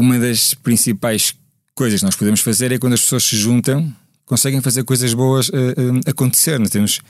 uma 0.00 0.18
das 0.18 0.54
principais 0.54 1.34
coisas 1.74 2.00
que 2.00 2.06
nós 2.06 2.16
podemos 2.16 2.40
fazer 2.40 2.72
é 2.72 2.78
quando 2.78 2.94
as 2.94 3.02
pessoas 3.02 3.22
se 3.24 3.36
juntam, 3.36 3.94
conseguem 4.24 4.62
fazer 4.62 4.82
coisas 4.82 5.12
boas 5.12 5.50
uh, 5.50 5.52
uh, 5.52 6.00
acontecer. 6.06 6.58
Nós 6.58 6.70
temos 6.70 7.00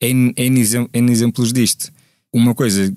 N, 0.00 0.32
N, 0.34 0.88
N 0.92 1.12
exemplos 1.12 1.52
disto. 1.52 1.92
Uma 2.32 2.54
coisa 2.54 2.90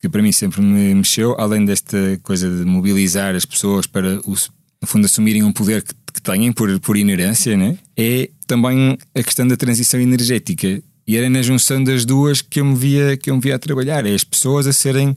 que 0.00 0.08
para 0.08 0.20
mim 0.20 0.32
sempre 0.32 0.60
me 0.60 0.92
mexeu, 0.94 1.36
além 1.38 1.64
desta 1.64 2.18
coisa 2.24 2.50
de 2.50 2.64
mobilizar 2.64 3.36
as 3.36 3.44
pessoas 3.44 3.86
para, 3.86 4.20
os, 4.26 4.50
no 4.82 4.88
fundo, 4.88 5.04
assumirem 5.04 5.44
um 5.44 5.52
poder 5.52 5.82
que, 5.82 5.94
que 6.12 6.20
têm 6.20 6.52
por, 6.52 6.80
por 6.80 6.96
inerência, 6.96 7.56
né? 7.56 7.78
é 7.96 8.28
também 8.44 8.98
a 9.14 9.22
questão 9.22 9.46
da 9.46 9.56
transição 9.56 10.00
energética. 10.00 10.82
E 11.06 11.16
era 11.16 11.30
na 11.30 11.42
junção 11.42 11.82
das 11.84 12.04
duas 12.04 12.42
que 12.42 12.58
eu 12.58 12.64
me 12.64 12.74
via, 12.74 13.16
que 13.16 13.30
eu 13.30 13.36
me 13.36 13.40
via 13.40 13.54
a 13.54 13.58
trabalhar. 13.58 14.04
É 14.04 14.14
as 14.14 14.24
pessoas 14.24 14.66
a 14.66 14.72
serem 14.72 15.16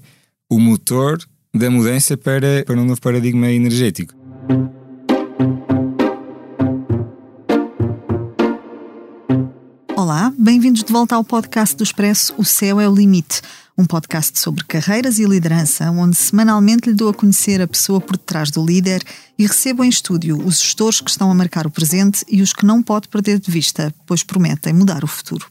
o 0.50 0.60
motor 0.60 1.20
da 1.56 1.70
mudança 1.70 2.18
para, 2.18 2.64
para 2.66 2.82
um 2.82 2.84
novo 2.84 3.00
paradigma 3.00 3.48
energético. 3.52 4.16
Olá, 9.96 10.34
bem-vindos 10.36 10.84
de 10.84 10.92
volta 10.92 11.14
ao 11.14 11.24
podcast 11.24 11.76
do 11.76 11.84
Expresso 11.84 12.34
O 12.40 12.44
Céu 12.44 12.82
é 12.82 12.90
o 12.90 12.96
Limite, 12.96 13.42
um 13.78 13.86
podcast 13.86 14.40
sobre 14.40 14.64
carreiras 14.64 15.20
e 15.20 15.26
liderança, 15.26 15.92
onde 15.92 16.16
semanalmente 16.16 16.90
lhe 16.90 16.96
dou 16.96 17.10
a 17.10 17.14
conhecer 17.14 17.62
a 17.62 17.68
pessoa 17.68 18.02
por 18.02 18.18
detrás 18.18 18.50
do 18.50 18.66
líder 18.66 19.04
e 19.38 19.46
recebo 19.46 19.84
em 19.84 19.90
estúdio 19.90 20.44
os 20.44 20.60
gestores 20.60 21.02
que 21.02 21.12
estão 21.12 21.30
a 21.30 21.36
marcar 21.36 21.68
o 21.68 21.72
presente 21.72 22.26
e 22.28 22.42
os 22.42 22.52
que 22.52 22.66
não 22.66 22.82
pode 22.82 23.08
perder 23.08 23.40
de 23.40 23.52
vista, 23.52 23.94
pois 24.08 24.24
prometem 24.24 24.74
mudar 24.74 25.04
o 25.04 25.08
futuro. 25.08 25.46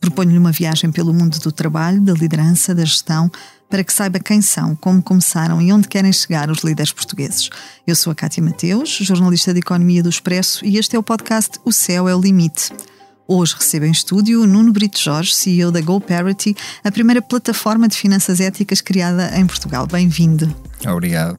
Proponho-lhe 0.00 0.36
uma 0.36 0.52
viagem 0.52 0.90
pelo 0.90 1.14
mundo 1.14 1.38
do 1.38 1.50
trabalho, 1.50 2.00
da 2.00 2.12
liderança, 2.12 2.74
da 2.74 2.84
gestão, 2.84 3.30
para 3.74 3.82
que 3.82 3.92
saiba 3.92 4.20
quem 4.20 4.40
são, 4.40 4.76
como 4.76 5.02
começaram 5.02 5.60
e 5.60 5.72
onde 5.72 5.88
querem 5.88 6.12
chegar 6.12 6.48
os 6.48 6.60
líderes 6.60 6.92
portugueses. 6.92 7.50
Eu 7.84 7.96
sou 7.96 8.12
a 8.12 8.14
Cátia 8.14 8.40
Mateus, 8.40 8.88
jornalista 8.88 9.52
de 9.52 9.58
Economia 9.58 10.00
do 10.00 10.08
Expresso, 10.08 10.64
e 10.64 10.78
este 10.78 10.94
é 10.94 10.98
o 10.98 11.02
podcast 11.02 11.58
O 11.64 11.72
Céu 11.72 12.08
é 12.08 12.14
o 12.14 12.20
Limite. 12.20 12.72
Hoje 13.26 13.56
recebo 13.58 13.84
em 13.84 13.90
estúdio 13.90 14.46
Nuno 14.46 14.72
Brito 14.72 15.00
Jorge, 15.00 15.34
CEO 15.34 15.72
da 15.72 15.80
GoParity, 15.80 16.54
a 16.84 16.92
primeira 16.92 17.20
plataforma 17.20 17.88
de 17.88 17.96
finanças 17.96 18.38
éticas 18.38 18.80
criada 18.80 19.36
em 19.36 19.44
Portugal. 19.44 19.88
Bem-vindo. 19.88 20.54
Obrigado. 20.86 21.36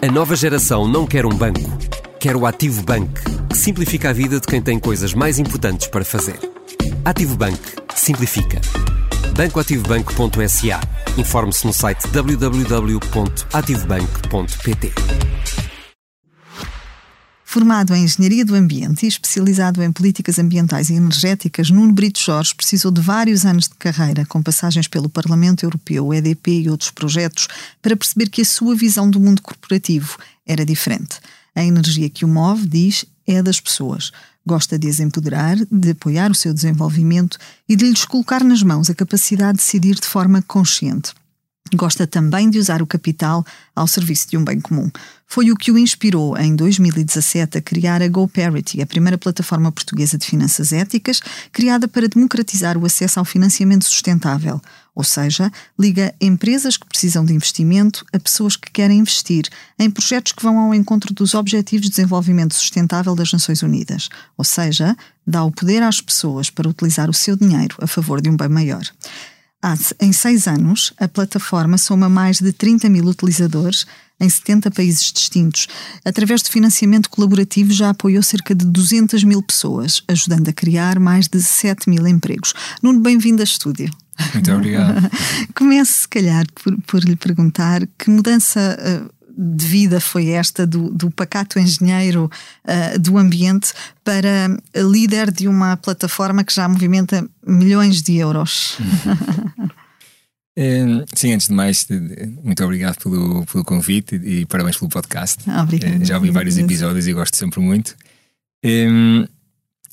A 0.00 0.10
nova 0.10 0.34
geração 0.34 0.88
não 0.88 1.06
quer 1.06 1.26
um 1.26 1.36
banco, 1.36 1.76
quer 2.18 2.36
o 2.36 2.46
Ativo 2.46 2.82
Bank, 2.82 3.20
que 3.50 3.58
simplifica 3.58 4.08
a 4.08 4.12
vida 4.14 4.40
de 4.40 4.46
quem 4.46 4.62
tem 4.62 4.78
coisas 4.78 5.12
mais 5.12 5.38
importantes 5.38 5.88
para 5.88 6.06
fazer. 6.06 6.53
Ativo 7.04 7.36
Bank. 7.36 7.60
Simplifica. 7.94 8.60
bancoativobanco.sa. 9.36 10.80
Informe-se 11.18 11.66
no 11.66 11.72
site 11.72 12.08
www.ativobank.pt. 12.08 14.92
Formado 17.44 17.94
em 17.94 18.04
Engenharia 18.04 18.44
do 18.44 18.54
Ambiente 18.54 19.04
e 19.04 19.08
especializado 19.08 19.82
em 19.82 19.92
políticas 19.92 20.38
ambientais 20.38 20.88
e 20.88 20.94
energéticas, 20.94 21.68
Nuno 21.68 21.92
Brito 21.92 22.18
Jorge 22.18 22.54
precisou 22.54 22.90
de 22.90 23.02
vários 23.02 23.44
anos 23.44 23.68
de 23.68 23.74
carreira, 23.74 24.24
com 24.24 24.42
passagens 24.42 24.88
pelo 24.88 25.10
Parlamento 25.10 25.62
Europeu, 25.62 26.14
EDP 26.14 26.62
e 26.62 26.70
outros 26.70 26.90
projetos, 26.90 27.48
para 27.82 27.94
perceber 27.94 28.30
que 28.30 28.40
a 28.40 28.46
sua 28.46 28.74
visão 28.74 29.10
do 29.10 29.20
mundo 29.20 29.42
corporativo 29.42 30.16
era 30.46 30.64
diferente. 30.64 31.20
A 31.54 31.62
energia 31.62 32.08
que 32.08 32.24
o 32.24 32.28
move, 32.28 32.66
diz, 32.66 33.04
é 33.26 33.42
das 33.42 33.60
pessoas. 33.60 34.10
Gosta 34.46 34.78
de 34.78 34.88
as 34.88 35.00
empoderar, 35.00 35.56
de 35.70 35.90
apoiar 35.90 36.30
o 36.30 36.34
seu 36.34 36.52
desenvolvimento 36.52 37.38
e 37.68 37.74
de 37.74 37.86
lhes 37.86 38.04
colocar 38.04 38.44
nas 38.44 38.62
mãos 38.62 38.90
a 38.90 38.94
capacidade 38.94 39.58
de 39.58 39.64
decidir 39.64 39.94
de 39.94 40.06
forma 40.06 40.42
consciente. 40.42 41.12
Gosta 41.74 42.06
também 42.06 42.50
de 42.50 42.58
usar 42.58 42.82
o 42.82 42.86
capital 42.86 43.44
ao 43.74 43.86
serviço 43.86 44.28
de 44.28 44.36
um 44.36 44.44
bem 44.44 44.60
comum. 44.60 44.90
Foi 45.26 45.50
o 45.50 45.56
que 45.56 45.72
o 45.72 45.78
inspirou 45.78 46.36
em 46.36 46.54
2017 46.54 47.58
a 47.58 47.62
criar 47.62 48.02
a 48.02 48.08
GoParity, 48.08 48.82
a 48.82 48.86
primeira 48.86 49.16
plataforma 49.16 49.72
portuguesa 49.72 50.18
de 50.18 50.26
finanças 50.26 50.72
éticas, 50.72 51.20
criada 51.50 51.88
para 51.88 52.06
democratizar 52.06 52.76
o 52.76 52.84
acesso 52.84 53.18
ao 53.18 53.24
financiamento 53.24 53.84
sustentável, 53.84 54.60
ou 54.94 55.02
seja, 55.02 55.50
liga 55.78 56.14
empresas 56.20 56.76
que 56.76 56.86
precisam 56.86 57.24
de 57.24 57.32
investimento 57.32 58.04
a 58.12 58.18
pessoas 58.18 58.56
que 58.56 58.70
querem 58.70 59.00
investir 59.00 59.48
em 59.78 59.90
projetos 59.90 60.32
que 60.32 60.42
vão 60.42 60.58
ao 60.58 60.74
encontro 60.74 61.12
dos 61.12 61.34
Objetivos 61.34 61.86
de 61.86 61.90
Desenvolvimento 61.90 62.54
Sustentável 62.54 63.14
das 63.14 63.32
Nações 63.32 63.62
Unidas, 63.62 64.08
ou 64.36 64.44
seja, 64.44 64.96
dá 65.26 65.42
o 65.42 65.50
poder 65.50 65.82
às 65.82 66.00
pessoas 66.00 66.50
para 66.50 66.68
utilizar 66.68 67.10
o 67.10 67.14
seu 67.14 67.36
dinheiro 67.36 67.76
a 67.80 67.86
favor 67.86 68.20
de 68.20 68.28
um 68.28 68.36
bem 68.36 68.48
maior. 68.48 68.84
Há, 69.66 69.74
em 69.98 70.12
seis 70.12 70.46
anos, 70.46 70.92
a 70.98 71.08
plataforma 71.08 71.78
soma 71.78 72.06
mais 72.06 72.38
de 72.38 72.52
30 72.52 72.86
mil 72.90 73.06
utilizadores 73.06 73.86
em 74.20 74.28
70 74.28 74.70
países 74.70 75.10
distintos. 75.10 75.68
Através 76.04 76.42
de 76.42 76.50
financiamento 76.50 77.08
colaborativo, 77.08 77.72
já 77.72 77.88
apoiou 77.88 78.22
cerca 78.22 78.54
de 78.54 78.66
200 78.66 79.24
mil 79.24 79.42
pessoas, 79.42 80.02
ajudando 80.06 80.50
a 80.50 80.52
criar 80.52 81.00
mais 81.00 81.28
de 81.28 81.42
7 81.42 81.88
mil 81.88 82.06
empregos. 82.06 82.52
Nuno, 82.82 83.00
bem-vindo 83.00 83.40
ao 83.40 83.44
estúdio. 83.44 83.90
Muito 84.34 84.52
obrigado. 84.52 85.10
Comece, 85.56 85.92
se 85.94 86.08
calhar, 86.08 86.44
por, 86.62 86.78
por 86.82 87.02
lhe 87.02 87.16
perguntar 87.16 87.88
que 87.98 88.10
mudança 88.10 88.78
uh, 88.78 89.23
de 89.36 89.66
vida 89.66 90.00
foi 90.00 90.28
esta 90.28 90.66
do, 90.66 90.90
do 90.90 91.10
pacato 91.10 91.58
engenheiro 91.58 92.30
uh, 92.64 92.98
do 92.98 93.18
ambiente 93.18 93.72
para 94.02 94.56
líder 94.74 95.30
de 95.30 95.48
uma 95.48 95.76
plataforma 95.76 96.44
que 96.44 96.54
já 96.54 96.68
movimenta 96.68 97.28
milhões 97.46 98.02
de 98.02 98.16
euros? 98.16 98.78
É, 100.56 100.84
sim, 101.14 101.32
antes 101.32 101.48
de 101.48 101.54
mais, 101.54 101.86
muito 102.42 102.62
obrigado 102.64 102.96
pelo, 102.98 103.44
pelo 103.46 103.64
convite 103.64 104.16
e 104.16 104.46
parabéns 104.46 104.76
pelo 104.76 104.90
podcast. 104.90 105.42
Obrigado. 105.50 106.02
É, 106.02 106.04
já 106.04 106.16
ouvi 106.16 106.30
vários 106.30 106.56
episódios 106.58 107.06
e 107.06 107.12
gosto 107.12 107.36
sempre 107.36 107.60
muito. 107.60 107.96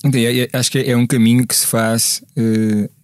Então, 0.04 0.20
acho 0.52 0.70
que 0.70 0.78
é 0.78 0.96
um 0.96 1.06
caminho 1.06 1.46
que 1.46 1.54
se 1.54 1.66
faz 1.66 2.22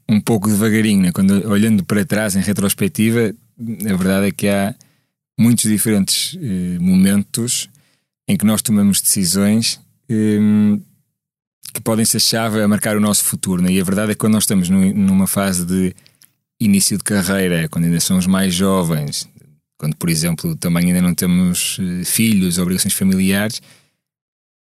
um 0.08 0.20
pouco 0.20 0.48
devagarinho, 0.48 1.02
né? 1.02 1.12
quando 1.12 1.46
olhando 1.48 1.84
para 1.84 2.04
trás 2.04 2.34
em 2.34 2.40
retrospectiva, 2.40 3.34
a 3.60 3.96
verdade 3.96 4.28
é 4.28 4.30
que 4.30 4.48
há 4.48 4.74
muitos 5.38 5.70
diferentes 5.70 6.34
uh, 6.34 6.82
momentos 6.82 7.68
em 8.28 8.36
que 8.36 8.44
nós 8.44 8.60
tomamos 8.60 9.00
decisões 9.00 9.80
um, 10.10 10.80
que 11.72 11.80
podem 11.80 12.04
ser 12.04 12.20
chave 12.20 12.60
a 12.60 12.68
marcar 12.68 12.96
o 12.96 13.00
nosso 13.00 13.24
futuro. 13.24 13.62
Né? 13.62 13.72
E 13.72 13.80
a 13.80 13.84
verdade 13.84 14.12
é 14.12 14.14
que 14.14 14.18
quando 14.18 14.34
nós 14.34 14.42
estamos 14.42 14.68
numa 14.68 15.26
fase 15.26 15.64
de 15.64 15.94
início 16.60 16.98
de 16.98 17.04
carreira, 17.04 17.68
quando 17.68 17.84
ainda 17.84 18.00
somos 18.00 18.26
mais 18.26 18.52
jovens, 18.52 19.28
quando, 19.78 19.94
por 19.96 20.10
exemplo, 20.10 20.56
também 20.56 20.86
ainda 20.86 21.00
não 21.00 21.14
temos 21.14 21.78
uh, 21.78 22.04
filhos, 22.04 22.58
obrigações 22.58 22.94
familiares, 22.94 23.62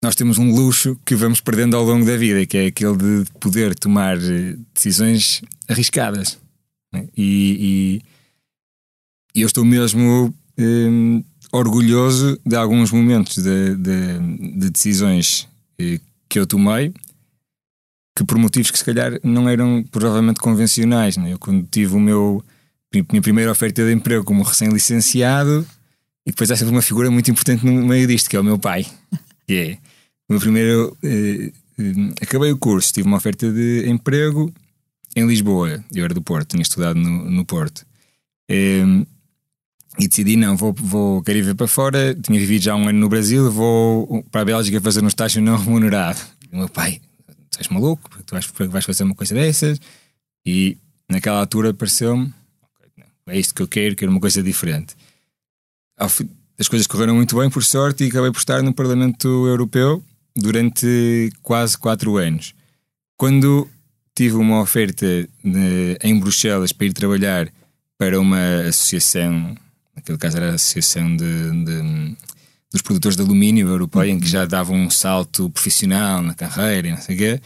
nós 0.04 0.16
temos 0.16 0.38
um 0.38 0.52
luxo 0.52 1.00
que 1.06 1.16
vamos 1.16 1.40
perdendo 1.40 1.78
ao 1.78 1.84
longo 1.84 2.06
da 2.06 2.18
vida, 2.18 2.46
que 2.46 2.58
é 2.58 2.66
aquele 2.66 2.98
de 2.98 3.32
poder 3.40 3.76
tomar 3.76 4.18
uh, 4.18 4.58
decisões 4.74 5.42
arriscadas. 5.68 6.40
Né? 6.92 7.08
E, 7.16 8.02
e, 9.34 9.40
e, 9.40 9.42
eu 9.42 9.48
estou 9.48 9.64
mesmo 9.64 10.34
um, 10.58 11.24
orgulhoso 11.52 12.40
de 12.46 12.56
alguns 12.56 12.92
momentos 12.92 13.38
de, 13.38 13.76
de, 13.76 14.20
de 14.58 14.70
decisões 14.70 15.48
uh, 15.80 16.00
que 16.30 16.40
eu 16.40 16.48
tomei 16.48 16.94
que 18.16 18.24
por 18.24 18.38
motivos 18.38 18.70
que 18.70 18.78
se 18.78 18.86
calhar 18.86 19.20
não 19.24 19.50
eram 19.50 19.84
provavelmente 19.92 20.40
convencionais. 20.40 21.18
Né? 21.18 21.34
Eu 21.34 21.40
quando 21.40 21.68
tive 21.70 21.96
o 21.96 22.00
meu 22.00 22.44
minha 22.94 23.22
primeira 23.24 23.52
oferta 23.52 23.84
de 23.84 23.92
emprego 23.92 24.24
como 24.24 24.44
recém-licenciado 24.44 25.66
e 26.26 26.32
depois 26.32 26.52
há 26.52 26.56
sempre 26.56 26.76
uma 26.76 26.82
figura 26.82 27.10
muito 27.10 27.32
importante 27.32 27.66
no 27.66 27.88
meio 27.88 28.06
disto, 28.06 28.30
que 28.30 28.36
é 28.36 28.40
o 28.40 28.44
meu 28.44 28.60
pai. 28.60 28.86
Que 29.46 29.54
é 29.54 29.74
o 30.30 30.34
meu 30.34 30.40
primeiro. 30.40 30.98
Eh, 31.04 31.52
eh, 31.78 32.14
acabei 32.22 32.50
o 32.54 32.58
curso, 32.58 32.94
tive 32.94 33.06
uma 33.06 33.18
oferta 33.18 33.52
de 33.52 33.90
emprego 33.90 34.54
em 35.18 35.28
Lisboa. 35.28 35.84
Eu 35.94 36.06
era 36.06 36.14
do 36.14 36.22
Porto, 36.22 36.52
tinha 36.52 36.62
estudado 36.62 36.98
no, 36.98 37.30
no 37.30 37.44
Porto. 37.44 37.86
Eh, 38.50 38.86
e 40.00 40.08
decidi, 40.08 40.36
não, 40.36 40.58
vou, 40.58 40.74
vou, 40.74 41.22
quero 41.22 41.40
ir 41.40 41.56
para 41.56 41.68
fora. 41.68 42.16
Tinha 42.16 42.40
vivido 42.40 42.64
já 42.64 42.76
um 42.76 42.88
ano 42.88 43.00
no 43.00 43.10
Brasil, 43.10 43.52
vou 43.52 44.24
para 44.32 44.42
a 44.42 44.46
Bélgica 44.46 44.82
fazer 44.82 45.04
um 45.04 45.08
estágio 45.08 45.42
não 45.42 45.56
remunerado. 45.58 46.20
E 46.52 46.56
o 46.56 46.60
meu 46.60 46.70
pai, 46.70 47.00
tu 47.52 47.58
és 47.60 47.68
maluco, 47.68 48.10
tu 48.26 48.36
vais 48.70 48.86
fazer 48.86 49.04
uma 49.04 49.16
coisa 49.16 49.34
dessas. 49.36 49.80
E 50.46 50.78
naquela 51.10 51.40
altura 51.40 51.74
pareceu-me, 51.74 52.34
é 53.28 53.40
isto 53.40 53.54
que 53.54 53.62
eu 53.62 53.68
quero, 53.68 53.96
quero 53.96 54.12
uma 54.12 54.20
coisa 54.20 54.42
diferente. 54.42 54.96
As 55.98 56.68
coisas 56.68 56.88
correram 56.88 57.16
muito 57.16 57.38
bem, 57.38 57.50
por 57.50 57.64
sorte, 57.64 58.04
e 58.04 58.08
acabei 58.08 58.32
por 58.32 58.40
estar 58.40 58.62
no 58.62 58.74
Parlamento 58.74 59.28
Europeu 59.48 60.04
durante 60.36 61.32
quase 61.42 61.78
quatro 61.78 62.18
anos. 62.18 62.54
Quando 63.16 63.70
tive 64.16 64.36
uma 64.36 64.62
oferta 64.62 65.06
de, 65.44 65.98
em 66.04 66.20
Bruxelas 66.20 66.72
para 66.72 66.88
ir 66.88 66.94
trabalhar 66.94 67.52
para 67.98 68.20
uma 68.20 68.62
associação, 68.68 69.56
naquele 70.04 70.18
caso 70.18 70.38
era 70.38 70.52
a 70.52 70.56
Associação 70.56 71.16
de, 71.16 71.66
de 71.66 72.18
dos 72.72 72.82
produtores 72.82 73.16
de 73.16 73.22
alumínio 73.22 73.68
europeia, 73.68 74.12
em 74.12 74.20
que 74.20 74.28
já 74.28 74.46
davam 74.46 74.76
um 74.76 74.90
salto 74.90 75.50
profissional 75.50 76.22
na 76.22 76.34
carreira 76.34 76.88
e 76.88 76.92
não 76.92 76.98
sei 76.98 77.16
o 77.16 77.18
quê, 77.20 77.42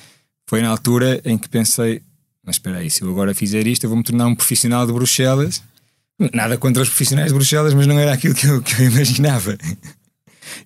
foi 0.47 0.61
na 0.61 0.69
altura 0.69 1.21
em 1.25 1.37
que 1.37 1.49
pensei: 1.49 2.01
mas 2.43 2.55
espera 2.55 2.77
aí, 2.77 2.89
se 2.89 3.01
eu 3.01 3.09
agora 3.09 3.35
fizer 3.35 3.67
isto, 3.67 3.83
eu 3.83 3.89
vou 3.89 3.97
me 3.97 4.03
tornar 4.03 4.25
um 4.27 4.35
profissional 4.35 4.87
de 4.87 4.93
Bruxelas, 4.93 5.61
Nada 6.33 6.57
contra 6.57 6.81
os 6.81 6.89
profissionais 6.89 7.27
de 7.27 7.35
Bruxelas, 7.35 7.75
mas 7.75 7.85
não 7.85 7.99
era 7.99 8.11
aquilo 8.11 8.33
que 8.33 8.47
eu, 8.47 8.61
que 8.63 8.81
eu 8.81 8.87
imaginava. 8.87 9.55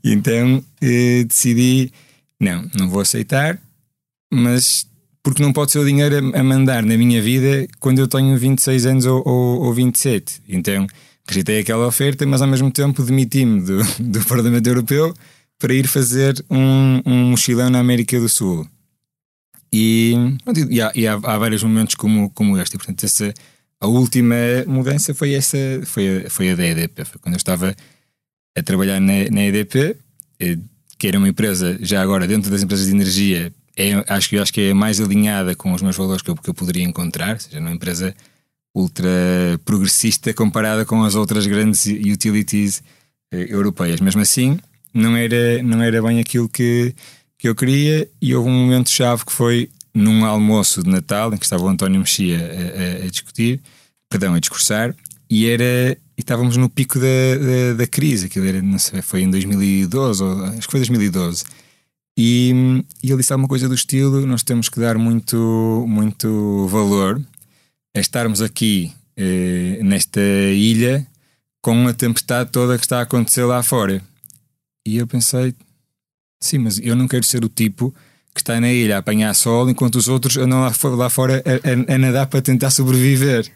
E 0.02 0.14
então 0.14 0.64
eh, 0.82 1.26
decidi: 1.26 1.92
não, 2.40 2.70
não 2.74 2.90
vou 2.90 3.02
aceitar, 3.02 3.60
mas 4.32 4.88
porque 5.22 5.44
não 5.44 5.52
pode 5.52 5.72
ser 5.72 5.80
o 5.80 5.86
dinheiro 5.86 6.32
a, 6.34 6.44
mandar 6.44 6.84
na 6.84 6.98
minha 6.98 7.22
vida 7.22 7.68
quando 7.80 8.00
eu 8.00 8.08
tenho 8.08 8.38
26 8.38 8.86
anos 8.86 9.06
ou, 9.06 9.22
ou, 9.28 9.62
ou 9.64 9.74
27. 9.74 10.42
Então 10.48 10.88
rejeitei 11.28 11.60
aquela 11.60 11.88
oferta, 11.88 12.26
mas 12.26 12.42
ao 12.42 12.48
mesmo 12.48 12.72
tempo 12.72 13.04
demiti-me 13.04 13.62
do, 13.62 13.78
do 14.00 14.26
Parlamento 14.26 14.68
Europeu 14.68 15.14
para 15.58 15.74
ir 15.74 15.88
fazer 15.88 16.44
um, 16.50 17.02
um 17.06 17.30
mochilão 17.30 17.70
na 17.70 17.80
América 17.80 18.20
do 18.20 18.28
Sul. 18.28 18.68
E, 19.72 20.16
e, 20.70 20.82
há, 20.82 20.92
e 20.94 21.08
há, 21.08 21.14
há, 21.14 21.38
vários 21.38 21.64
momentos 21.64 21.96
como, 21.96 22.30
como 22.32 22.58
este. 22.58 22.76
E, 22.76 22.78
portanto, 22.78 23.04
essa, 23.04 23.34
a 23.80 23.88
última 23.88 24.36
mudança 24.68 25.14
foi 25.14 25.34
essa, 25.34 25.58
foi 25.86 26.26
foi 26.30 26.52
a 26.52 26.56
da 26.56 26.66
EDP. 26.66 27.06
Foi 27.06 27.20
quando 27.22 27.36
eu 27.36 27.38
estava 27.38 27.76
a 28.58 28.64
trabalhar 28.64 29.00
na, 29.00 29.14
na 29.32 29.44
EDP, 29.44 29.96
eh, 30.40 30.58
que 30.98 31.08
era 31.08 31.18
uma 31.18 31.30
empresa, 31.30 31.78
já 31.82 32.02
agora 32.02 32.28
dentro 32.28 32.52
das 32.52 32.64
empresas 32.64 32.88
de 32.88 32.92
energia, 32.92 33.54
é, 33.78 33.94
acho, 34.08 34.38
acho 34.40 34.54
que 34.54 34.62
é 34.62 34.74
mais 34.74 35.00
alinhada 35.00 35.56
com 35.56 35.74
os 35.74 35.82
meus 35.82 35.96
valores 35.96 36.22
que 36.22 36.30
eu, 36.30 36.36
que 36.36 36.50
eu 36.50 36.54
poderia 36.54 36.84
encontrar, 36.84 37.36
ou 37.36 37.40
seja, 37.40 37.60
uma 37.60 37.72
empresa 37.72 38.14
ultra 38.74 39.10
progressista 39.66 40.34
comparada 40.34 40.86
com 40.86 41.04
as 41.04 41.16
outras 41.16 41.46
grandes 41.46 41.86
utilities 41.86 42.82
eh, 43.32 43.48
europeias. 43.50 44.00
Mesmo 44.00 44.22
assim, 44.22 44.60
não 44.94 45.16
era, 45.16 45.62
não 45.64 45.82
era 45.82 46.02
bem 46.02 46.20
aquilo 46.20 46.48
que, 46.48 46.96
que 47.38 47.48
eu 47.48 47.56
queria, 47.56 48.08
e 48.22 48.36
houve 48.36 48.50
um 48.50 48.54
momento 48.54 48.90
chave 48.90 49.26
que 49.26 49.32
foi 49.32 49.70
num 49.94 50.26
almoço 50.26 50.84
de 50.84 50.90
Natal, 50.90 51.34
em 51.34 51.38
que 51.38 51.46
estava 51.46 51.64
o 51.64 51.68
António 51.68 52.00
Mexia 52.00 52.38
a, 52.38 53.04
a, 53.04 53.06
a 53.06 53.10
discutir, 53.10 53.62
perdão, 54.10 54.34
a 54.34 54.40
discursar, 54.40 54.96
e 55.30 55.48
era 55.48 55.98
e 56.18 56.22
estávamos 56.22 56.56
no 56.56 56.70
pico 56.70 57.00
da, 57.00 57.06
da, 57.06 57.74
da, 57.78 57.88
crise, 57.88 58.28
aquilo 58.28 58.46
era, 58.46 58.62
não 58.62 58.78
sei, 58.78 59.02
foi 59.02 59.22
em 59.22 59.30
2012, 59.30 60.24
ou, 60.24 60.46
acho 60.46 60.68
que 60.68 60.72
foi 60.72 60.80
2012. 60.82 61.44
E, 62.18 62.84
e 63.02 63.10
ele 63.10 63.18
disse 63.18 63.34
alguma 63.34 63.48
coisa 63.48 63.68
do 63.68 63.74
estilo: 63.74 64.26
nós 64.28 64.44
temos 64.44 64.70
que 64.70 64.80
dar 64.80 64.98
muito, 64.98 65.86
muito 65.88 66.68
valor 66.68 67.20
a 67.96 68.00
estarmos 68.00 68.42
aqui 68.42 68.94
eh, 69.18 69.80
nesta 69.84 70.22
ilha 70.22 71.06
com 71.62 71.88
a 71.88 71.94
tempestade 71.94 72.50
toda 72.52 72.78
que 72.78 72.86
está 72.86 73.00
a 73.00 73.04
acontecer 73.04 73.44
lá 73.44 73.62
fora. 73.62 74.02
E 74.86 74.98
eu 74.98 75.08
pensei: 75.08 75.54
sim, 76.42 76.58
mas 76.58 76.80
eu 76.80 76.96
não 76.96 77.08
quero 77.08 77.24
ser 77.24 77.44
o 77.44 77.50
tipo 77.50 77.94
que 78.34 78.42
está 78.42 78.60
na 78.60 78.72
ilha 78.72 78.96
a 78.96 79.00
apanhar 79.00 79.34
sol 79.36 79.70
enquanto 79.70 79.96
os 79.96 80.08
outros 80.08 80.38
andam 80.38 80.62
lá, 80.62 80.72
lá 80.96 81.10
fora 81.10 81.44
a, 81.46 81.92
a, 81.92 81.96
a 81.96 81.98
nadar 81.98 82.28
para 82.28 82.42
tentar 82.42 82.72
sobreviver. 82.72 83.52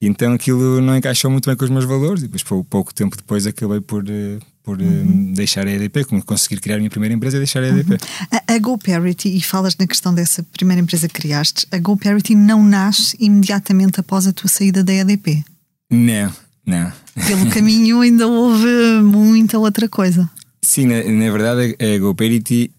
Então 0.00 0.32
aquilo 0.32 0.80
não 0.80 0.96
encaixou 0.96 1.30
muito 1.30 1.46
bem 1.46 1.56
com 1.56 1.64
os 1.64 1.70
meus 1.70 1.84
valores 1.84 2.22
e 2.22 2.28
depois 2.28 2.64
pouco 2.64 2.94
tempo 2.94 3.16
depois 3.16 3.46
acabei 3.46 3.80
por, 3.80 4.04
eh, 4.08 4.38
por 4.68 4.82
eh, 4.82 4.84
uhum. 4.84 5.32
deixar 5.32 5.66
a 5.66 5.70
EDP, 5.70 6.04
conseguir 6.26 6.60
criar 6.60 6.74
a 6.74 6.78
minha 6.78 6.90
primeira 6.90 7.14
empresa 7.14 7.38
e 7.38 7.40
deixar 7.40 7.62
a 7.62 7.68
EDP. 7.68 7.92
Uhum. 7.92 7.98
A, 8.30 8.52
a 8.52 8.58
GoParity, 8.58 9.34
e 9.34 9.40
falas 9.40 9.74
na 9.78 9.86
questão 9.86 10.12
dessa 10.12 10.42
primeira 10.42 10.82
empresa 10.82 11.08
que 11.08 11.14
criaste, 11.14 11.66
a 11.72 11.78
GoParity 11.78 12.34
não 12.34 12.62
nasce 12.62 13.16
imediatamente 13.18 13.98
após 13.98 14.26
a 14.26 14.32
tua 14.32 14.46
saída 14.46 14.84
da 14.84 14.92
EDP? 14.92 15.42
Não, 15.90 16.30
não. 16.66 16.92
Pelo 17.26 17.48
caminho 17.48 18.02
ainda 18.02 18.26
houve 18.26 18.66
muita 19.02 19.58
outra 19.58 19.88
coisa. 19.88 20.28
Sim, 20.60 20.84
na, 20.88 21.02
na 21.02 21.30
verdade 21.32 21.74
a 21.80 21.98
GoParity 21.98 22.70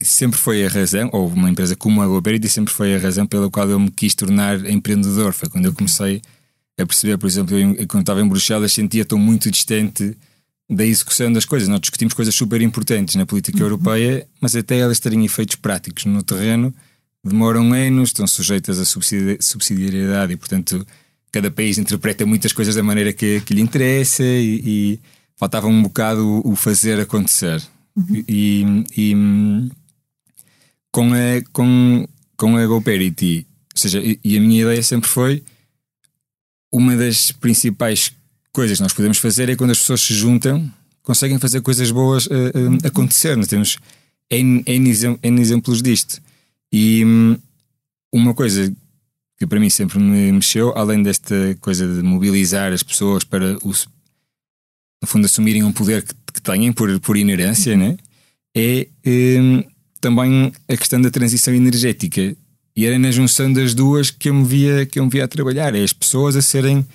sempre 0.00 0.40
foi 0.40 0.64
a 0.64 0.68
razão, 0.70 1.10
ou 1.12 1.28
uma 1.28 1.50
empresa 1.50 1.76
como 1.76 2.00
a 2.00 2.06
GoParity 2.06 2.48
sempre 2.48 2.72
foi 2.72 2.94
a 2.94 2.98
razão 2.98 3.26
pela 3.26 3.50
qual 3.50 3.68
eu 3.68 3.78
me 3.78 3.90
quis 3.90 4.14
tornar 4.14 4.64
empreendedor. 4.64 5.34
Foi 5.34 5.50
quando 5.50 5.66
eu 5.66 5.74
comecei 5.74 6.22
a 6.80 6.86
perceber, 6.86 7.18
por 7.18 7.26
exemplo, 7.26 7.54
eu, 7.54 7.86
quando 7.86 8.00
estava 8.00 8.22
em 8.22 8.26
Bruxelas 8.26 8.72
sentia 8.72 9.04
tão 9.04 9.18
muito 9.18 9.50
distante 9.50 10.16
da 10.74 10.84
execução 10.84 11.32
das 11.32 11.44
coisas. 11.44 11.68
Nós 11.68 11.80
discutimos 11.80 12.14
coisas 12.14 12.34
super 12.34 12.60
importantes 12.60 13.14
na 13.14 13.26
política 13.26 13.58
uhum. 13.58 13.64
europeia, 13.64 14.26
mas 14.40 14.56
até 14.56 14.78
elas 14.78 14.98
terem 14.98 15.24
efeitos 15.24 15.56
práticos 15.56 16.04
no 16.04 16.22
terreno 16.22 16.74
demoram 17.24 17.72
anos, 17.72 18.08
estão 18.08 18.26
sujeitas 18.26 18.78
a 18.80 18.84
subsidiariedade 18.84 20.32
e, 20.32 20.36
portanto, 20.36 20.84
cada 21.30 21.50
país 21.50 21.78
interpreta 21.78 22.26
muitas 22.26 22.52
coisas 22.52 22.74
da 22.74 22.82
maneira 22.82 23.12
que, 23.12 23.40
que 23.42 23.54
lhe 23.54 23.60
interessa 23.60 24.24
e, 24.24 24.62
e 24.64 25.00
faltava 25.36 25.68
um 25.68 25.82
bocado 25.82 26.42
o 26.44 26.56
fazer 26.56 26.98
acontecer. 27.00 27.62
Uhum. 27.94 28.24
E, 28.28 28.84
e, 28.96 29.70
com 30.90 31.12
a, 31.12 31.42
com, 31.52 32.06
com 32.36 32.56
a 32.56 32.66
GoParity, 32.66 33.46
ou 33.74 33.80
seja, 33.80 34.00
e, 34.00 34.18
e 34.24 34.36
a 34.36 34.40
minha 34.40 34.62
ideia 34.62 34.82
sempre 34.82 35.08
foi 35.08 35.44
uma 36.72 36.96
das 36.96 37.30
principais 37.32 38.12
coisas 38.52 38.78
que 38.78 38.82
nós 38.82 38.92
podemos 38.92 39.18
fazer 39.18 39.48
é 39.48 39.56
quando 39.56 39.70
as 39.70 39.78
pessoas 39.78 40.00
se 40.02 40.14
juntam, 40.14 40.70
conseguem 41.02 41.38
fazer 41.38 41.60
coisas 41.60 41.90
boas 41.90 42.26
uh, 42.26 42.30
uh, 42.30 42.86
acontecer. 42.86 43.36
Nós 43.36 43.48
temos 43.48 43.78
N, 44.30 44.62
N, 44.66 45.18
N, 45.22 45.40
exemplos 45.40 45.82
disto. 45.82 46.20
E 46.72 47.04
um, 47.04 47.38
uma 48.12 48.34
coisa 48.34 48.72
que 49.38 49.46
para 49.46 49.58
mim 49.58 49.70
sempre 49.70 49.98
me 49.98 50.30
mexeu, 50.32 50.72
além 50.76 51.02
desta 51.02 51.34
coisa 51.60 51.86
de 51.86 52.02
mobilizar 52.02 52.72
as 52.72 52.82
pessoas 52.82 53.24
para, 53.24 53.56
os, 53.64 53.88
no 55.00 55.08
fundo, 55.08 55.24
assumirem 55.24 55.64
um 55.64 55.72
poder 55.72 56.02
que, 56.02 56.14
que 56.34 56.40
têm 56.40 56.72
por, 56.72 57.00
por 57.00 57.16
inerência, 57.16 57.76
né? 57.76 57.96
é 58.54 58.86
um, 59.40 59.64
também 60.00 60.52
a 60.68 60.76
questão 60.76 61.00
da 61.00 61.10
transição 61.10 61.54
energética. 61.54 62.36
E 62.74 62.86
era 62.86 62.98
na 62.98 63.10
junção 63.10 63.52
das 63.52 63.74
duas 63.74 64.10
que 64.10 64.28
eu 64.28 64.34
me 64.34 64.44
via, 64.44 64.86
que 64.86 64.98
eu 64.98 65.04
me 65.04 65.10
via 65.10 65.24
a 65.24 65.28
trabalhar. 65.28 65.74
É 65.74 65.82
as 65.82 65.92
pessoas 65.92 66.36
a 66.36 66.42
serem 66.42 66.86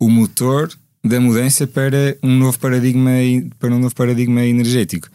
o 0.00 0.08
motor 0.08 0.70
da 1.06 1.20
mudança 1.20 1.66
para 1.66 2.16
um 2.22 2.36
novo 2.36 2.58
paradigma, 2.58 3.10
para 3.58 3.74
um 3.74 3.78
novo 3.78 3.94
paradigma 3.94 4.44
energético. 4.44 5.08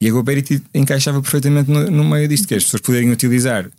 E 0.00 0.08
a 0.08 0.12
GoParity 0.12 0.62
encaixava 0.74 1.20
perfeitamente 1.20 1.70
no, 1.70 1.90
no 1.90 2.04
meio 2.04 2.28
disto, 2.28 2.46
que 2.48 2.54
as 2.54 2.64
pessoas 2.64 2.82
poderem 2.82 3.10
utilizar 3.10 3.70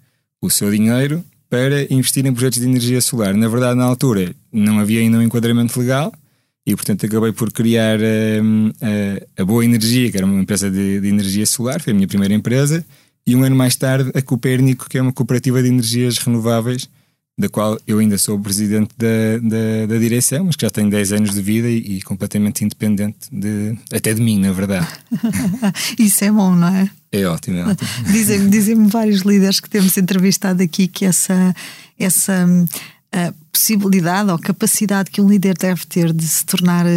o 0.41 0.49
seu 0.49 0.71
dinheiro 0.71 1.23
para 1.49 1.91
investir 1.93 2.25
em 2.25 2.33
projetos 2.33 2.59
de 2.59 2.67
energia 2.67 2.99
solar. 3.01 3.33
Na 3.33 3.47
verdade, 3.47 3.77
na 3.77 3.85
altura, 3.85 4.33
não 4.51 4.79
havia 4.79 5.01
ainda 5.01 5.17
um 5.17 5.21
enquadramento 5.21 5.79
legal 5.79 6.13
e, 6.65 6.75
portanto, 6.75 7.05
acabei 7.05 7.31
por 7.31 7.51
criar 7.51 7.99
a, 7.99 8.41
hum, 8.41 8.71
a, 8.81 9.41
a 9.41 9.45
Boa 9.45 9.63
Energia, 9.63 10.09
que 10.09 10.17
era 10.17 10.25
uma 10.25 10.41
empresa 10.41 10.69
de, 10.71 10.99
de, 10.99 11.07
energia 11.07 11.45
solar, 11.45 11.79
foi 11.79 11.93
a 11.93 11.95
minha 11.95 12.07
primeira 12.07 12.33
empresa, 12.33 12.83
e 13.27 13.35
um 13.35 13.43
ano 13.43 13.55
mais 13.55 13.75
tarde 13.75 14.11
a 14.15 14.21
Copérnico, 14.21 14.89
que 14.89 14.97
é 14.97 15.01
uma 15.01 15.13
cooperativa 15.13 15.61
de 15.61 15.69
energias 15.69 16.17
renováveis 16.17 16.89
da 17.37 17.49
qual 17.49 17.77
eu 17.85 17.99
ainda 17.99 18.17
sou 18.17 18.37
o 18.37 18.41
presidente 18.41 18.91
da, 18.97 19.37
da, 19.41 19.93
da, 19.93 19.99
direção, 19.99 20.45
mas 20.45 20.55
que 20.55 20.65
já 20.65 20.69
tem 20.69 20.87
10 20.87 21.11
anos 21.11 21.31
de 21.31 21.41
vida 21.41 21.67
e, 21.67 21.97
e, 21.97 22.01
completamente 22.01 22.63
independente 22.63 23.27
de, 23.29 23.77
até 23.93 24.13
de 24.13 24.21
mim, 24.21 24.39
na 24.39 24.53
verdade. 24.53 24.87
Isso 25.99 26.23
é 26.23 26.31
bom, 26.31 26.55
não 26.55 26.69
é? 26.69 26.89
É 27.11 27.25
ótimo, 27.25 27.57
é 27.57 27.65
ótimo. 27.65 27.89
Dizem-me 28.11 28.49
dizem 28.49 28.87
vários 28.87 29.21
líderes 29.21 29.59
que 29.59 29.69
temos 29.69 29.97
entrevistado 29.97 30.63
aqui 30.63 30.87
que 30.87 31.05
essa, 31.05 31.53
essa 31.99 32.47
a 33.11 33.33
possibilidade 33.55 34.29
ou 34.29 34.37
capacidade 34.37 35.09
que 35.09 35.21
um 35.21 35.29
líder 35.29 35.57
deve 35.57 35.85
ter 35.85 36.11
de 36.11 36.27
se 36.27 36.45
tornar 36.45 36.85
uh, 36.85 36.89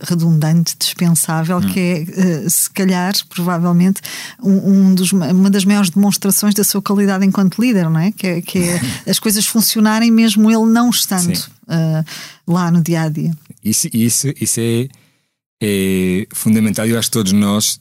redundante, 0.00 0.76
dispensável, 0.78 1.58
hum. 1.58 1.72
que 1.72 1.80
é, 1.80 2.44
uh, 2.44 2.50
se 2.50 2.70
calhar, 2.70 3.12
provavelmente, 3.28 4.00
um, 4.40 4.70
um 4.70 4.94
dos, 4.94 5.10
uma 5.10 5.50
das 5.50 5.64
maiores 5.64 5.90
demonstrações 5.90 6.54
da 6.54 6.62
sua 6.62 6.80
qualidade 6.80 7.26
enquanto 7.26 7.60
líder, 7.60 7.90
não 7.90 7.98
é? 7.98 8.12
Que 8.12 8.26
é, 8.26 8.40
que 8.40 8.58
é 8.60 8.80
as 9.10 9.18
coisas 9.18 9.44
funcionarem 9.46 10.12
mesmo 10.12 10.48
ele 10.48 10.66
não 10.66 10.90
estando 10.90 11.36
uh, 11.36 12.04
lá 12.46 12.70
no 12.70 12.80
dia 12.80 13.02
a 13.02 13.08
dia. 13.08 13.32
Isso, 13.64 13.88
isso, 13.92 14.28
isso 14.40 14.60
é, 14.60 14.88
é 15.60 16.26
fundamental. 16.32 16.86
Eu 16.86 16.96
acho 16.96 17.08
que 17.08 17.14
todos 17.14 17.32
nós 17.32 17.80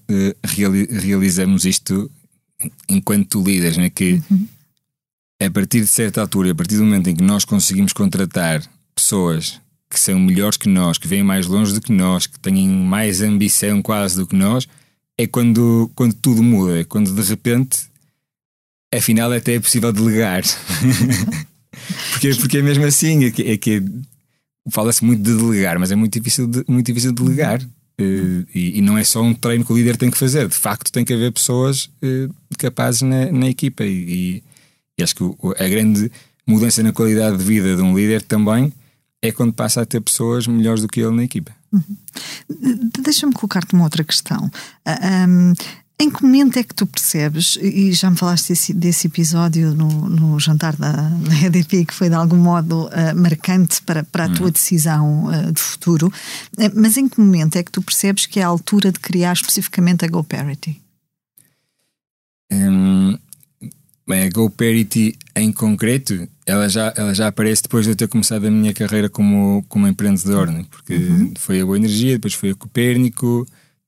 realizamos 0.99 1.63
isto 1.63 2.09
enquanto 2.89 3.43
líderes, 3.43 3.77
não 3.77 3.83
é? 3.83 3.89
Que 3.91 4.19
uhum 4.31 4.47
a 5.41 5.49
partir 5.49 5.81
de 5.81 5.87
certa 5.87 6.21
altura, 6.21 6.51
a 6.51 6.55
partir 6.55 6.77
do 6.77 6.83
momento 6.83 7.09
em 7.09 7.15
que 7.15 7.23
nós 7.23 7.45
conseguimos 7.45 7.93
contratar 7.93 8.63
pessoas 8.95 9.61
que 9.89 9.99
são 9.99 10.19
melhores 10.19 10.57
que 10.57 10.67
nós, 10.67 10.97
que 10.97 11.07
vêm 11.07 11.23
mais 11.23 11.45
longe 11.45 11.73
do 11.73 11.81
que 11.81 11.91
nós, 11.91 12.25
que 12.25 12.39
têm 12.39 12.67
mais 12.67 13.21
ambição 13.21 13.81
quase 13.81 14.15
do 14.15 14.25
que 14.25 14.35
nós, 14.35 14.67
é 15.17 15.27
quando, 15.27 15.91
quando 15.95 16.13
tudo 16.15 16.41
muda, 16.41 16.83
quando 16.85 17.13
de 17.13 17.21
repente, 17.21 17.79
afinal, 18.93 19.31
até 19.31 19.53
é 19.53 19.59
possível 19.59 19.93
delegar. 19.93 20.41
porque, 22.11 22.33
porque 22.35 22.57
é 22.57 22.61
mesmo 22.61 22.83
assim, 22.85 23.25
é 23.25 23.31
que, 23.31 23.43
é 23.43 23.57
que 23.57 23.83
fala-se 24.71 25.05
muito 25.05 25.21
de 25.21 25.37
delegar, 25.37 25.77
mas 25.77 25.91
é 25.91 25.95
muito 25.95 26.13
difícil 26.13 26.47
de, 26.47 26.63
muito 26.67 26.87
difícil 26.87 27.11
de 27.11 27.23
delegar. 27.23 27.61
Uh, 28.01 28.43
e, 28.53 28.79
e, 28.79 28.81
não 28.81 28.97
é 28.97 29.03
só 29.03 29.21
um 29.21 29.35
treino 29.35 29.63
que 29.63 29.71
o 29.71 29.77
líder 29.77 29.97
tem 29.97 30.09
que 30.09 30.17
fazer, 30.17 30.47
de 30.47 30.55
facto, 30.55 30.91
tem 30.91 31.05
que 31.05 31.13
haver 31.13 31.31
pessoas 31.31 31.85
uh, 32.01 32.33
capazes 32.57 33.03
na, 33.03 33.31
na 33.31 33.47
equipa. 33.47 33.83
E, 33.85 34.43
e 34.97 35.03
acho 35.03 35.15
que 35.15 35.23
a 35.23 35.67
grande 35.67 36.11
mudança 36.45 36.83
na 36.83 36.91
qualidade 36.91 37.37
de 37.37 37.43
vida 37.43 37.75
de 37.75 37.81
um 37.81 37.95
líder 37.97 38.21
também 38.21 38.71
é 39.21 39.31
quando 39.31 39.53
passa 39.53 39.81
a 39.81 39.85
ter 39.85 40.01
pessoas 40.01 40.47
melhores 40.47 40.81
do 40.81 40.87
que 40.87 40.99
ele 40.99 41.15
na 41.15 41.23
equipa. 41.23 41.51
Uhum. 41.71 42.89
Deixa-me 43.01 43.33
colocar-te 43.33 43.73
uma 43.73 43.85
outra 43.85 44.03
questão. 44.03 44.51
Um, 45.27 45.53
Em 45.99 46.09
que 46.09 46.23
momento 46.23 46.57
é 46.57 46.63
que 46.63 46.73
tu 46.73 46.85
percebes, 46.85 47.57
e 47.61 47.93
já 47.93 48.09
me 48.09 48.17
falaste 48.17 48.49
desse, 48.49 48.73
desse 48.73 49.07
episódio 49.07 49.73
no, 49.73 50.09
no 50.09 50.39
jantar 50.39 50.75
da, 50.75 50.91
da, 50.91 51.45
EDP, 51.45 51.85
que 51.85 51.93
foi 51.93 52.09
de 52.09 52.15
algum 52.15 52.35
modo 52.35 52.87
uh, 52.87 53.15
marcante 53.15 53.81
para, 53.83 54.03
para 54.03 54.25
a 54.25 54.29
tua 54.29 54.47
uhum. 54.47 54.51
decisão 54.51 55.25
uh, 55.27 55.51
de 55.53 55.61
futuro, 55.61 56.11
mas 56.75 56.97
em 56.97 57.07
que 57.07 57.19
momento 57.19 57.55
é 57.55 57.63
que 57.63 57.71
tu 57.71 57.81
percebes 57.81 58.25
que 58.25 58.39
é 58.39 58.43
a 58.43 58.47
altura 58.47 58.91
de 58.91 58.99
criar 58.99 59.33
especificamente 59.33 60.03
a 60.03 60.07
GoParity? 60.07 60.81
Um, 62.51 63.17
bem, 64.07 64.23
a 64.23 64.29
GoParity 64.29 65.15
em 65.35 65.51
concreto, 65.51 66.27
ela 66.45 66.67
já, 66.69 66.93
ela 66.95 67.13
já 67.13 67.27
aparece 67.27 67.63
depois 67.63 67.85
de 67.85 67.91
eu 67.91 67.95
ter 67.95 68.07
começado 68.07 68.45
a 68.45 68.51
minha 68.51 68.73
carreira 68.73 69.09
como, 69.09 69.63
como 69.69 69.87
empreendedor, 69.87 70.51
né? 70.51 70.65
porque 70.69 70.95
uhum. 70.95 71.33
foi 71.37 71.61
a 71.61 71.65
Boa 71.65 71.77
Energia, 71.77 72.13
depois 72.13 72.33
foi 72.33 72.51
a 72.51 72.55
Copérnico 72.55 73.45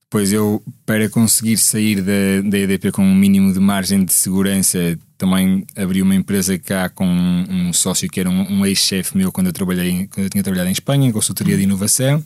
Pois 0.08 0.32
eu, 0.32 0.62
para 0.84 1.08
conseguir 1.08 1.56
sair 1.58 2.00
da, 2.00 2.48
da 2.48 2.58
EDP 2.58 2.92
com 2.92 3.02
um 3.02 3.14
mínimo 3.14 3.52
de 3.52 3.58
margem 3.58 4.04
de 4.04 4.12
segurança, 4.12 4.96
também 5.18 5.66
abri 5.74 6.00
uma 6.00 6.14
empresa 6.14 6.56
cá 6.58 6.88
com 6.88 7.04
um, 7.04 7.68
um 7.68 7.72
sócio 7.72 8.08
que 8.08 8.20
era 8.20 8.30
um, 8.30 8.60
um 8.60 8.64
ex-chefe 8.64 9.16
meu 9.16 9.32
quando 9.32 9.48
eu, 9.48 9.52
trabalhei, 9.52 10.06
quando 10.06 10.24
eu 10.26 10.30
tinha 10.30 10.44
trabalhado 10.44 10.68
em 10.68 10.72
Espanha, 10.72 11.08
em 11.08 11.12
consultoria 11.12 11.56
de 11.56 11.64
inovação, 11.64 12.22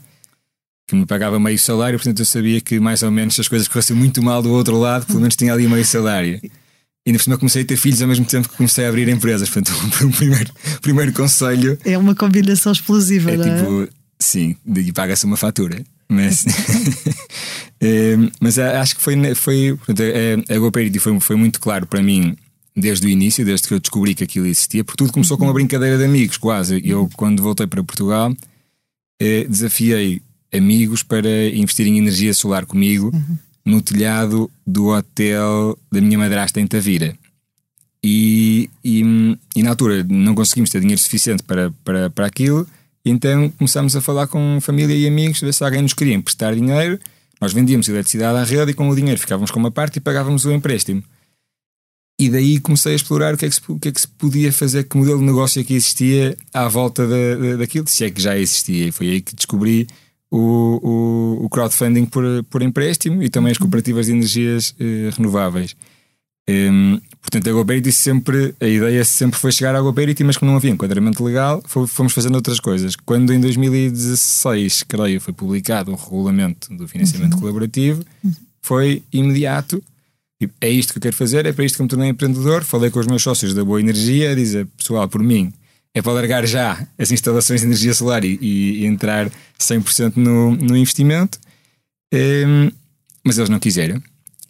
que 0.87 0.95
me 0.95 1.07
pagava 1.07 1.41
meio 1.41 1.59
salário, 1.59 1.99
portanto 1.99 2.19
eu 2.19 2.27
sabia 2.27 2.61
que 2.61 2.79
mais 2.79 3.03
ou 3.03 3.11
menos 3.11 3.35
se 3.35 3.41
as 3.41 3.49
coisas 3.49 3.67
corressem 3.67 3.97
muito 3.97 4.23
mal 4.23 4.43
do 4.43 4.53
outro 4.53 4.79
lado, 4.79 5.07
pelo 5.07 5.21
menos 5.21 5.35
tinha 5.35 5.53
ali 5.53 5.67
meio 5.67 5.85
salário. 5.85 6.39
E 7.11 7.13
ainda 7.13 7.19
por 7.19 7.25
cima 7.25 7.39
comecei 7.39 7.63
a 7.63 7.65
ter 7.65 7.77
filhos 7.77 8.01
ao 8.01 8.07
mesmo 8.07 8.25
tempo 8.25 8.49
que 8.49 8.57
comecei 8.57 8.87
a 8.87 8.89
abrir 8.89 9.09
empresas. 9.09 9.51
Portanto, 9.51 9.77
o 10.07 10.11
primeiro, 10.13 10.53
primeiro 10.81 11.13
conselho. 11.13 11.77
É 11.85 11.99
uma 11.99 12.15
combinação 12.15 12.71
explosiva, 12.71 13.33
é, 13.33 13.37
não 13.37 13.45
é? 13.45 13.59
Tipo, 13.59 13.89
sim, 14.19 14.57
e 14.77 14.93
paga-se 14.93 15.25
uma 15.25 15.37
fatura. 15.37 15.83
Mas, 16.09 16.45
é, 17.81 18.17
mas 18.41 18.59
acho 18.59 18.97
que 18.97 19.03
foi, 19.03 19.35
foi 19.35 19.77
portanto, 19.77 20.03
a, 20.49 20.55
a 20.55 20.59
GoParity 20.59 20.99
foi, 21.01 21.19
foi 21.21 21.37
muito 21.37 21.61
claro 21.61 21.87
para 21.87 22.03
mim 22.03 22.37
desde 22.77 23.07
o 23.07 23.11
início, 23.11 23.45
desde 23.45 23.67
que 23.67 23.75
eu 23.75 23.81
descobri 23.81 24.15
que 24.15 24.23
aquilo 24.23 24.47
existia, 24.47 24.85
porque 24.85 24.99
tudo 24.99 25.13
começou 25.13 25.37
com 25.37 25.45
uma 25.45 25.53
brincadeira 25.53 25.99
de 25.99 26.05
amigos, 26.05 26.37
quase. 26.37 26.81
Eu, 26.85 27.11
quando 27.17 27.43
voltei 27.43 27.67
para 27.67 27.83
Portugal, 27.83 28.33
eh, 29.21 29.45
desafiei 29.49 30.23
amigos 30.53 31.03
para 31.03 31.49
investir 31.49 31.87
em 31.89 31.99
energia 31.99 32.33
solar 32.33 32.65
comigo 32.65 33.11
uhum. 33.13 33.39
No 33.65 33.81
telhado 33.83 34.51
do 34.67 34.89
hotel 34.89 35.79
da 35.93 36.01
minha 36.01 36.19
madrasta 36.19 36.61
em 36.61 36.67
Tavira. 36.67 37.17
E, 38.03 38.71
e, 38.83 39.03
e, 39.55 39.63
na 39.63 39.71
altura 39.71 40.03
não 40.09 40.35
conseguimos 40.35 40.71
ter 40.71 40.81
dinheiro 40.81 41.01
suficiente 41.01 41.43
para, 41.43 41.71
para, 41.85 42.09
para 42.09 42.27
aquilo 42.27 42.67
então 43.05 43.49
começámos 43.51 43.97
a 43.97 44.01
falar 44.01 44.27
com 44.27 44.59
família 44.61 44.95
e 44.95 45.07
amigos, 45.07 45.41
ver 45.41 45.55
se 45.55 45.65
alguém 45.65 45.83
nos 45.83 45.95
queria 45.95 46.15
emprestar 46.15 46.55
dinheiro. 46.55 46.99
Nós 47.41 47.53
vendíamos 47.53 47.89
eletricidade 47.89 48.39
à 48.39 48.45
rede 48.45 48.73
e 48.73 48.75
com 48.75 48.89
o 48.89 48.95
dinheiro 48.95 49.19
ficávamos 49.19 49.51
com 49.51 49.59
uma 49.59 49.71
parte 49.71 49.97
e 49.97 50.01
pagávamos 50.01 50.45
o 50.45 50.53
empréstimo. 50.53 51.03
E 52.21 52.29
daí 52.29 52.61
comecei 52.61 52.93
a 52.93 52.97
explorar 52.97 53.35
o 53.35 53.39
que 53.39 53.47
é 53.47 53.49
que 53.49 53.55
se, 53.55 53.63
que 53.63 53.89
é 53.89 53.93
que 53.93 54.01
se 54.01 54.09
podia 54.09 54.53
fazer, 54.53 54.85
que 54.85 54.97
modelo 54.99 55.21
de 55.21 55.25
negócio 55.25 55.59
é 55.59 55.65
que 55.65 55.73
existia 55.73 56.37
à 56.53 56.69
volta 56.69 57.07
da, 57.07 57.37
da, 57.37 57.57
daquilo, 57.57 57.89
se 57.89 58.05
é 58.05 58.11
que 58.11 58.21
já 58.21 58.37
existia. 58.37 58.89
E 58.89 58.93
foi 58.93 59.09
aí 59.09 59.21
que 59.23 59.35
descobri 59.35 59.87
o, 60.31 61.39
o, 61.41 61.45
o 61.45 61.49
crowdfunding 61.49 62.07
por, 62.07 62.25
por 62.45 62.63
empréstimo 62.63 63.23
e 63.23 63.29
também 63.29 63.51
as 63.51 63.59
cooperativas 63.59 64.07
de 64.07 64.13
energias 64.13 64.75
eh, 64.79 65.11
renováveis. 65.17 65.75
Um, 66.49 67.01
portanto, 67.21 67.49
a 67.49 67.53
GoParity 67.53 67.93
sempre, 67.93 68.55
a 68.61 68.67
ideia 68.67 69.05
sempre 69.05 69.39
foi 69.39 69.53
chegar 69.53 69.75
à 69.75 69.81
GoParity, 69.81 70.25
mas 70.25 70.37
como 70.37 70.51
não 70.51 70.57
havia 70.57 70.71
enquadramento 70.71 71.23
legal, 71.23 71.63
fomos 71.87 72.13
fazendo 72.13 72.35
outras 72.35 72.59
coisas. 72.59 72.97
Quando 72.97 73.33
em 73.33 73.41
2016, 73.41 74.85
creio, 74.85 75.21
foi 75.21 75.33
publicado 75.33 75.93
o 75.93 75.95
regulamento 75.95 76.75
do 76.75 76.89
financiamento 76.89 77.35
uhum. 77.35 77.41
colaborativo, 77.41 78.05
uhum. 78.25 78.33
foi 78.63 79.03
imediato. 79.13 79.83
É 80.61 80.71
isto 80.71 80.93
que 80.93 80.99
eu 80.99 81.03
quero 81.03 81.17
fazer, 81.17 81.45
é 81.45 81.53
para 81.53 81.65
isto 81.65 81.77
que 81.77 81.83
me 81.83 81.89
tornei 81.89 82.09
empreendedor. 82.09 82.65
Falei 82.65 82.91
com 82.91 82.99
os 82.99 83.07
meus 83.07 83.23
sócios 83.23 83.53
da 83.53 83.63
Boa 83.63 83.79
Energia, 83.79 84.35
dizer, 84.35 84.67
pessoal, 84.79 85.07
por 85.07 85.23
mim, 85.23 85.53
é 85.95 86.01
para 86.01 86.13
largar 86.13 86.47
já 86.47 86.87
as 86.99 87.11
instalações 87.11 87.61
de 87.61 87.67
energia 87.67 87.93
solar 87.95 88.25
e, 88.25 88.39
e 88.41 88.87
entrar 88.87 89.31
100% 89.59 90.17
no, 90.17 90.55
no 90.57 90.77
investimento. 90.77 91.39
Um, 92.13 92.71
mas 93.25 93.39
eles 93.39 93.51
não 93.51 93.59
quiseram. 93.59 94.03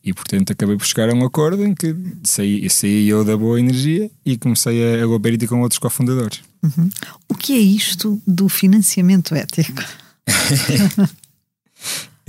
E 0.03 0.15
portanto 0.15 0.53
acabei 0.53 0.77
por 0.77 0.87
chegar 0.87 1.11
a 1.11 1.15
um 1.15 1.25
acordo 1.25 1.65
em 1.65 1.75
que 1.75 1.95
saí, 2.25 2.69
saí 2.71 3.09
eu 3.09 3.23
da 3.25 3.37
boa 3.37 3.61
energia 3.61 4.11
e 4.25 4.37
comecei 4.39 5.01
a, 5.01 5.05
a 5.05 5.07
GoParity 5.07 5.47
com 5.47 5.61
outros 5.61 5.79
cofundadores. 5.79 6.41
Uhum. 6.63 6.89
O 7.29 7.35
que 7.35 7.53
é 7.53 7.59
isto 7.59 8.21
do 8.27 8.49
financiamento 8.49 9.35
ético? 9.35 9.83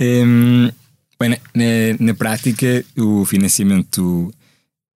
um, 0.00 0.70
bem, 1.18 1.30
na, 1.30 1.36
na, 1.54 1.64
na, 1.98 2.14
prática, 2.14 2.84
o 2.96 3.24
financiamento 3.24 4.32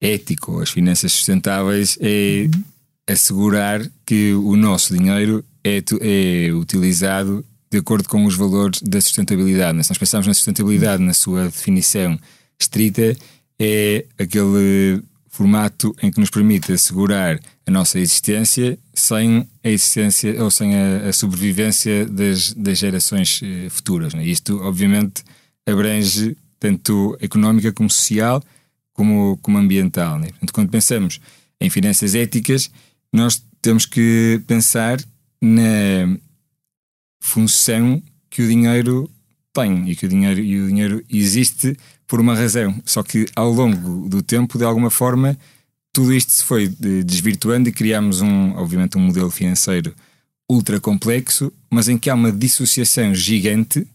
ético, 0.01 0.61
as 0.61 0.71
finanças 0.71 1.13
sustentáveis, 1.13 1.97
é 2.01 2.49
uhum. 2.55 2.65
Assegurar 3.09 3.81
que 4.05 4.33
o 4.35 4.57
nosso 4.57 4.97
dinheiro 4.97 5.45
é, 5.65 5.83
é 6.01 6.53
utilizado 6.53 7.45
de 7.71 7.79
acordo 7.79 8.09
com 8.09 8.25
os 8.25 8.37
valores 8.37 8.81
da 8.83 9.01
sustentabilidade. 9.01 9.83
Se 9.85 9.91
nós 9.91 9.99
pensarmos 9.99 10.27
na 10.27 10.35
sustentabilidade, 10.35 11.03
na 11.03 11.15
sua 11.15 11.45
definição 11.45 12.19
estrita 12.59 13.17
é 13.59 14.05
aquele 14.19 15.03
formato 15.29 15.95
em 16.03 16.11
que 16.11 16.19
nos 16.19 16.31
permite 16.31 16.73
assegurar 16.73 17.39
a 17.67 17.71
nossa 17.71 17.99
existência 17.99 18.79
sem 18.95 19.47
a 19.63 19.69
existência 19.69 20.43
ou 20.43 20.51
sem 20.51 20.75
a, 20.75 21.09
a 21.09 21.13
sobrevivência 21.13 22.07
das, 22.07 22.55
das 22.55 22.79
gerações 22.79 23.41
eh, 23.43 23.69
futuras. 23.69 24.15
Né? 24.15 24.25
Isto, 24.25 24.59
obviamente, 24.63 25.23
abrange 25.67 26.37
tanto 26.59 27.17
económica 27.21 27.71
como 27.73 27.91
social, 27.91 28.43
como, 28.95 29.39
como 29.43 29.59
ambiental. 29.59 30.19
Né? 30.19 30.29
Portanto, 30.29 30.53
quando 30.53 30.71
pensamos 30.71 31.21
em 31.61 31.69
finanças 31.69 32.15
éticas, 32.15 32.71
nós 33.13 33.43
temos 33.61 33.87
que 33.87 34.43
pensar 34.47 34.99
na 35.41 36.17
função 37.21 38.03
que 38.31 38.43
o 38.43 38.49
dinheiro 38.49 39.11
tem 39.53 39.91
e 39.91 39.97
que 39.97 40.07
o 40.07 40.09
dinheiro, 40.09 40.41
e 40.41 40.61
o 40.61 40.69
dinheiro 40.69 41.05
existe 41.11 41.77
por 42.07 42.21
uma 42.21 42.35
razão. 42.35 42.81
Só 42.85 43.03
que 43.03 43.27
ao 43.35 43.51
longo 43.51 44.09
do 44.09 44.23
tempo, 44.23 44.59
de 44.59 44.65
alguma 44.65 44.91
forma, 44.91 45.37
tudo 45.93 46.13
isto 46.13 46.31
se 46.33 46.45
foi 46.45 46.69
desvirtuando 46.69 47.69
e 47.69 47.73
criámos 47.73 48.21
um, 48.21 48.53
obviamente, 48.57 48.99
um 48.99 49.01
modelo 49.01 49.31
financeiro 49.31 49.95
ultra 50.49 50.79
complexo, 50.79 51.53
mas 51.71 51.89
em 51.89 51.99
que 51.99 52.09
há 52.09 52.15
uma 52.15 52.31
dissociação 52.31 53.15
gigante 53.15 53.87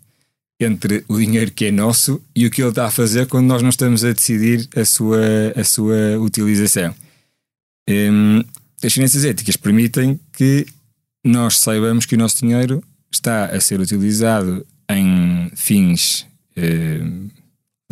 entre 0.60 1.04
o 1.08 1.18
dinheiro 1.18 1.52
que 1.52 1.66
é 1.66 1.72
nosso 1.72 2.22
e 2.36 2.46
o 2.46 2.52
que 2.52 2.62
ele 2.62 2.70
está 2.70 2.88
a 2.88 2.92
fazer 2.92 3.28
quando 3.28 3.48
nós 3.48 3.62
não 3.62 3.70
estamos 3.70 4.04
a 4.04 4.12
decidir 4.12 4.68
a 4.76 4.86
sua, 4.86 5.20
a 5.56 5.64
sua 5.64 6.20
utilização. 6.20 6.94
Um, 7.90 8.44
as 8.84 8.94
finanças 8.94 9.24
éticas 9.24 9.56
permitem 9.56 10.20
que 10.34 10.66
nós 11.24 11.60
saibamos 11.60 12.06
que 12.06 12.16
o 12.16 12.18
nosso 12.18 12.40
dinheiro 12.40 12.84
está 13.12 13.46
a 13.46 13.60
ser 13.60 13.80
utilizado 13.80 14.66
em 14.90 15.52
fins 15.56 16.26
um, 16.58 17.30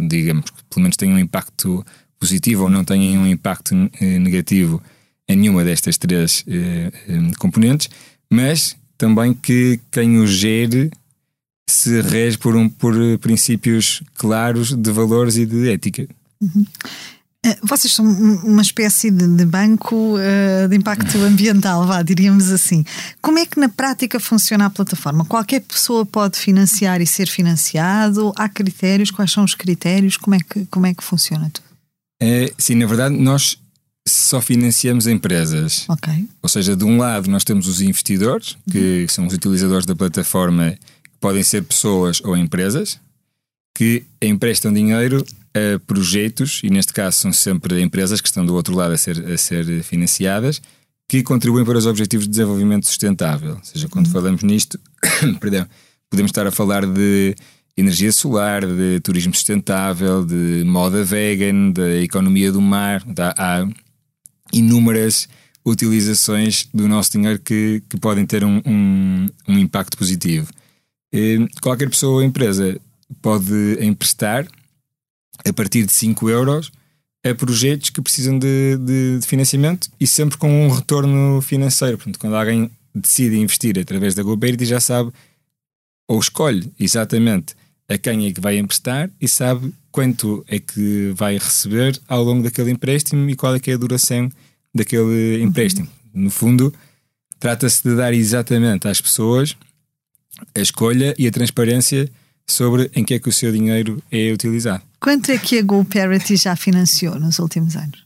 digamos, 0.08 0.50
que 0.50 0.64
pelo 0.70 0.84
menos 0.84 0.98
tenham 0.98 1.16
um 1.16 1.20
impacto 1.20 1.86
positivo 2.20 2.64
ou 2.64 2.70
não 2.70 2.84
tenham 2.84 3.24
um 3.24 3.28
impacto 3.28 3.74
eh, 4.00 4.20
negativo 4.20 4.82
em 5.28 5.36
nenhuma 5.36 5.64
destas 5.64 5.98
três 5.98 6.44
eh, 6.48 6.92
eh, 7.08 7.32
componentes, 7.38 7.90
mas 8.30 8.76
também 8.98 9.34
que 9.34 9.80
quem 9.92 10.18
o 10.18 10.28
gere 10.28 10.92
se 11.70 12.02
rege 12.02 12.38
por, 12.38 12.56
um, 12.56 12.68
por 12.68 12.96
princípios 13.20 14.02
claros 14.16 14.74
de 14.74 14.92
valores 14.92 15.38
e 15.38 15.46
de 15.46 15.70
ética. 15.70 16.08
Uhum. 16.42 16.66
Eh, 17.46 17.58
vocês 17.64 17.94
são 17.94 18.06
uma 18.06 18.62
espécie 18.62 19.10
de, 19.10 19.46
banco 19.46 20.18
uh, 20.18 20.68
de 20.68 20.76
impacto 20.76 21.18
ambiental, 21.24 21.88
vá, 21.88 22.02
diríamos 22.02 22.52
assim. 22.52 22.84
Como 23.22 23.40
é 23.40 23.46
que 23.46 23.60
na 23.60 23.70
prática 23.70 24.20
funciona 24.20 24.66
a 24.66 24.70
plataforma? 24.70 25.24
Qualquer 25.24 25.62
pessoa 25.62 26.06
pode 26.06 26.38
financiar 26.38 27.02
e 27.02 27.08
ser 27.08 27.28
financiado? 27.28 28.34
Há 28.36 28.50
critérios? 28.50 29.10
Quais 29.10 29.32
são 29.32 29.46
os 29.46 29.56
critérios? 29.56 30.18
Como 30.18 30.36
é 30.36 30.40
que, 30.40 30.66
como 30.66 30.86
é 30.86 30.94
que 30.94 31.04
funciona 31.04 31.50
tudo? 31.50 31.66
É, 32.22 32.52
sim, 32.58 32.76
na 32.76 32.86
verdade, 32.86 33.16
nós 33.16 33.58
só 34.06 34.42
financiamos 34.42 35.08
empresas. 35.08 35.86
Ok. 35.88 36.28
Ou 36.42 36.50
seja, 36.50 36.76
de 36.76 36.84
um 36.84 36.98
lado 36.98 37.30
nós 37.30 37.46
temos 37.46 37.68
os 37.68 37.80
investidores, 37.80 38.58
que 38.70 39.04
uhum. 39.04 39.08
são 39.08 39.28
os 39.28 39.34
utilizadores 39.34 39.86
da 39.86 39.96
plataforma, 39.96 40.72
que 40.72 41.18
podem 41.22 41.44
ser 41.44 41.64
pessoas 41.64 42.20
ou 42.22 42.36
empresas, 42.36 43.00
que 43.74 44.04
emprestam 44.22 44.74
dinheiro 44.74 45.26
a 45.54 45.80
projetos, 45.80 46.62
e 46.64 46.70
neste 46.70 46.94
caso 46.94 47.18
são 47.18 47.34
sempre 47.34 47.82
empresas 47.82 48.22
que 48.22 48.28
estão 48.28 48.46
do 48.46 48.54
outro 48.54 48.76
lado 48.76 48.94
a 48.94 48.98
ser, 48.98 49.26
a 49.26 49.38
ser 49.38 49.84
financiadas, 49.84 50.62
que 51.08 51.24
contribuem 51.24 51.66
para 51.66 51.78
os 51.78 51.86
Objetivos 51.86 52.26
de 52.26 52.32
Desenvolvimento 52.32 52.88
Sustentável. 52.88 53.56
Ou 53.56 53.64
seja, 53.64 53.88
quando 53.88 54.06
uhum. 54.08 54.14
falamos 54.14 54.44
nisto, 54.44 54.80
perdão, 55.40 55.66
podemos 56.10 56.30
estar 56.30 56.46
a 56.46 56.52
falar 56.52 56.86
de 56.86 57.36
energia 57.76 58.12
solar, 58.12 58.66
de 58.66 59.00
turismo 59.00 59.34
sustentável, 59.34 60.24
de 60.26 60.64
moda 60.66 61.04
vegan, 61.04 61.72
da 61.72 61.96
economia 61.98 62.52
do 62.52 62.62
mar. 62.62 63.04
Há 63.38 63.68
inúmeras 64.54 65.28
utilizações 65.66 66.68
do 66.74 66.88
nosso 66.88 67.12
dinheiro 67.12 67.40
que, 67.40 67.82
que 67.90 67.98
podem 67.98 68.26
ter 68.26 68.44
um, 68.44 68.62
um, 68.66 69.26
um 69.48 69.58
impacto 69.58 69.98
positivo. 69.98 70.52
E 71.12 71.48
qualquer 71.62 71.90
pessoa 71.90 72.18
ou 72.18 72.24
empresa 72.24 72.80
pode 73.22 73.78
emprestar 73.82 74.46
a 75.46 75.54
partir 75.54 75.86
de 75.86 75.94
5 75.94 76.30
euros 76.30 76.72
a 77.24 77.36
projetos 77.36 77.90
que 77.90 78.02
precisam 78.02 78.40
de, 78.40 78.78
de, 78.78 79.20
de, 79.20 79.28
financiamento 79.28 79.90
e 80.00 80.08
sempre 80.08 80.38
com 80.38 80.66
um 80.66 80.70
retorno 80.70 81.42
financeiro. 81.42 81.98
Portanto, 81.98 82.18
quando 82.18 82.36
alguém 82.36 82.72
decide 82.96 83.38
investir 83.38 83.78
através 83.78 84.16
da 84.16 84.24
GoParity 84.24 84.66
já 84.66 84.80
sabe 84.80 85.12
ou 86.08 86.20
escolhe 86.20 86.72
exatamente 86.80 87.56
a 87.88 87.98
quem 87.98 88.28
é 88.28 88.34
que 88.34 88.40
vai 88.40 88.58
emprestar 88.58 89.10
e 89.20 89.28
sabe 89.28 89.74
quanto 89.92 90.46
é 90.48 90.60
que 90.60 91.12
vai 91.16 91.38
receber 91.38 92.00
ao 92.08 92.24
longo 92.24 92.44
daquele 92.44 92.72
empréstimo 92.72 93.30
e 93.30 93.36
qual 93.36 93.56
é 93.56 93.60
que 93.60 93.72
é 93.72 93.74
a 93.74 93.78
duração 93.78 94.32
daquele 94.74 95.38
uhum. 95.38 95.48
empréstimo. 95.48 95.88
No 96.14 96.30
fundo, 96.30 96.74
trata-se 97.40 97.84
de 97.84 97.96
dar 97.96 98.14
exatamente 98.14 98.88
às 98.88 99.02
pessoas 99.02 99.56
a 100.56 100.60
escolha 100.60 101.14
e 101.18 101.28
a 101.28 101.32
transparência 101.32 102.10
sobre 102.48 102.90
em 102.96 103.04
que 103.04 103.14
é 103.14 103.20
que 103.20 103.30
o 103.30 103.34
seu 103.34 103.52
dinheiro 103.52 104.02
é 104.12 104.32
utilizado. 104.32 104.84
Quanto 105.00 105.32
é 105.32 105.38
que 105.38 105.58
a 105.58 105.62
GoParity 105.62 106.36
já 106.36 106.56
financiou 106.56 107.20
nos 107.20 107.40
últimos 107.40 107.76
anos? 107.76 108.06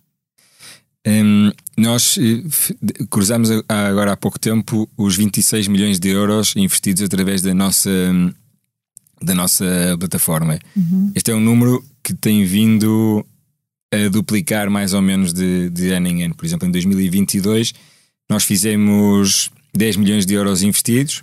Um, 1.05 1.51
nós 1.77 2.17
eh, 2.17 3.05
cruzamos 3.09 3.49
agora 3.67 4.13
há 4.13 4.17
pouco 4.17 4.39
tempo 4.39 4.89
os 4.97 5.17
26 5.17 5.67
milhões 5.67 5.99
de 5.99 6.09
euros 6.09 6.55
investidos 6.55 7.03
através 7.03 7.41
da 7.41 7.53
nossa, 7.53 7.89
da 9.21 9.35
nossa 9.35 9.65
plataforma. 9.99 10.57
Uhum. 10.75 11.11
Este 11.13 11.31
é 11.31 11.35
um 11.35 11.41
número 11.41 11.83
que 12.01 12.13
tem 12.13 12.45
vindo 12.45 13.25
a 13.91 14.07
duplicar 14.09 14.69
mais 14.69 14.93
ou 14.93 15.01
menos 15.01 15.33
de, 15.33 15.69
de 15.69 15.91
ano 15.91 16.07
em 16.07 16.23
ano. 16.23 16.35
Por 16.35 16.45
exemplo, 16.45 16.67
em 16.67 16.71
2022 16.71 17.73
nós 18.29 18.45
fizemos 18.45 19.51
10 19.75 19.97
milhões 19.97 20.25
de 20.25 20.33
euros 20.33 20.63
investidos 20.63 21.21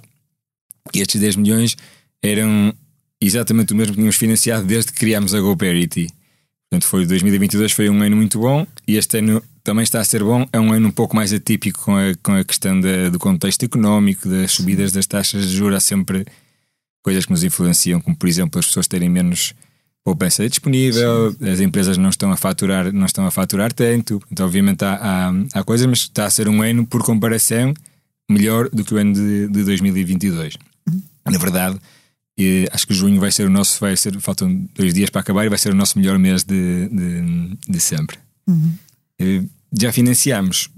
e 0.94 1.00
estes 1.00 1.20
10 1.20 1.36
milhões 1.36 1.76
eram 2.22 2.74
exatamente 3.20 3.72
o 3.72 3.76
mesmo 3.76 3.92
que 3.92 3.98
tínhamos 3.98 4.16
financiado 4.16 4.64
desde 4.64 4.92
que 4.92 4.98
criámos 4.98 5.34
a 5.34 5.40
GoParity. 5.40 6.08
Portanto, 6.70 6.88
foi 6.88 7.04
2022 7.04 7.72
foi 7.72 7.90
um 7.90 8.00
ano 8.00 8.16
muito 8.16 8.38
bom 8.38 8.66
e 8.86 8.96
este 8.96 9.18
ano 9.18 9.42
também 9.62 9.82
está 9.82 10.00
a 10.00 10.04
ser 10.04 10.22
bom. 10.22 10.46
É 10.52 10.60
um 10.60 10.72
ano 10.72 10.88
um 10.88 10.92
pouco 10.92 11.16
mais 11.16 11.32
atípico 11.32 11.82
com 11.82 11.96
a, 11.96 12.14
com 12.22 12.32
a 12.32 12.44
questão 12.44 12.80
da, 12.80 13.08
do 13.08 13.18
contexto 13.18 13.64
económico, 13.64 14.28
das 14.28 14.52
subidas 14.52 14.92
das 14.92 15.06
taxas 15.06 15.48
de 15.48 15.56
juros. 15.56 15.76
Há 15.76 15.80
sempre 15.80 16.24
coisas 17.02 17.24
que 17.26 17.32
nos 17.32 17.42
influenciam, 17.42 18.00
como 18.00 18.16
por 18.16 18.28
exemplo 18.28 18.58
as 18.58 18.66
pessoas 18.66 18.86
terem 18.86 19.08
menos 19.08 19.54
poupança 20.04 20.48
disponível, 20.48 21.32
Sim. 21.32 21.48
as 21.50 21.60
empresas 21.60 21.98
não 21.98 22.08
estão 22.08 22.32
a 22.32 22.36
faturar, 22.36 22.92
não 22.92 23.06
estão 23.06 23.26
a 23.26 23.30
faturar 23.30 23.72
tanto. 23.72 24.22
Então, 24.30 24.46
obviamente, 24.46 24.84
há, 24.84 24.94
há, 24.94 25.60
há, 25.60 25.64
coisas, 25.64 25.86
mas 25.86 26.00
está 26.00 26.24
a 26.24 26.30
ser 26.30 26.48
um 26.48 26.62
ano, 26.62 26.86
por 26.86 27.02
comparação, 27.04 27.74
melhor 28.30 28.68
do 28.70 28.84
que 28.84 28.94
o 28.94 28.96
ano 28.96 29.12
de, 29.12 29.48
de 29.48 29.64
2022. 29.64 30.54
Uhum. 30.88 31.02
Na 31.26 31.38
verdade, 31.38 31.78
e 32.40 32.68
acho 32.72 32.86
que 32.86 32.94
junho 32.94 33.20
vai 33.20 33.30
ser 33.30 33.46
o 33.46 33.50
nosso, 33.50 33.78
vai 33.80 33.96
ser, 33.96 34.18
faltam 34.20 34.66
dois 34.74 34.94
dias 34.94 35.10
para 35.10 35.20
acabar 35.20 35.44
e 35.44 35.48
vai 35.48 35.58
ser 35.58 35.72
o 35.72 35.76
nosso 35.76 35.98
melhor 35.98 36.18
mês 36.18 36.42
de, 36.42 36.88
de, 36.88 37.58
de 37.68 37.80
sempre. 37.80 38.18
Uhum. 38.46 38.72
Já 39.78 39.92
financiamos 39.92 40.70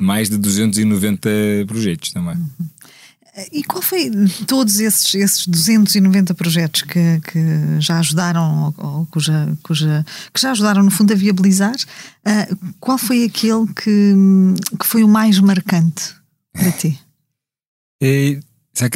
mais 0.00 0.30
de 0.30 0.38
290 0.38 1.28
projetos 1.66 2.10
também. 2.10 2.36
Uhum. 2.36 2.68
E 3.50 3.64
qual 3.64 3.82
foi 3.82 4.10
todos 4.46 4.78
esses, 4.78 5.12
esses 5.14 5.46
290 5.46 6.34
projetos 6.34 6.82
que, 6.82 7.20
que 7.20 7.80
já 7.80 7.98
ajudaram, 7.98 8.72
ou, 8.78 9.06
cuja, 9.06 9.58
cuja, 9.62 10.06
que 10.32 10.40
já 10.40 10.52
ajudaram 10.52 10.84
no 10.84 10.90
fundo 10.90 11.12
a 11.12 11.16
viabilizar? 11.16 11.74
Uh, 11.74 12.74
qual 12.78 12.96
foi 12.96 13.24
aquele 13.24 13.66
que, 13.74 14.14
que 14.78 14.86
foi 14.86 15.02
o 15.02 15.08
mais 15.08 15.38
marcante 15.40 16.14
para 16.52 16.70
ti? 16.72 16.98
E, 18.02 18.38
sabe, 18.74 18.90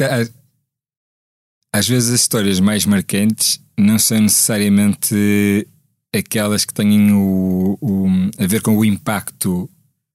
às 1.71 1.87
vezes 1.87 2.13
as 2.13 2.21
histórias 2.21 2.59
mais 2.59 2.85
marcantes 2.85 3.59
não 3.77 3.97
são 3.99 4.19
necessariamente 4.21 5.67
aquelas 6.13 6.65
que 6.65 6.73
têm 6.73 7.11
o, 7.13 7.77
o, 7.79 8.07
a 8.37 8.47
ver 8.47 8.61
com 8.61 8.75
o 8.75 8.83
impacto 8.83 9.69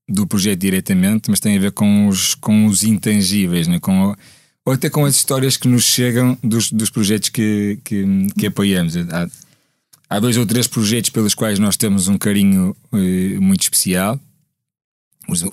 do 0.08 0.26
projeto 0.26 0.60
diretamente, 0.60 1.30
mas 1.30 1.40
têm 1.40 1.56
a 1.56 1.60
ver 1.60 1.72
com 1.72 2.08
os, 2.08 2.34
com 2.34 2.66
os 2.66 2.82
intangíveis, 2.84 3.66
né? 3.66 3.78
com, 3.80 4.14
ou 4.66 4.72
até 4.72 4.90
com 4.90 5.04
as 5.04 5.16
histórias 5.16 5.56
que 5.56 5.68
nos 5.68 5.84
chegam 5.84 6.36
dos, 6.42 6.70
dos 6.70 6.90
projetos 6.90 7.28
que, 7.28 7.78
que, 7.84 8.04
que 8.38 8.46
apoiamos. 8.46 8.96
Há, 8.96 9.28
há, 10.10 10.20
dois 10.20 10.36
ou 10.36 10.44
três 10.44 10.66
projetos 10.66 11.10
pelos 11.10 11.34
quais 11.34 11.58
nós 11.58 11.76
temos 11.76 12.08
um 12.08 12.18
carinho 12.18 12.76
eh, 12.92 13.38
muito 13.38 13.62
especial. 13.62 14.20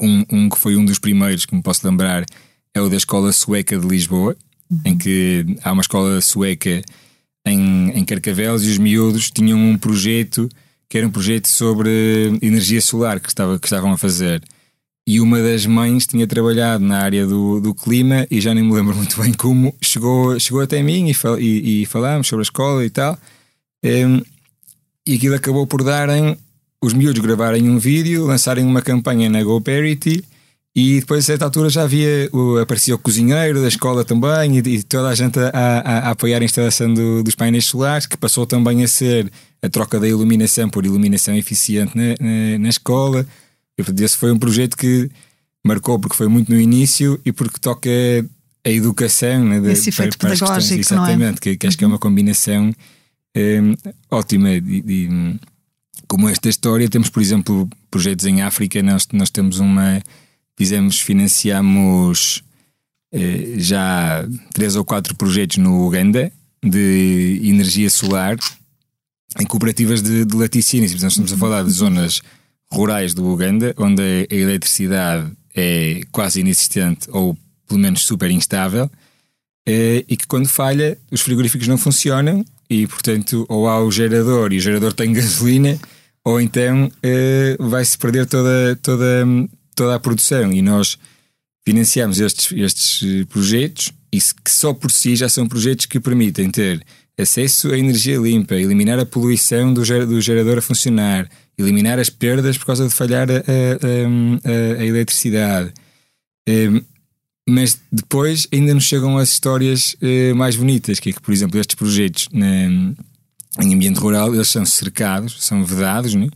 Um, 0.02 0.26
um 0.30 0.50
que 0.50 0.58
foi 0.58 0.76
um 0.76 0.84
dos 0.84 1.00
primeiros 1.00 1.46
que 1.46 1.56
me 1.56 1.62
posso 1.62 1.88
lembrar 1.88 2.26
é 2.74 2.82
o 2.82 2.90
da 2.90 2.98
Escola 2.98 3.32
Sueca 3.32 3.78
de 3.78 3.88
Lisboa, 3.88 4.36
uhum. 4.72 4.80
em 4.86 4.98
que 4.98 5.46
há 5.64 5.72
uma 5.72 5.82
escola 5.82 6.22
sueca 6.22 6.82
em, 7.46 7.90
em 7.92 8.06
Carcavelos 8.06 8.64
e 8.64 8.70
os 8.70 8.78
miúdos 8.78 9.30
tinham 9.30 9.60
um 9.60 9.78
projeto 9.78 10.48
que 10.92 10.98
era 10.98 11.08
um 11.08 11.12
projeto 11.12 11.48
sobre 11.48 12.38
energia 12.42 12.82
solar 12.82 13.22
que, 13.22 13.30
estava, 13.30 13.58
que 13.58 13.66
estavam 13.66 13.94
a 13.94 13.98
fazer. 13.98 14.44
E 15.08 15.22
uma 15.22 15.42
das 15.42 15.66
mães 15.66 16.06
tinha 16.06 16.28
trabalhado 16.28 16.84
na 16.84 17.00
área 17.00 17.26
do, 17.26 17.62
do 17.62 17.74
clima 17.74 18.28
e 18.30 18.42
já 18.42 18.54
nem 18.54 18.62
me 18.62 18.74
lembro 18.74 18.94
muito 18.94 19.20
bem 19.22 19.32
como 19.34 19.74
chegou, 19.82 20.38
chegou 20.38 20.60
até 20.60 20.84
mim 20.84 21.08
e, 21.08 21.14
fal, 21.14 21.40
e, 21.40 21.84
e 21.84 21.86
falámos 21.86 22.28
sobre 22.28 22.42
a 22.42 22.44
escola 22.44 22.86
e 22.86 22.90
tal. 22.90 23.18
Um, 23.86 24.22
e 25.08 25.16
aquilo 25.16 25.34
acabou 25.34 25.66
por 25.66 25.82
darem 25.82 26.38
os 26.84 26.94
miúdos 26.94 27.22
gravarem 27.22 27.70
um 27.70 27.80
vídeo, 27.80 28.26
lançarem 28.26 28.66
uma 28.66 28.82
campanha 28.82 29.30
na 29.30 29.42
GoParity 29.42 30.24
e 30.74 31.02
depois, 31.02 31.26
a 31.26 31.28
certa 31.28 31.46
altura, 31.46 31.70
já 31.70 31.84
havia 31.84 32.30
o, 32.32 32.58
aparecia 32.58 32.96
o 32.96 32.98
cozinheiro 32.98 33.62
da 33.62 33.68
escola 33.68 34.06
também, 34.06 34.58
e, 34.58 34.60
e 34.60 34.84
toda 34.84 35.10
a 35.10 35.16
gente 35.16 35.38
a, 35.38 35.50
a, 35.54 35.98
a 36.08 36.12
apoiar 36.12 36.42
a 36.42 36.46
instalação 36.46 36.94
do, 36.94 37.24
dos 37.24 37.36
painéis 37.36 37.66
solares, 37.66 38.06
que 38.06 38.16
passou 38.16 38.46
também 38.46 38.84
a 38.84 38.88
ser 38.88 39.30
a 39.62 39.70
troca 39.70 40.00
da 40.00 40.08
iluminação 40.08 40.70
por 40.70 40.86
iluminação 40.86 41.36
eficiente 41.36 41.92
na, 41.96 42.16
na, 42.20 42.60
na 42.60 42.70
escola. 42.70 43.28
E, 43.78 44.04
esse 44.04 44.16
foi 44.16 44.32
um 44.32 44.40
projeto 44.40 44.78
que 44.78 45.10
marcou 45.64 46.00
porque 46.00 46.16
foi 46.16 46.28
muito 46.28 46.52
no 46.52 46.60
início 46.60 47.20
e 47.26 47.34
porque 47.34 47.60
toca 47.60 47.90
a 48.64 48.70
educação 48.70 49.44
né, 49.44 49.60
de, 49.60 49.72
Esse 49.72 49.90
efeito 49.90 50.18
para, 50.18 50.30
para 50.30 50.40
pedagógico, 50.40 50.80
exatamente, 50.80 51.20
não 51.20 51.28
é? 51.28 51.34
que, 51.34 51.58
que 51.58 51.68
acho 51.68 51.78
que 51.78 51.84
é 51.84 51.88
uma 51.88 52.00
combinação 52.00 52.72
um, 53.36 53.76
ótima. 54.10 54.62
De, 54.62 54.82
de, 54.82 55.40
como 56.08 56.28
esta 56.28 56.50
história, 56.50 56.90
temos, 56.90 57.10
por 57.10 57.22
exemplo, 57.22 57.70
projetos 57.90 58.26
em 58.26 58.42
África, 58.42 58.82
nós, 58.84 59.08
nós 59.14 59.30
temos 59.30 59.60
uma 59.60 60.02
fizemos, 60.62 61.00
financiamos 61.00 62.44
eh, 63.12 63.56
já 63.58 64.24
três 64.54 64.76
ou 64.76 64.86
quatro 64.86 65.16
projetos 65.16 65.58
no 65.58 65.88
Uganda 65.88 66.32
de 66.64 67.42
energia 67.44 67.90
solar 67.90 68.38
em 69.40 69.46
cooperativas 69.48 70.04
de, 70.04 70.24
de 70.24 70.38
laticínios. 70.38 70.94
Nós 71.02 71.14
estamos 71.14 71.34
a 71.34 71.38
falar 71.38 71.64
de 71.64 71.72
zonas 71.72 72.22
rurais 72.72 73.16
do 73.16 73.26
Uganda, 73.28 73.74
onde 73.76 74.04
a 74.30 74.36
eletricidade 74.36 75.32
é 75.56 76.02
quase 76.12 76.42
inexistente 76.42 77.10
ou 77.10 77.36
pelo 77.68 77.80
menos 77.80 78.06
super 78.06 78.30
instável, 78.30 78.88
eh, 79.68 80.06
e 80.08 80.16
que 80.16 80.28
quando 80.28 80.48
falha 80.48 80.96
os 81.10 81.22
frigoríficos 81.22 81.68
não 81.68 81.78
funcionam 81.78 82.46
e, 82.70 82.86
portanto, 82.86 83.48
ou 83.50 83.68
há 83.68 83.84
o 83.84 83.90
gerador 83.90 84.54
e 84.54 84.58
o 84.58 84.62
gerador 84.62 84.94
tem 84.94 85.10
gasolina, 85.12 85.76
ou 86.24 86.40
então 86.40 86.92
eh, 87.02 87.58
vai-se 87.60 87.98
perder 87.98 88.28
toda, 88.28 88.78
toda, 88.80 89.26
toda 89.76 89.96
a 89.96 90.00
produção 90.00 90.52
e 90.52 90.62
nós 90.62 90.98
financiamos 91.66 92.20
estes, 92.20 92.52
estes 92.52 93.04
eh, 93.04 93.26
projetos 93.26 93.92
e 94.12 94.20
que 94.20 94.52
só 94.52 94.74
por 94.74 94.92
si 94.92 95.16
já 95.16 95.30
são 95.30 95.48
projetos 95.48 95.86
que 95.86 96.00
permitem 96.00 96.50
ter 96.50 96.84
acesso 97.18 97.72
a 97.72 97.78
energia 97.78 98.18
limpa, 98.18 98.56
eliminar 98.56 99.00
a 99.00 99.06
poluição 99.06 99.74
do, 99.74 99.86
ger, 99.86 100.06
do 100.06 100.20
gerador 100.20 100.58
a 100.58 100.62
funcionar, 100.62 101.30
eliminar 101.58 102.00
as 102.00 102.10
perdas 102.10 102.58
por 102.58 102.66
causa 102.66 102.88
de 102.88 102.94
falhar 102.94 103.30
a, 103.30 103.36
a, 103.36 104.78
a, 104.78 104.82
a 104.82 104.86
eletricidade. 104.86 105.72
Um, 106.50 106.82
mas 107.48 107.80
depois 107.92 108.48
ainda 108.52 108.74
nos 108.74 108.84
chegam 108.84 109.18
as 109.18 109.30
histórias 109.30 109.96
uh, 110.02 110.36
mais 110.36 110.56
bonitas, 110.56 111.00
que 111.00 111.10
é 111.10 111.14
que, 111.14 111.22
por 111.22 111.34
exemplo, 111.34 111.60
estes 111.60 111.76
projetos 111.76 112.28
na, 112.32 112.66
em 113.60 113.74
ambiente 113.74 114.00
rural, 114.00 114.34
eles 114.34 114.48
são 114.48 114.66
cercados, 114.66 115.44
são 115.44 115.64
vedados 115.64 116.14
né? 116.16 116.30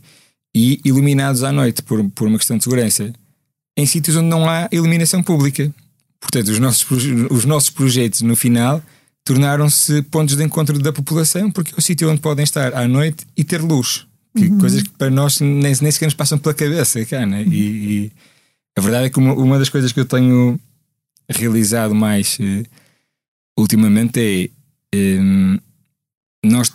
e 0.54 0.80
iluminados 0.84 1.42
à 1.42 1.52
noite 1.52 1.82
por, 1.82 2.02
por 2.10 2.28
uma 2.28 2.38
questão 2.38 2.58
de 2.58 2.64
segurança 2.64 3.12
em 3.76 3.86
sítios 3.86 4.16
onde 4.16 4.28
não 4.28 4.48
há 4.48 4.68
iluminação 4.72 5.22
pública. 5.22 5.72
Portanto, 6.20 6.48
os 6.48 6.58
nossos, 6.58 6.86
os 7.30 7.44
nossos 7.44 7.70
projetos 7.70 8.22
no 8.22 8.34
final 8.34 8.82
tornaram-se 9.24 10.02
pontos 10.02 10.36
de 10.36 10.44
encontro 10.44 10.78
da 10.78 10.92
população, 10.92 11.50
porque 11.50 11.72
é 11.72 11.78
o 11.78 11.82
sítio 11.82 12.10
onde 12.10 12.20
podem 12.20 12.44
estar 12.44 12.74
à 12.74 12.86
noite 12.86 13.26
e 13.36 13.44
ter 13.44 13.60
luz. 13.60 14.06
Que, 14.36 14.46
uhum. 14.46 14.58
Coisas 14.58 14.82
que 14.82 14.90
para 14.90 15.10
nós 15.10 15.40
nem, 15.40 15.74
nem 15.80 15.90
sequer 15.90 16.06
nos 16.06 16.14
passam 16.14 16.38
pela 16.38 16.54
cabeça. 16.54 17.04
Cá, 17.04 17.26
né? 17.26 17.42
uhum. 17.42 17.52
e, 17.52 17.58
e, 17.58 18.12
a 18.76 18.80
verdade 18.80 19.06
é 19.06 19.10
que 19.10 19.18
uma, 19.18 19.32
uma, 19.34 19.58
das 19.58 19.68
coisas 19.68 19.90
que 19.92 19.98
eu 19.98 20.04
tenho 20.04 20.60
realizado 21.28 21.94
mais 21.94 22.38
uh, 22.38 22.64
ultimamente 23.58 24.52
é 24.92 24.96
um, 24.96 25.58
nós 26.44 26.72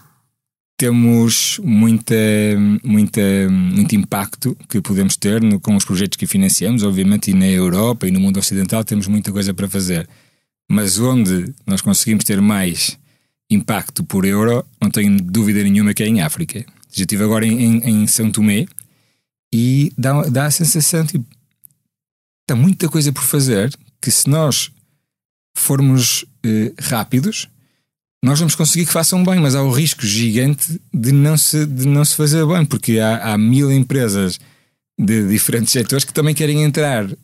temos 0.82 1.60
muita, 1.64 2.16
muita, 2.84 3.22
muito 3.52 3.96
impacto 3.96 4.58
que 4.68 4.82
podemos 4.82 5.16
ter 5.16 5.40
no, 5.40 5.60
com 5.60 5.76
os 5.76 5.86
projetos 5.86 6.18
que 6.18 6.26
financiamos, 6.26 6.82
obviamente, 6.82 7.30
e 7.30 7.36
na 7.36 7.48
Europa 7.48 8.08
e 8.08 8.12
no 8.12 8.20
mundo 8.20 8.40
ocidental 8.40 8.84
temos 8.84 9.06
muita 9.06 9.32
coisa 9.32 9.54
para 9.54 9.70
fazer. 9.70 10.10
Mas 10.68 10.98
onde 10.98 11.54
nós 11.68 11.82
conseguimos 11.82 12.24
ter 12.24 12.42
mais 12.42 12.98
impacto 13.48 14.04
por 14.04 14.26
euro, 14.26 14.66
não 14.82 14.90
tenho 14.90 15.22
dúvida 15.22 15.62
nenhuma 15.62 15.94
que 15.94 16.02
é 16.02 16.08
em 16.08 16.22
África. 16.22 16.66
Já 16.92 17.04
estive 17.04 17.24
agora 17.24 17.46
em, 17.46 17.62
em, 17.62 17.90
em, 17.90 18.08
São 18.08 18.32
Tomé 18.32 18.66
e 19.54 19.94
dá, 19.96 20.20
dá 20.24 20.46
a 20.48 20.52
sensação, 20.52 21.06
tipo, 21.06 21.26
está 22.42 22.56
muita 22.56 22.90
coisa 22.90 23.12
por 23.12 23.22
fazer 23.22 23.72
que 24.02 24.10
se 24.10 24.28
nós 24.28 24.72
formos 25.56 26.26
eh, 26.44 26.74
rápidos, 26.80 27.48
nós 28.24 28.40
vamos 28.40 28.54
conseguir 28.54 28.86
que 28.86 28.92
façam 28.92 29.24
bem, 29.24 29.40
mas 29.40 29.56
há 29.56 29.64
o 29.64 29.72
risco 29.72 30.06
gigante 30.06 30.80
de 30.94 31.12
não 31.12 31.36
se, 31.36 31.66
de 31.66 31.88
não 31.88 32.06
se 32.06 32.16
fazer 32.16 32.46
bem, 32.46 32.64
porque 32.64 33.00
há, 33.00 33.34
há 33.34 33.38
mil 33.38 33.72
empresas 33.72 34.40
de 34.98 35.28
diferentes 35.28 35.72
setores 35.72 36.06
que 36.06 36.14
também 36.14 36.36
querem 36.36 36.64
entrar 36.64 37.06
uh, 37.06 37.18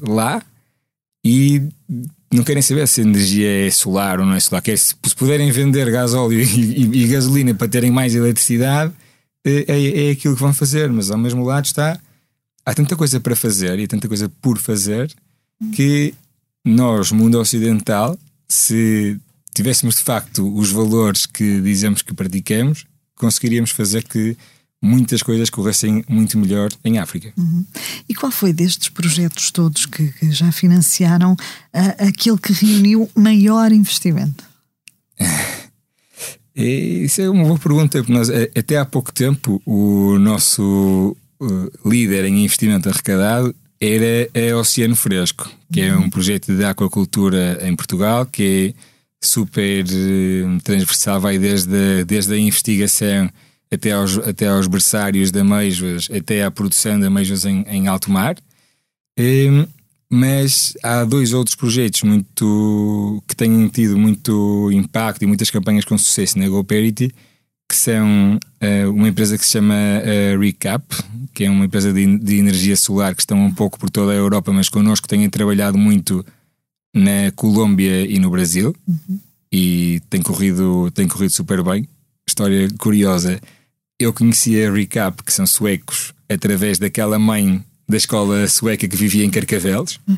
lá 0.00 0.42
e 1.24 1.62
não 2.32 2.44
querem 2.44 2.60
saber 2.60 2.86
se 2.86 3.00
a 3.00 3.04
energia 3.04 3.66
é 3.66 3.70
solar 3.70 4.20
ou 4.20 4.26
não 4.26 4.34
é 4.34 4.40
solar. 4.40 4.60
Quer, 4.60 4.76
se, 4.76 4.94
se 5.02 5.16
puderem 5.16 5.50
vender 5.50 5.90
gás 5.90 6.12
óleo 6.12 6.38
e, 6.42 6.44
e, 6.44 7.04
e, 7.04 7.08
gasolina 7.08 7.54
para 7.54 7.68
terem 7.68 7.90
mais 7.90 8.14
eletricidade, 8.14 8.92
é, 9.44 9.64
é, 9.68 10.08
é 10.08 10.10
aquilo 10.10 10.34
que 10.34 10.40
vão 10.40 10.52
fazer, 10.52 10.90
mas 10.90 11.10
ao 11.10 11.18
mesmo 11.18 11.44
lado 11.44 11.64
está. 11.64 11.98
Há 12.64 12.74
tanta 12.74 12.96
coisa 12.96 13.20
para 13.20 13.36
fazer 13.36 13.78
e 13.78 13.86
tanta 13.86 14.08
coisa 14.08 14.28
por 14.28 14.58
fazer 14.58 15.10
que 15.72 16.12
nós, 16.64 17.12
mundo 17.12 17.38
ocidental, 17.38 18.18
se 18.48 19.18
tivéssemos 19.56 19.96
de 19.96 20.02
facto 20.02 20.54
os 20.54 20.70
valores 20.70 21.24
que 21.24 21.62
dizemos 21.62 22.02
que 22.02 22.12
praticamos, 22.12 22.84
conseguiríamos 23.14 23.70
fazer 23.70 24.04
que 24.04 24.36
muitas 24.82 25.22
coisas 25.22 25.48
corressem 25.48 26.04
muito 26.06 26.38
melhor 26.38 26.70
em 26.84 26.98
África. 26.98 27.32
Uhum. 27.38 27.64
E 28.06 28.14
qual 28.14 28.30
foi 28.30 28.52
destes 28.52 28.90
projetos 28.90 29.50
todos 29.50 29.86
que, 29.86 30.12
que 30.12 30.30
já 30.30 30.52
financiaram 30.52 31.32
uh, 31.32 32.06
aquele 32.06 32.36
que 32.36 32.52
reuniu 32.52 33.10
maior 33.16 33.72
investimento? 33.72 34.44
Isso 36.54 37.22
é 37.22 37.28
uma 37.28 37.44
boa 37.44 37.58
pergunta, 37.58 37.98
porque 37.98 38.12
nós, 38.12 38.28
até 38.30 38.78
há 38.78 38.84
pouco 38.84 39.12
tempo, 39.12 39.60
o 39.66 40.18
nosso 40.18 41.16
uh, 41.40 41.88
líder 41.88 42.26
em 42.26 42.44
investimento 42.44 42.88
arrecadado 42.88 43.54
era 43.80 44.28
a 44.34 44.56
Oceano 44.58 44.96
Fresco, 44.96 45.50
que 45.72 45.80
é 45.80 45.96
um 45.96 46.08
projeto 46.08 46.54
de 46.54 46.64
aquacultura 46.64 47.58
em 47.66 47.74
Portugal 47.76 48.24
que 48.24 48.74
é 48.74 48.95
super 49.22 49.84
uh, 49.84 50.60
transversal, 50.62 51.20
vai 51.20 51.38
desde, 51.38 52.04
desde 52.04 52.34
a 52.34 52.38
investigação 52.38 53.30
até 53.70 53.92
aos, 53.92 54.18
até 54.18 54.48
aos 54.48 54.66
berçários 54.66 55.30
de 55.30 55.40
ameijoas, 55.40 56.08
até 56.10 56.44
à 56.44 56.50
produção 56.50 56.98
de 56.98 57.06
ameijoas 57.06 57.44
em, 57.44 57.62
em 57.68 57.88
alto 57.88 58.10
mar. 58.10 58.36
Um, 59.18 59.22
ehm, 59.22 59.66
mas 60.08 60.74
há 60.82 61.04
dois 61.04 61.32
outros 61.32 61.56
projetos 61.56 62.02
muito 62.02 63.22
que 63.26 63.34
têm 63.34 63.66
tido 63.68 63.98
muito 63.98 64.70
impacto 64.72 65.22
e 65.22 65.26
muitas 65.26 65.50
campanhas 65.50 65.84
com 65.84 65.98
sucesso 65.98 66.38
na 66.38 66.48
GoParity, 66.48 67.12
que 67.68 67.74
são 67.74 68.36
uh, 68.36 68.90
uma 68.90 69.08
empresa 69.08 69.36
que 69.36 69.44
se 69.44 69.52
chama 69.52 69.74
uh, 69.74 70.40
Recap, 70.40 70.84
que 71.34 71.44
é 71.44 71.50
uma 71.50 71.64
empresa 71.64 71.92
de, 71.92 72.18
de, 72.18 72.38
energia 72.38 72.76
solar 72.76 73.14
que 73.14 73.22
estão 73.22 73.38
um 73.38 73.52
pouco 73.52 73.78
por 73.78 73.90
toda 73.90 74.12
a 74.12 74.14
Europa, 74.14 74.52
mas 74.52 74.68
connosco 74.68 75.08
têm 75.08 75.28
trabalhado 75.28 75.76
muito 75.76 76.24
na 76.96 77.30
Colômbia 77.36 78.06
e 78.06 78.18
no 78.18 78.30
Brasil 78.30 78.74
uhum. 78.88 79.20
e 79.52 80.00
tem 80.08 80.22
corrido, 80.22 80.90
tem 80.92 81.06
corrido 81.06 81.30
super 81.30 81.62
bem. 81.62 81.86
História 82.26 82.68
curiosa. 82.78 83.38
Eu 83.98 84.14
conhecia 84.14 84.68
a 84.68 84.72
Recap, 84.72 85.22
que 85.22 85.32
são 85.32 85.46
suecos, 85.46 86.14
através 86.26 86.78
daquela 86.78 87.18
mãe 87.18 87.62
da 87.86 87.98
escola 87.98 88.48
sueca 88.48 88.88
que 88.88 88.96
vivia 88.96 89.24
em 89.24 89.30
Carcavelos, 89.30 90.00
uhum. 90.08 90.16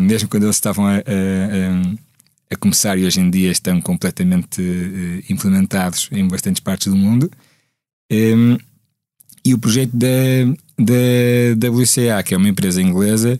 mesmo 0.00 0.28
quando 0.28 0.44
eles 0.44 0.56
estavam 0.56 0.86
a, 0.86 0.98
a, 0.98 2.52
a, 2.52 2.56
começar 2.56 2.96
e 2.96 3.04
hoje 3.04 3.20
em 3.20 3.28
dia 3.28 3.50
estão 3.50 3.80
completamente 3.80 4.62
uh, 4.62 5.24
implementados 5.28 6.08
em 6.12 6.26
bastantes 6.26 6.60
partes 6.60 6.86
do 6.86 6.96
mundo. 6.96 7.30
Um, 8.12 8.56
e 9.44 9.54
o 9.54 9.58
projeto 9.58 9.92
da, 9.94 10.06
da 10.78 11.68
WCA, 11.68 12.22
que 12.24 12.34
é 12.34 12.36
uma 12.36 12.48
empresa 12.48 12.80
inglesa 12.80 13.38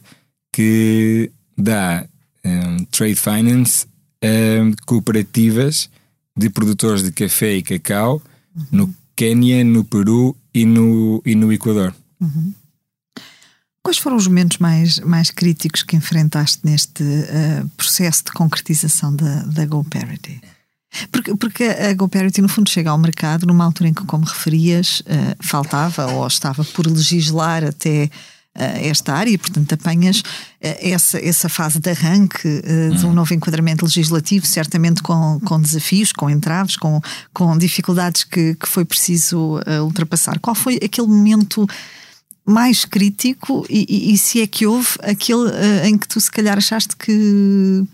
que 0.53 1.31
dá 1.57 2.07
um, 2.45 2.85
trade 2.87 3.17
finance 3.17 3.87
a 4.23 4.85
cooperativas 4.87 5.89
de 6.37 6.51
produtores 6.51 7.03
de 7.03 7.13
café 7.13 7.55
e 7.55 7.63
cacau 7.63 8.23
uhum. 8.55 8.67
no 8.71 8.95
Quênia, 9.17 9.65
no 9.65 9.85
Peru 9.85 10.37
e 10.55 10.65
no, 10.65 11.23
e 11.25 11.35
no 11.35 11.53
Equador. 11.53 11.95
Uhum. 12.21 12.55
Quais 13.83 13.99
foram 13.99 14.17
os 14.17 14.27
momentos 14.27 14.59
mais, 14.59 14.99
mais 15.01 15.31
críticos 15.31 15.83
que 15.83 15.97
enfrentaste 15.97 16.61
neste 16.65 17.03
uh, 17.03 17.69
processo 17.77 18.25
de 18.25 18.33
concretização 18.33 19.15
da, 19.15 19.43
da 19.43 19.65
GoParity? 19.65 20.41
Porque, 21.11 21.35
porque 21.37 21.65
a 21.65 21.95
GoParity, 21.95 22.43
no 22.43 22.49
fundo, 22.49 22.69
chega 22.69 22.91
ao 22.91 22.99
mercado 22.99 23.47
numa 23.47 23.65
altura 23.65 23.89
em 23.89 23.95
que, 23.95 24.05
como 24.05 24.25
referias, 24.25 25.01
uh, 25.01 25.37
faltava 25.41 26.13
ou 26.13 26.27
estava 26.27 26.65
por 26.65 26.87
legislar 26.87 27.65
até 27.65 28.11
esta 28.55 29.15
área 29.15 29.31
e, 29.31 29.39
portanto, 29.39 29.73
apanhas 29.73 30.23
essa, 30.61 31.19
essa 31.25 31.49
fase 31.49 31.79
de 31.79 31.91
arranque 31.91 32.49
de 32.97 33.07
um 33.07 33.11
hum. 33.11 33.15
novo 33.15 33.33
enquadramento 33.33 33.85
legislativo, 33.85 34.45
certamente 34.47 35.03
com, 35.03 35.41
com 35.41 35.61
desafios, 35.61 36.13
com 36.13 36.29
entraves, 36.29 36.77
com, 36.77 37.01
com 37.33 37.57
dificuldades 37.57 38.25
que, 38.25 38.55
que 38.57 38.69
foi 38.69 38.85
preciso 38.85 39.61
ultrapassar. 39.83 40.39
Qual 40.41 40.55
foi 40.55 40.81
aquele 40.83 41.07
momento 41.07 41.67
mais 42.45 42.85
crítico 42.85 43.65
e, 43.71 43.87
e, 43.89 44.13
e 44.15 44.19
se 44.19 44.41
é 44.41 44.47
que 44.47 44.67
houve 44.67 44.89
aquele 45.03 45.51
em 45.85 45.97
que 45.97 46.09
tu 46.09 46.21
se 46.21 46.31
calhar 46.31 46.59
achaste 46.59 46.97
que 46.97 47.85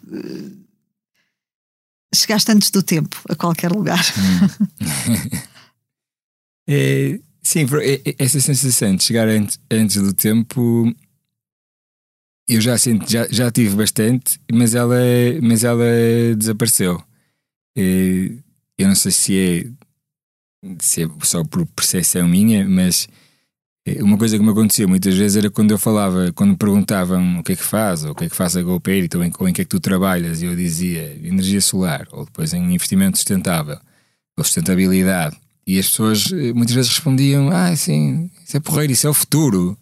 chegaste 2.14 2.50
antes 2.50 2.70
do 2.70 2.82
tempo 2.82 3.20
a 3.28 3.34
qualquer 3.34 3.70
lugar? 3.70 4.04
Hum. 4.18 5.28
é, 6.68 7.20
Sim, 7.46 7.64
essa 8.18 8.40
sensação 8.40 8.96
de 8.96 9.04
chegar 9.04 9.28
antes, 9.28 9.60
antes 9.70 10.02
do 10.02 10.12
tempo 10.12 10.92
eu 12.48 12.60
já, 12.60 12.76
sinto, 12.76 13.08
já, 13.08 13.24
já 13.30 13.52
tive 13.52 13.76
bastante, 13.76 14.40
mas 14.52 14.74
ela, 14.74 14.96
mas 15.40 15.62
ela 15.62 15.84
desapareceu. 16.36 17.00
Eu 17.76 18.88
não 18.88 18.96
sei 18.96 19.12
se 19.12 19.38
é, 19.38 20.74
se 20.80 21.04
é 21.04 21.08
só 21.22 21.44
por 21.44 21.64
percepção 21.66 22.26
minha, 22.26 22.68
mas 22.68 23.06
uma 24.00 24.18
coisa 24.18 24.36
que 24.36 24.42
me 24.42 24.50
acontecia 24.50 24.88
muitas 24.88 25.14
vezes 25.14 25.36
era 25.36 25.48
quando 25.48 25.70
eu 25.70 25.78
falava, 25.78 26.32
quando 26.32 26.50
me 26.50 26.56
perguntavam 26.56 27.38
o 27.38 27.44
que 27.44 27.52
é 27.52 27.56
que 27.56 27.62
faz, 27.62 28.02
ou 28.02 28.10
o 28.10 28.14
que 28.16 28.24
é 28.24 28.28
que 28.28 28.34
faz 28.34 28.56
a 28.56 28.62
GoPay, 28.62 29.08
ou 29.14 29.22
em, 29.22 29.32
ou 29.38 29.48
em 29.48 29.52
que 29.52 29.60
é 29.62 29.64
que 29.64 29.70
tu 29.70 29.78
trabalhas, 29.78 30.42
e 30.42 30.46
eu 30.46 30.56
dizia 30.56 31.14
energia 31.22 31.60
solar, 31.60 32.08
ou 32.10 32.24
depois 32.24 32.52
em 32.52 32.74
investimento 32.74 33.18
sustentável, 33.18 33.78
ou 34.36 34.42
sustentabilidade. 34.42 35.45
E 35.66 35.78
as 35.78 35.88
pessoas 35.90 36.30
eh, 36.32 36.52
muitas 36.52 36.74
vezes 36.74 36.90
respondiam: 36.90 37.50
Ah, 37.50 37.74
sim, 37.74 38.30
isso 38.44 38.56
é 38.56 38.60
porreiro, 38.60 38.92
isso 38.92 39.06
é 39.06 39.10
o 39.10 39.14
futuro. 39.14 39.76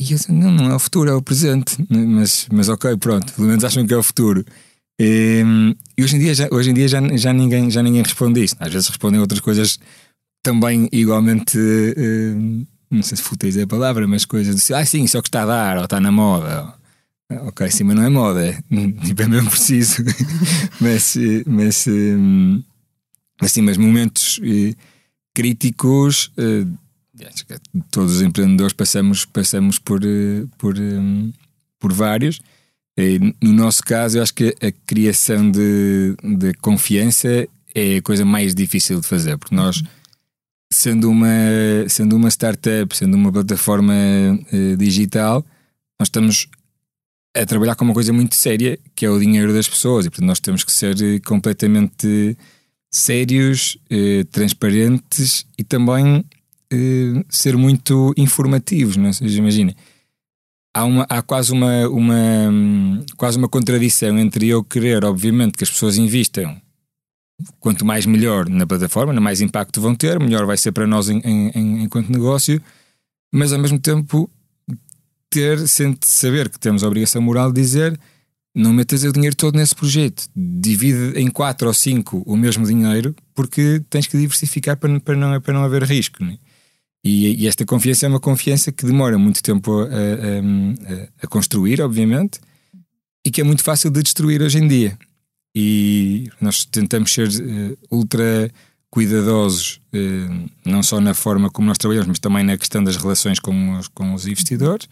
E 0.00 0.12
eu 0.12 0.16
disse, 0.16 0.32
não, 0.32 0.50
não 0.50 0.70
é 0.70 0.74
o 0.74 0.78
futuro, 0.78 1.10
é 1.10 1.14
o 1.14 1.20
presente. 1.20 1.76
Mas, 1.90 2.46
mas 2.50 2.70
ok, 2.70 2.96
pronto, 2.96 3.34
pelo 3.34 3.46
menos 3.46 3.62
acham 3.64 3.86
que 3.86 3.92
é 3.92 3.96
o 3.96 4.02
futuro. 4.02 4.42
E, 4.98 5.40
ehm, 5.40 5.74
e 5.96 6.02
hoje 6.02 6.16
em 6.16 6.18
dia, 6.18 6.34
já, 6.34 6.48
hoje 6.50 6.70
em 6.70 6.74
dia 6.74 6.88
já, 6.88 7.00
já, 7.18 7.32
ninguém, 7.34 7.70
já 7.70 7.82
ninguém 7.82 8.02
responde 8.02 8.42
isso. 8.42 8.56
Às 8.58 8.72
vezes 8.72 8.88
respondem 8.88 9.20
outras 9.20 9.40
coisas 9.40 9.78
também 10.42 10.88
igualmente. 10.90 11.58
Uh, 11.58 12.66
não 12.90 13.02
sei 13.02 13.16
se 13.16 13.22
fúteis 13.22 13.56
é 13.56 13.62
a 13.62 13.66
palavra, 13.66 14.08
mas 14.08 14.24
coisas 14.24 14.56
assim, 14.56 14.72
ah, 14.72 14.84
sim, 14.84 15.04
isso 15.04 15.16
é 15.16 15.20
o 15.20 15.22
que 15.22 15.28
está 15.28 15.42
a 15.42 15.46
dar, 15.46 15.76
ou 15.78 15.84
está 15.84 16.00
na 16.00 16.10
moda. 16.10 16.74
Ok, 17.46 17.70
sim, 17.70 17.84
mas 17.84 17.94
não 17.94 18.02
é 18.02 18.08
moda, 18.08 18.64
tipo, 19.04 19.22
é 19.22 19.28
mesmo 19.28 19.50
preciso. 19.50 20.02
mas, 20.80 21.14
mas, 21.46 21.86
um, 21.86 22.62
assim, 23.40 23.62
mas 23.62 23.76
momentos 23.76 24.40
críticos, 25.34 26.30
uh, 26.38 26.78
todos 27.90 28.16
os 28.16 28.22
empreendedores 28.22 28.72
passamos, 28.72 29.24
passamos 29.24 29.78
por, 29.78 30.02
uh, 30.02 30.48
por, 30.58 30.78
um, 30.78 31.32
por 31.78 31.92
vários. 31.92 32.40
no 33.40 33.52
nosso 33.52 33.82
caso, 33.82 34.18
eu 34.18 34.22
acho 34.22 34.34
que 34.34 34.54
a 34.60 34.70
criação 34.86 35.50
de, 35.50 36.14
de 36.38 36.52
confiança 36.54 37.48
é 37.74 37.96
a 37.96 38.02
coisa 38.02 38.24
mais 38.24 38.54
difícil 38.54 39.00
de 39.00 39.06
fazer, 39.06 39.38
porque 39.38 39.54
nós, 39.54 39.82
sendo 40.72 41.08
uma, 41.08 41.28
sendo 41.88 42.16
uma 42.16 42.28
startup, 42.28 42.94
sendo 42.96 43.14
uma 43.16 43.32
plataforma 43.32 43.94
uh, 43.94 44.76
digital, 44.76 45.44
nós 45.98 46.08
estamos 46.08 46.48
a 47.34 47.46
trabalhar 47.46 47.76
com 47.76 47.84
uma 47.84 47.94
coisa 47.94 48.12
muito 48.12 48.34
séria, 48.34 48.78
que 48.94 49.06
é 49.06 49.10
o 49.10 49.20
dinheiro 49.20 49.52
das 49.52 49.68
pessoas, 49.68 50.04
e 50.04 50.10
portanto 50.10 50.26
nós 50.26 50.40
temos 50.40 50.64
que 50.64 50.72
ser 50.72 51.20
completamente 51.22 52.36
sérios, 52.90 53.78
eh, 53.88 54.24
transparentes 54.30 55.46
e 55.56 55.62
também 55.62 56.24
eh, 56.72 57.24
ser 57.28 57.56
muito 57.56 58.12
informativos. 58.16 58.96
Não 58.96 59.08
é? 59.08 59.12
imagina, 59.22 59.74
há, 60.74 60.84
uma, 60.84 61.06
há 61.08 61.22
quase, 61.22 61.52
uma, 61.52 61.88
uma, 61.88 63.04
quase 63.16 63.38
uma 63.38 63.48
contradição 63.48 64.18
entre 64.18 64.48
eu 64.48 64.64
querer, 64.64 65.04
obviamente, 65.04 65.56
que 65.56 65.64
as 65.64 65.70
pessoas 65.70 65.96
invistam 65.96 66.60
quanto 67.58 67.84
mais 67.84 68.04
melhor 68.04 68.48
na 68.48 68.66
plataforma, 68.66 69.18
mais 69.18 69.40
impacto 69.40 69.80
vão 69.80 69.94
ter, 69.94 70.20
melhor 70.20 70.44
vai 70.44 70.56
ser 70.56 70.72
para 70.72 70.86
nós 70.86 71.08
em, 71.08 71.20
em, 71.24 71.82
enquanto 71.84 72.10
negócio, 72.10 72.60
mas 73.32 73.52
ao 73.52 73.58
mesmo 73.58 73.78
tempo 73.78 74.30
ter, 75.30 75.58
saber 76.02 76.48
que 76.50 76.58
temos 76.58 76.82
a 76.82 76.86
obrigação 76.86 77.22
moral 77.22 77.52
de 77.52 77.60
dizer 77.60 77.98
não 78.54 78.72
metas 78.72 79.04
o 79.04 79.12
dinheiro 79.12 79.36
todo 79.36 79.56
nesse 79.56 79.74
projeto. 79.74 80.28
Divide 80.34 81.18
em 81.18 81.30
quatro 81.30 81.68
ou 81.68 81.74
cinco 81.74 82.22
o 82.26 82.36
mesmo 82.36 82.66
dinheiro, 82.66 83.14
porque 83.34 83.82
tens 83.88 84.06
que 84.06 84.16
diversificar 84.16 84.76
para, 84.76 85.00
para, 85.00 85.16
não, 85.16 85.40
para 85.40 85.54
não 85.54 85.64
haver 85.64 85.84
risco. 85.84 86.24
Né? 86.24 86.36
E, 87.04 87.42
e, 87.42 87.46
esta 87.46 87.64
confiança 87.64 88.06
é 88.06 88.08
uma 88.08 88.20
confiança 88.20 88.70
que 88.70 88.84
demora 88.84 89.16
muito 89.18 89.42
tempo 89.42 89.80
a, 89.80 89.84
a, 89.84 91.08
a, 91.22 91.26
construir, 91.26 91.80
obviamente, 91.80 92.40
e 93.24 93.30
que 93.30 93.40
é 93.40 93.44
muito 93.44 93.62
fácil 93.62 93.90
de 93.90 94.02
destruir 94.02 94.42
hoje 94.42 94.58
em 94.58 94.68
dia. 94.68 94.98
E 95.54 96.28
nós 96.40 96.64
tentamos 96.64 97.12
ser 97.12 97.28
uh, 97.28 97.78
ultra 97.90 98.50
cuidadosos, 98.90 99.80
uh, 99.94 100.50
não 100.64 100.82
só 100.82 101.00
na 101.00 101.14
forma 101.14 101.50
como 101.50 101.68
nós 101.68 101.78
trabalhamos, 101.78 102.08
mas 102.08 102.18
também 102.18 102.44
na 102.44 102.56
questão 102.56 102.84
das 102.84 102.96
relações 102.96 103.38
com 103.38 103.78
os, 103.78 103.88
com 103.88 104.14
os 104.14 104.26
investidores. 104.26 104.86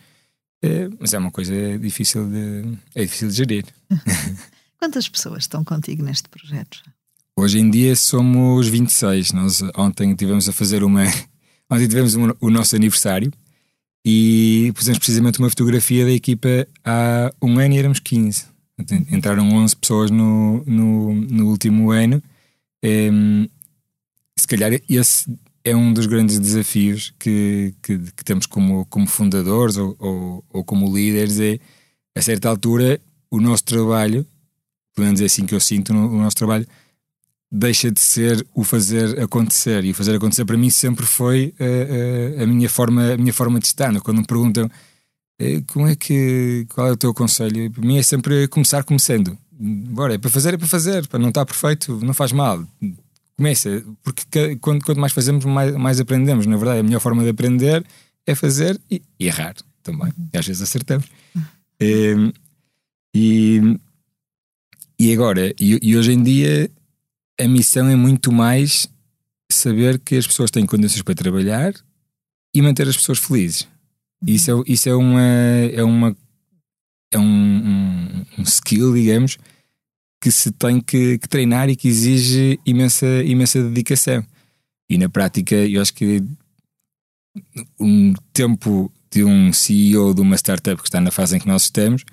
É, 0.62 0.88
mas 0.98 1.14
é 1.14 1.18
uma 1.18 1.30
coisa 1.30 1.78
difícil 1.78 2.28
de, 2.28 2.78
é 2.94 3.02
difícil 3.02 3.28
de 3.28 3.34
gerir. 3.34 3.64
Quantas 4.78 5.08
pessoas 5.08 5.44
estão 5.44 5.64
contigo 5.64 6.02
neste 6.02 6.28
projeto? 6.28 6.82
Hoje 7.36 7.58
em 7.58 7.70
dia 7.70 7.94
somos 7.94 8.66
26. 8.68 9.32
Nós 9.32 9.62
ontem 9.76 10.14
tivemos 10.14 10.48
a 10.48 10.52
fazer 10.52 10.82
uma. 10.82 11.04
Ontem 11.70 11.86
tivemos 11.86 12.14
um, 12.14 12.32
o 12.40 12.50
nosso 12.50 12.74
aniversário 12.74 13.30
e 14.04 14.72
pusemos 14.74 14.98
precisamente 14.98 15.38
uma 15.38 15.50
fotografia 15.50 16.04
da 16.06 16.10
equipa 16.10 16.66
há 16.82 17.30
um 17.42 17.58
ano 17.58 17.74
e 17.74 17.78
éramos 17.78 18.00
15. 18.00 18.46
Entraram 19.10 19.46
11 19.50 19.76
pessoas 19.76 20.10
no, 20.10 20.64
no, 20.64 21.14
no 21.14 21.48
último 21.48 21.90
ano. 21.90 22.22
É, 22.82 23.10
se 24.38 24.46
calhar 24.46 24.72
esse 24.88 25.30
é 25.70 25.76
um 25.76 25.92
dos 25.92 26.06
grandes 26.06 26.38
desafios 26.38 27.12
que, 27.18 27.74
que, 27.82 27.98
que 27.98 28.24
temos 28.24 28.46
como, 28.46 28.86
como 28.86 29.06
fundadores 29.06 29.76
ou, 29.76 29.96
ou, 29.98 30.44
ou, 30.50 30.64
como 30.64 30.94
líderes 30.94 31.38
é, 31.40 31.58
a 32.16 32.22
certa 32.22 32.48
altura, 32.48 33.00
o 33.30 33.40
nosso 33.40 33.64
trabalho, 33.64 34.26
pelo 34.94 35.06
menos 35.06 35.20
é 35.20 35.26
assim 35.26 35.46
que 35.46 35.54
eu 35.54 35.60
sinto, 35.60 35.92
o 35.92 36.22
nosso 36.22 36.36
trabalho 36.36 36.66
deixa 37.50 37.90
de 37.90 38.00
ser 38.00 38.46
o 38.54 38.64
fazer 38.64 39.20
acontecer. 39.20 39.84
E 39.84 39.90
o 39.90 39.94
fazer 39.94 40.16
acontecer 40.16 40.44
para 40.44 40.56
mim 40.56 40.70
sempre 40.70 41.06
foi 41.06 41.54
a, 41.58 42.40
a, 42.40 42.44
a 42.44 42.46
minha, 42.46 42.68
forma, 42.68 43.12
a 43.12 43.16
minha 43.16 43.32
forma 43.32 43.58
de 43.58 43.66
estar. 43.66 43.98
Quando 44.00 44.18
me 44.18 44.26
perguntam 44.26 44.70
eh, 45.38 45.62
como 45.66 45.86
é 45.86 45.96
que, 45.96 46.66
qual 46.74 46.88
é 46.88 46.92
o 46.92 46.96
teu 46.96 47.14
conselho, 47.14 47.70
para 47.70 47.86
mim 47.86 47.98
é 47.98 48.02
sempre 48.02 48.48
começar 48.48 48.84
começando. 48.84 49.36
Bora, 49.50 50.14
é 50.14 50.18
para 50.18 50.30
fazer, 50.30 50.54
é 50.54 50.58
para 50.58 50.68
fazer, 50.68 51.06
para 51.08 51.18
não 51.18 51.28
estar 51.28 51.44
perfeito, 51.46 51.98
não 52.02 52.14
faz 52.14 52.32
mal 52.32 52.64
começa, 53.38 53.84
porque 54.02 54.56
quanto, 54.56 54.84
quanto 54.84 55.00
mais 55.00 55.12
fazemos, 55.12 55.44
mais, 55.44 55.74
mais 55.76 56.00
aprendemos. 56.00 56.44
Na 56.44 56.56
verdade, 56.56 56.80
a 56.80 56.82
melhor 56.82 57.00
forma 57.00 57.22
de 57.22 57.30
aprender 57.30 57.86
é 58.26 58.34
fazer 58.34 58.78
e, 58.90 59.00
e 59.18 59.26
errar 59.28 59.54
também. 59.82 60.12
E 60.34 60.36
às 60.36 60.44
vezes 60.44 60.60
acertamos. 60.60 61.06
Uhum. 61.80 62.32
e, 63.14 63.60
e 64.98 65.12
agora, 65.12 65.54
e, 65.58 65.78
e, 65.80 65.96
hoje 65.96 66.12
em 66.12 66.22
dia, 66.22 66.68
a 67.40 67.46
missão 67.46 67.88
é 67.88 67.94
muito 67.94 68.32
mais 68.32 68.88
saber 69.50 70.00
que 70.00 70.16
as 70.16 70.26
pessoas 70.26 70.50
têm 70.50 70.66
condições 70.66 71.02
para 71.02 71.14
trabalhar 71.14 71.72
e 72.52 72.60
manter 72.60 72.88
as 72.88 72.96
pessoas 72.96 73.20
felizes. 73.20 73.62
Uhum. 74.20 74.34
Isso, 74.34 74.50
é, 74.50 74.72
isso 74.72 74.88
é 74.88 74.94
uma. 74.96 75.22
É 75.72 75.84
uma 75.84 76.16
é 77.10 77.18
um, 77.18 77.22
um, 77.22 78.26
um 78.38 78.42
skill, 78.42 78.92
digamos, 78.92 79.38
que 80.20 80.30
se 80.30 80.50
tem 80.50 80.80
que, 80.80 81.18
que, 81.18 81.28
treinar 81.28 81.68
e 81.68 81.76
que 81.76 81.88
exige 81.88 82.58
imensa, 82.66 83.06
imensa 83.24 83.62
dedicação. 83.62 84.24
E 84.90 84.98
na 84.98 85.08
prática, 85.08 85.54
eu 85.54 85.80
acho 85.80 85.94
que 85.94 86.22
um 87.78 88.14
tempo 88.32 88.90
de 89.10 89.24
um 89.24 89.52
CEO 89.52 90.12
de 90.12 90.20
uma 90.20 90.36
startup 90.36 90.80
que 90.80 90.88
está 90.88 91.00
na 91.00 91.10
fase 91.10 91.36
em 91.36 91.38
que 91.38 91.46
nós 91.46 91.64
estamos 91.64 92.04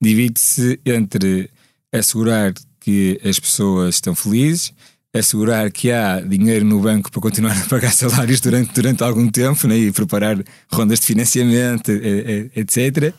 divide-se 0.00 0.78
entre 0.84 1.50
assegurar 1.92 2.52
que 2.80 3.18
as 3.24 3.38
pessoas 3.38 3.94
estão 3.94 4.14
felizes, 4.14 4.72
assegurar 5.14 5.70
que 5.70 5.90
há 5.90 6.20
dinheiro 6.20 6.64
no 6.64 6.80
banco 6.80 7.10
para 7.10 7.20
continuar 7.20 7.56
a 7.56 7.64
pagar 7.66 7.92
salários 7.92 8.40
durante, 8.40 8.72
durante 8.74 9.02
algum 9.02 9.28
tempo 9.30 9.66
né, 9.66 9.78
e 9.78 9.92
preparar 9.92 10.36
rondas 10.70 11.00
de 11.00 11.06
financiamento, 11.06 11.90
etc. 11.90 13.14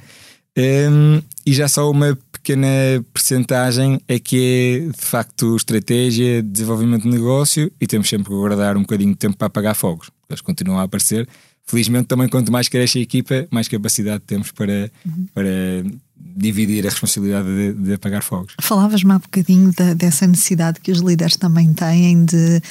Um, 0.58 1.22
e 1.46 1.54
já 1.54 1.68
só 1.68 1.89
uma 1.91 2.18
pequena 2.32 2.68
percentagem 3.13 4.00
é 4.08 4.20
que 4.20 4.86
é 4.88 4.91
de 4.91 5.06
facto 5.06 5.56
estratégia, 5.56 6.41
desenvolvimento 6.41 7.04
de 7.04 7.10
negócio 7.10 7.72
e 7.82 7.88
temos 7.88 8.08
sempre 8.08 8.26
que 8.26 8.36
guardar 8.36 8.78
um 8.78 8.82
bocadinho 8.82 9.12
de 9.12 9.18
tempo 9.18 9.36
para 9.36 9.48
apagar 9.48 9.76
fogos. 9.76 10.10
Eles 10.30 10.41
continuam 10.41 10.80
a 10.80 10.84
aparecer. 10.84 11.28
Felizmente, 11.65 12.08
também, 12.08 12.30
quanto 12.30 12.52
mais 12.52 12.70
cresce 12.70 13.00
a 13.00 13.02
equipa, 13.02 13.48
mais 13.50 13.68
capacidade 13.68 14.24
temos 14.26 14.52
para, 14.52 14.91
uhum. 15.04 15.26
para 15.34 15.50
dividir 16.15 16.86
a 16.86 16.89
responsabilidade 16.89 17.48
de, 17.48 17.74
de 17.74 17.94
apagar 17.94 18.22
fogos. 18.22 18.54
Falavas-me 18.62 19.12
há 19.12 19.20
bocadinho 19.20 19.74
da, 19.74 19.96
dessa 19.96 20.28
necessidade 20.28 20.80
que 20.80 20.91
os 20.91 21.00
líderes 21.00 21.36
também 21.36 21.74
têm 21.74 22.24
de 22.24 22.62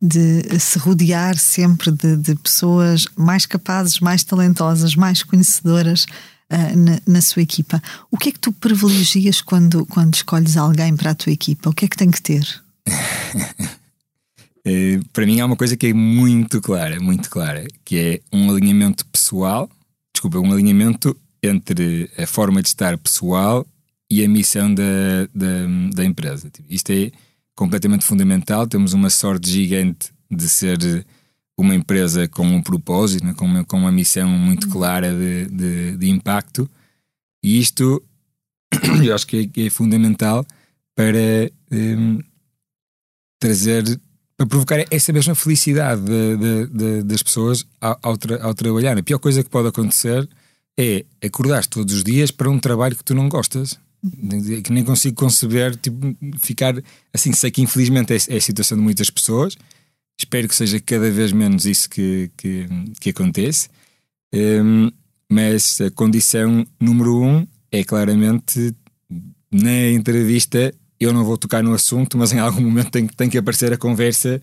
de 0.00 0.60
se 0.60 0.78
rodear 0.78 1.36
sempre 1.36 1.90
de, 1.90 2.16
de, 2.16 2.36
pessoas 2.36 3.04
mais 3.16 3.44
capazes, 3.44 3.98
mais 3.98 4.22
talentosas, 4.22 4.94
mais 4.94 5.24
conhecedoras 5.24 6.06
uh, 6.52 6.76
na, 6.76 7.00
na, 7.06 7.20
sua 7.20 7.42
equipa. 7.42 7.82
O 8.10 8.16
que 8.16 8.30
é 8.30 8.32
que 8.32 8.38
tu 8.38 8.52
privilegias 8.52 9.40
quando, 9.40 9.84
quando 9.86 10.14
escolhes 10.14 10.56
alguém 10.56 10.96
para 10.96 11.10
a 11.10 11.14
tua 11.14 11.32
equipa? 11.32 11.70
O 11.70 11.72
que 11.72 11.84
é 11.84 11.88
que 11.88 11.96
tem 11.96 12.10
que 12.10 12.22
ter? 12.22 12.62
Eh, 14.64 15.00
para 15.14 15.24
mim 15.24 15.40
há 15.40 15.46
uma 15.46 15.56
coisa 15.56 15.78
que 15.78 15.86
é 15.86 15.94
muito 15.94 16.60
clara, 16.60 17.00
muito 17.00 17.30
clara, 17.30 17.66
que 17.86 17.96
é 17.96 18.20
um 18.30 18.50
alinhamento 18.50 19.06
pessoal, 19.06 19.70
desculpa, 20.12 20.38
um 20.40 20.52
alinhamento 20.52 21.16
entre 21.42 22.10
a 22.18 22.26
forma 22.26 22.60
de 22.60 22.68
estar 22.68 22.98
pessoal 22.98 23.66
e 24.10 24.22
a 24.22 24.28
missão 24.28 24.74
da, 24.74 24.82
da, 25.34 25.66
da 25.94 26.04
empresa. 26.04 26.50
Tipo, 26.50 26.70
isto 26.70 26.90
é 26.90 27.10
completamente 27.54 28.04
fundamental. 28.04 28.66
Temos 28.66 28.92
uma 28.92 29.10
sorte 29.10 29.50
gigante 29.50 30.10
de 30.30 30.48
ser 30.48 31.06
uma 31.58 31.74
empresa 31.74 32.28
com 32.28 32.46
um 32.46 32.62
propósito, 32.62 33.24
né, 33.24 33.34
com, 33.34 33.44
uma, 33.44 33.64
com 33.64 33.78
uma 33.78 33.90
missão 33.90 34.28
muito 34.28 34.64
uhum. 34.64 34.72
clara 34.72 35.12
de, 35.12 35.46
de, 35.46 35.96
de 35.96 36.08
impacto, 36.08 36.70
e 37.42 37.58
isto 37.58 38.02
eu 39.04 39.14
acho 39.14 39.26
que 39.26 39.50
é, 39.56 39.66
é 39.66 39.70
fundamental 39.70 40.46
para 40.94 41.50
um, 41.72 42.20
trazer, 43.40 44.00
para 44.36 44.46
provocar 44.46 44.84
essa 44.90 45.12
mesma 45.12 45.34
felicidade 45.34 46.02
de, 46.02 47.02
das 47.02 47.22
pessoas 47.22 47.66
ao, 47.80 47.98
ao, 48.02 48.16
tra, 48.16 48.42
ao, 48.42 48.54
trabalhar. 48.54 48.96
A 48.96 49.02
pior 49.02 49.18
coisa 49.18 49.42
que 49.42 49.50
pode 49.50 49.68
acontecer 49.68 50.28
é 50.78 51.04
acordar 51.24 51.66
todos 51.66 51.94
os 51.94 52.04
dias 52.04 52.30
para 52.30 52.50
um 52.50 52.58
trabalho 52.58 52.96
que 52.96 53.04
tu 53.04 53.14
não 53.14 53.28
gostas. 53.28 53.78
Uhum. 54.02 54.62
Que 54.62 54.72
nem 54.72 54.84
consigo 54.84 55.16
conceber, 55.16 55.74
tipo, 55.76 56.16
ficar 56.38 56.74
assim. 57.12 57.32
Sei 57.32 57.50
que 57.50 57.60
infelizmente 57.60 58.12
é, 58.12 58.16
é 58.34 58.36
a 58.36 58.40
situação 58.40 58.78
de 58.78 58.84
muitas 58.84 59.10
pessoas, 59.10 59.56
Espero 60.18 60.48
que 60.48 60.56
seja 60.56 60.80
cada 60.80 61.10
vez 61.10 61.32
menos 61.32 61.64
isso 61.64 61.88
que, 61.88 62.30
que, 62.36 62.66
que 63.00 63.10
acontece. 63.10 63.68
Um, 64.34 64.90
mas 65.30 65.80
a 65.80 65.90
condição 65.90 66.66
número 66.80 67.22
um 67.22 67.46
é 67.70 67.84
claramente 67.84 68.74
na 69.50 69.90
entrevista 69.90 70.74
eu 71.00 71.12
não 71.12 71.24
vou 71.24 71.38
tocar 71.38 71.62
no 71.62 71.72
assunto, 71.72 72.18
mas 72.18 72.32
em 72.32 72.38
algum 72.38 72.60
momento 72.60 72.90
tem, 72.90 73.06
tem 73.06 73.30
que 73.30 73.38
aparecer 73.38 73.72
a 73.72 73.76
conversa 73.76 74.42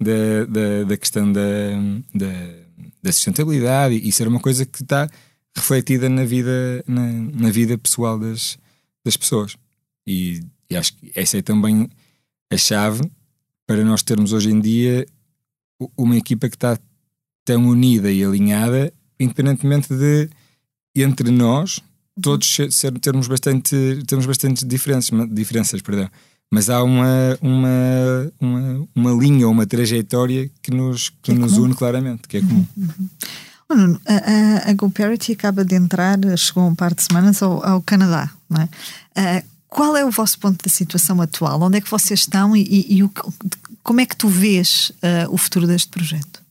da, 0.00 0.44
da, 0.44 0.84
da 0.84 0.96
questão 0.96 1.32
da, 1.32 1.40
da, 2.14 2.26
da, 3.02 3.12
sustentabilidade 3.12 3.96
e 3.96 4.12
ser 4.12 4.28
uma 4.28 4.38
coisa 4.38 4.64
que 4.64 4.82
está 4.82 5.08
refletida 5.56 6.08
na 6.08 6.24
vida, 6.24 6.84
na, 6.86 7.12
na 7.12 7.50
vida 7.50 7.76
pessoal 7.76 8.18
das, 8.18 8.58
das 9.04 9.16
pessoas. 9.16 9.56
E, 10.06 10.42
e 10.70 10.76
acho 10.76 10.94
que 10.94 11.10
essa 11.14 11.38
é 11.38 11.42
também 11.42 11.88
a 12.50 12.56
chave 12.56 13.10
para 13.66 13.84
nós 13.84 14.02
termos 14.02 14.32
hoje 14.32 14.50
em 14.50 14.60
dia 14.60 15.06
uma 15.96 16.16
equipa 16.16 16.48
que 16.48 16.56
está 16.56 16.78
tão 17.44 17.66
unida 17.68 18.10
e 18.10 18.24
alinhada, 18.24 18.92
independentemente 19.18 19.94
de 19.94 20.28
entre 20.94 21.30
nós 21.30 21.80
todos 22.20 22.56
ser, 22.70 22.98
termos 22.98 23.28
bastante 23.28 24.02
termos 24.06 24.26
bastante 24.26 24.64
diferenças, 24.64 25.10
diferenças 25.30 25.82
perdão. 25.82 26.08
mas 26.50 26.70
há 26.70 26.82
uma, 26.82 27.38
uma, 27.40 28.32
uma, 28.40 28.88
uma 28.94 29.10
linha, 29.12 29.48
uma 29.48 29.66
trajetória 29.66 30.50
que 30.62 30.70
nos, 30.70 31.10
que, 31.22 31.32
é 31.32 31.34
nos 31.34 31.58
une 31.58 31.74
claramente, 31.74 32.22
que 32.28 32.38
é 32.38 32.40
comum. 32.40 32.66
Uhum. 32.76 33.08
uhum. 33.70 33.98
a, 34.06 34.14
a, 34.14 34.70
a 34.70 34.72
GoParity 34.72 35.32
acaba 35.32 35.64
de 35.64 35.74
entrar, 35.74 36.18
chegou 36.38 36.66
um 36.66 36.74
par 36.74 36.94
de 36.94 37.02
semanas 37.02 37.42
ao, 37.42 37.64
ao 37.64 37.82
Canadá, 37.82 38.30
não 38.48 38.62
é? 38.62 38.68
Uh, 39.40 39.55
qual 39.76 39.94
é 39.94 40.02
o 40.06 40.10
vosso 40.10 40.38
ponto 40.38 40.64
da 40.64 40.70
situação 40.70 41.20
atual? 41.20 41.60
Onde 41.60 41.76
é 41.76 41.80
que 41.82 41.90
vocês 41.90 42.20
estão 42.20 42.56
e, 42.56 42.62
e, 42.62 42.96
e 42.96 43.02
o, 43.02 43.12
como 43.82 44.00
é 44.00 44.06
que 44.06 44.16
tu 44.16 44.26
vês 44.26 44.90
uh, 45.02 45.30
o 45.30 45.36
futuro 45.36 45.66
deste 45.66 45.88
projeto? 45.88 46.42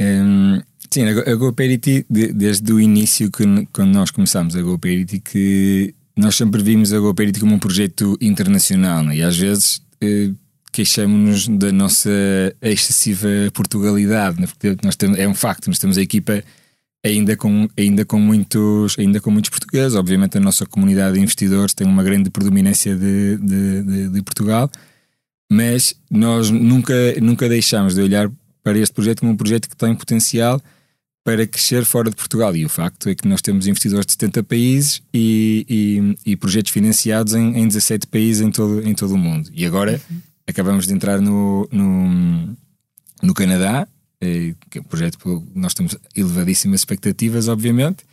Um, 0.00 0.62
sim, 0.88 1.02
a 1.04 1.34
GoParity, 1.34 2.06
desde 2.08 2.72
o 2.72 2.78
início, 2.78 3.28
que, 3.32 3.42
quando 3.72 3.94
nós 3.94 4.12
começámos 4.12 4.54
a 4.54 4.62
GoParity, 4.62 5.18
que 5.18 5.92
nós 6.16 6.36
sempre 6.36 6.62
vimos 6.62 6.92
a 6.92 7.00
GoParity 7.00 7.40
como 7.40 7.56
um 7.56 7.58
projeto 7.58 8.16
internacional 8.20 9.02
né? 9.02 9.16
e 9.16 9.22
às 9.24 9.36
vezes 9.36 9.78
uh, 10.00 10.36
queixamos-nos 10.70 11.48
da 11.48 11.72
nossa 11.72 12.10
excessiva 12.62 13.28
Portugalidade, 13.52 14.40
né? 14.40 14.46
porque 14.46 14.76
nós 14.84 14.94
temos, 14.94 15.18
é 15.18 15.26
um 15.26 15.34
facto, 15.34 15.66
nós 15.66 15.80
temos 15.80 15.98
a 15.98 16.02
equipa 16.02 16.44
ainda 17.04 17.36
com, 17.36 17.68
ainda 17.76 18.04
com 18.04 18.18
muitos 18.18 18.98
ainda 18.98 19.20
com 19.20 19.30
muitos 19.30 19.50
portugueses. 19.50 19.94
Obviamente 19.94 20.36
a 20.36 20.40
nossa 20.40 20.66
comunidade 20.66 21.14
de 21.14 21.20
investidores 21.20 21.74
tem 21.74 21.86
uma 21.86 22.02
grande 22.02 22.30
predominância 22.30 22.96
de, 22.96 23.36
de, 23.38 23.82
de, 23.82 24.08
de 24.08 24.22
Portugal, 24.22 24.70
mas 25.50 25.94
nós 26.10 26.50
nunca, 26.50 26.94
nunca 27.20 27.48
deixamos 27.48 27.94
de 27.94 28.00
olhar 28.00 28.30
para 28.62 28.78
este 28.78 28.92
projeto 28.92 29.20
como 29.20 29.32
um 29.32 29.36
projeto 29.36 29.68
que 29.68 29.76
tem 29.76 29.94
potencial 29.94 30.60
para 31.24 31.46
crescer 31.46 31.84
fora 31.84 32.10
de 32.10 32.16
Portugal. 32.16 32.56
E 32.56 32.64
o 32.64 32.68
facto 32.68 33.08
é 33.08 33.14
que 33.14 33.28
nós 33.28 33.42
temos 33.42 33.66
investidores 33.66 34.06
de 34.06 34.12
70 34.12 34.42
países 34.44 35.02
e, 35.12 36.16
e, 36.24 36.32
e 36.32 36.36
projetos 36.36 36.72
financiados 36.72 37.34
em, 37.34 37.58
em 37.58 37.66
17 37.68 38.06
países 38.06 38.42
em 38.42 38.50
todo, 38.50 38.86
em 38.86 38.94
todo 38.94 39.12
o 39.12 39.18
mundo. 39.18 39.50
E 39.52 39.66
agora 39.66 40.00
uhum. 40.10 40.20
acabamos 40.46 40.86
de 40.86 40.94
entrar 40.94 41.20
no, 41.20 41.68
no, 41.70 42.56
no 43.22 43.34
Canadá, 43.34 43.86
que 44.20 44.78
é 44.78 44.80
um 44.80 44.84
projeto 44.84 45.18
que 45.18 45.58
nós 45.58 45.74
temos 45.74 45.96
elevadíssimas 46.14 46.80
expectativas, 46.80 47.48
obviamente. 47.48 48.04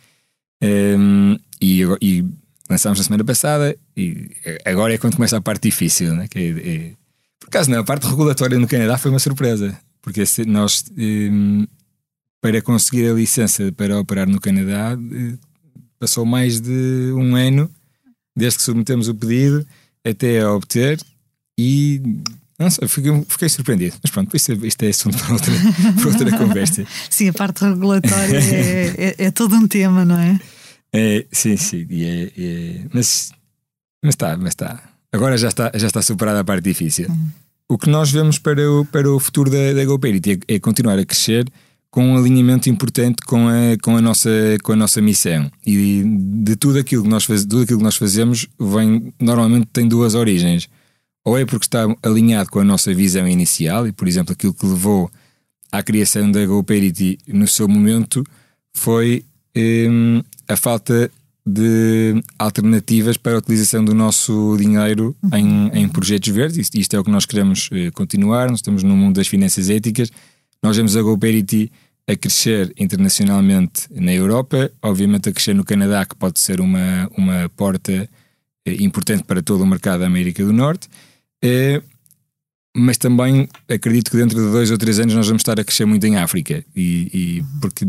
Um, 0.62 1.36
e, 1.60 1.82
e 2.00 2.24
lançámos 2.68 2.98
na 2.98 3.04
semana 3.04 3.24
passada 3.24 3.76
e 3.96 4.30
agora 4.64 4.94
é 4.94 4.98
quando 4.98 5.16
começa 5.16 5.36
a 5.36 5.40
parte 5.40 5.64
difícil, 5.64 6.14
né? 6.14 6.26
que 6.28 6.38
é, 6.38 6.48
é, 6.48 6.92
por 7.38 7.48
acaso 7.48 7.70
não, 7.70 7.80
a 7.80 7.84
parte 7.84 8.06
regulatória 8.06 8.58
no 8.58 8.66
Canadá 8.66 8.96
foi 8.96 9.10
uma 9.10 9.18
surpresa, 9.18 9.78
porque 10.00 10.24
nós 10.46 10.84
um, 10.96 11.66
para 12.40 12.62
conseguir 12.62 13.08
a 13.08 13.14
licença 13.14 13.72
para 13.72 13.98
operar 13.98 14.28
no 14.28 14.40
Canadá, 14.40 14.92
eh, 14.92 15.34
passou 15.98 16.24
mais 16.24 16.60
de 16.60 17.12
um 17.12 17.34
ano 17.34 17.68
desde 18.36 18.58
que 18.58 18.64
submetemos 18.64 19.08
o 19.08 19.14
pedido 19.14 19.66
até 20.04 20.42
a 20.42 20.52
obter 20.52 21.00
e 21.58 22.00
não 22.58 22.70
sei, 22.70 22.88
fiquei, 22.88 23.24
fiquei 23.28 23.48
surpreendido. 23.48 23.96
Mas 24.02 24.10
pronto, 24.10 24.34
isto, 24.34 24.52
é, 24.52 24.54
isto 24.66 24.82
é 24.82 24.88
assunto 24.88 25.18
para 25.18 25.32
outra, 25.32 25.52
para 26.00 26.08
outra 26.08 26.38
conversa. 26.38 26.86
Sim, 27.10 27.28
a 27.28 27.32
parte 27.32 27.64
regulatória 27.64 28.38
é, 28.38 28.94
é, 28.96 29.14
é, 29.26 29.30
todo 29.30 29.54
um 29.54 29.68
tema, 29.68 30.04
não 30.04 30.18
é? 30.18 30.40
é 30.92 31.26
sim, 31.30 31.56
sim. 31.56 31.86
É, 31.90 32.32
é, 32.36 32.80
mas, 32.92 33.30
mas 34.02 34.14
está, 34.14 34.36
mas 34.36 34.48
está. 34.48 34.82
Agora 35.12 35.36
já 35.36 35.48
está, 35.48 35.70
já 35.74 35.86
está 35.86 36.00
superada 36.00 36.40
a 36.40 36.44
parte 36.44 36.64
difícil. 36.64 37.08
Uhum. 37.08 37.28
O 37.68 37.78
que 37.78 37.90
nós 37.90 38.10
vemos 38.10 38.38
para 38.38 38.70
o, 38.70 38.84
para 38.84 39.10
o 39.10 39.18
futuro 39.18 39.50
da, 39.50 39.72
da 39.74 39.84
GoParity 39.84 40.40
é, 40.48 40.54
é 40.54 40.58
continuar 40.58 40.98
a 40.98 41.04
crescer 41.04 41.46
com 41.90 42.12
um 42.12 42.16
alinhamento 42.16 42.68
importante 42.68 43.16
com 43.26 43.48
a, 43.48 43.76
com 43.82 43.96
a, 43.96 44.00
nossa, 44.00 44.30
com 44.62 44.72
a 44.72 44.76
nossa 44.76 45.00
missão. 45.00 45.50
E 45.66 46.02
de 46.44 46.56
tudo 46.56 46.78
aquilo 46.78 47.02
que 47.02 47.08
nós, 47.08 47.24
faz, 47.24 47.42
tudo 47.42 47.62
aquilo 47.62 47.78
que 47.78 47.84
nós 47.84 47.96
fazemos 47.96 48.46
vem, 48.58 49.12
normalmente 49.20 49.66
tem 49.72 49.88
duas 49.88 50.14
origens. 50.14 50.68
Ou 51.26 51.36
é 51.36 51.44
porque 51.44 51.66
está 51.66 51.84
alinhado 52.04 52.48
com 52.50 52.60
a 52.60 52.64
nossa 52.64 52.94
visão 52.94 53.26
inicial, 53.26 53.84
e 53.84 53.90
por 53.90 54.06
exemplo, 54.06 54.32
aquilo 54.32 54.54
que 54.54 54.64
levou 54.64 55.10
à 55.72 55.82
criação 55.82 56.30
da 56.30 56.46
GoParity 56.46 57.18
no 57.26 57.48
seu 57.48 57.66
momento 57.66 58.24
foi 58.72 59.24
hum, 59.56 60.22
a 60.46 60.56
falta 60.56 61.10
de 61.44 62.22
alternativas 62.38 63.16
para 63.16 63.34
a 63.34 63.38
utilização 63.38 63.84
do 63.84 63.92
nosso 63.92 64.56
dinheiro 64.56 65.16
em, 65.34 65.68
em 65.74 65.88
projetos 65.88 66.28
verdes. 66.28 66.58
Isto, 66.58 66.78
isto 66.78 66.94
é 66.94 67.00
o 67.00 67.02
que 67.02 67.10
nós 67.10 67.26
queremos 67.26 67.70
eh, 67.72 67.90
continuar. 67.90 68.48
Nós 68.48 68.60
estamos 68.60 68.84
no 68.84 68.96
mundo 68.96 69.16
das 69.16 69.26
finanças 69.26 69.68
éticas. 69.68 70.12
Nós 70.62 70.76
vemos 70.76 70.96
a 70.96 71.02
GoParity 71.02 71.72
a 72.06 72.14
crescer 72.14 72.72
internacionalmente 72.78 73.88
na 73.90 74.12
Europa, 74.12 74.70
obviamente 74.80 75.28
a 75.28 75.32
crescer 75.32 75.54
no 75.54 75.64
Canadá, 75.64 76.04
que 76.04 76.14
pode 76.14 76.38
ser 76.38 76.60
uma, 76.60 77.08
uma 77.16 77.48
porta 77.56 78.08
eh, 78.64 78.76
importante 78.80 79.24
para 79.24 79.42
todo 79.42 79.62
o 79.62 79.66
mercado 79.66 80.00
da 80.00 80.06
América 80.06 80.44
do 80.44 80.52
Norte. 80.52 80.88
Eh, 81.46 81.82
mas 82.76 82.98
também 82.98 83.48
acredito 83.68 84.10
que 84.10 84.16
dentro 84.16 84.36
de 84.36 84.50
dois 84.50 84.70
ou 84.70 84.76
três 84.76 84.98
anos 84.98 85.14
nós 85.14 85.26
vamos 85.26 85.40
estar 85.40 85.58
a 85.58 85.64
crescer 85.64 85.86
muito 85.86 86.04
em 86.06 86.16
África 86.16 86.64
e, 86.74 87.10
e 87.14 87.44
porque 87.60 87.86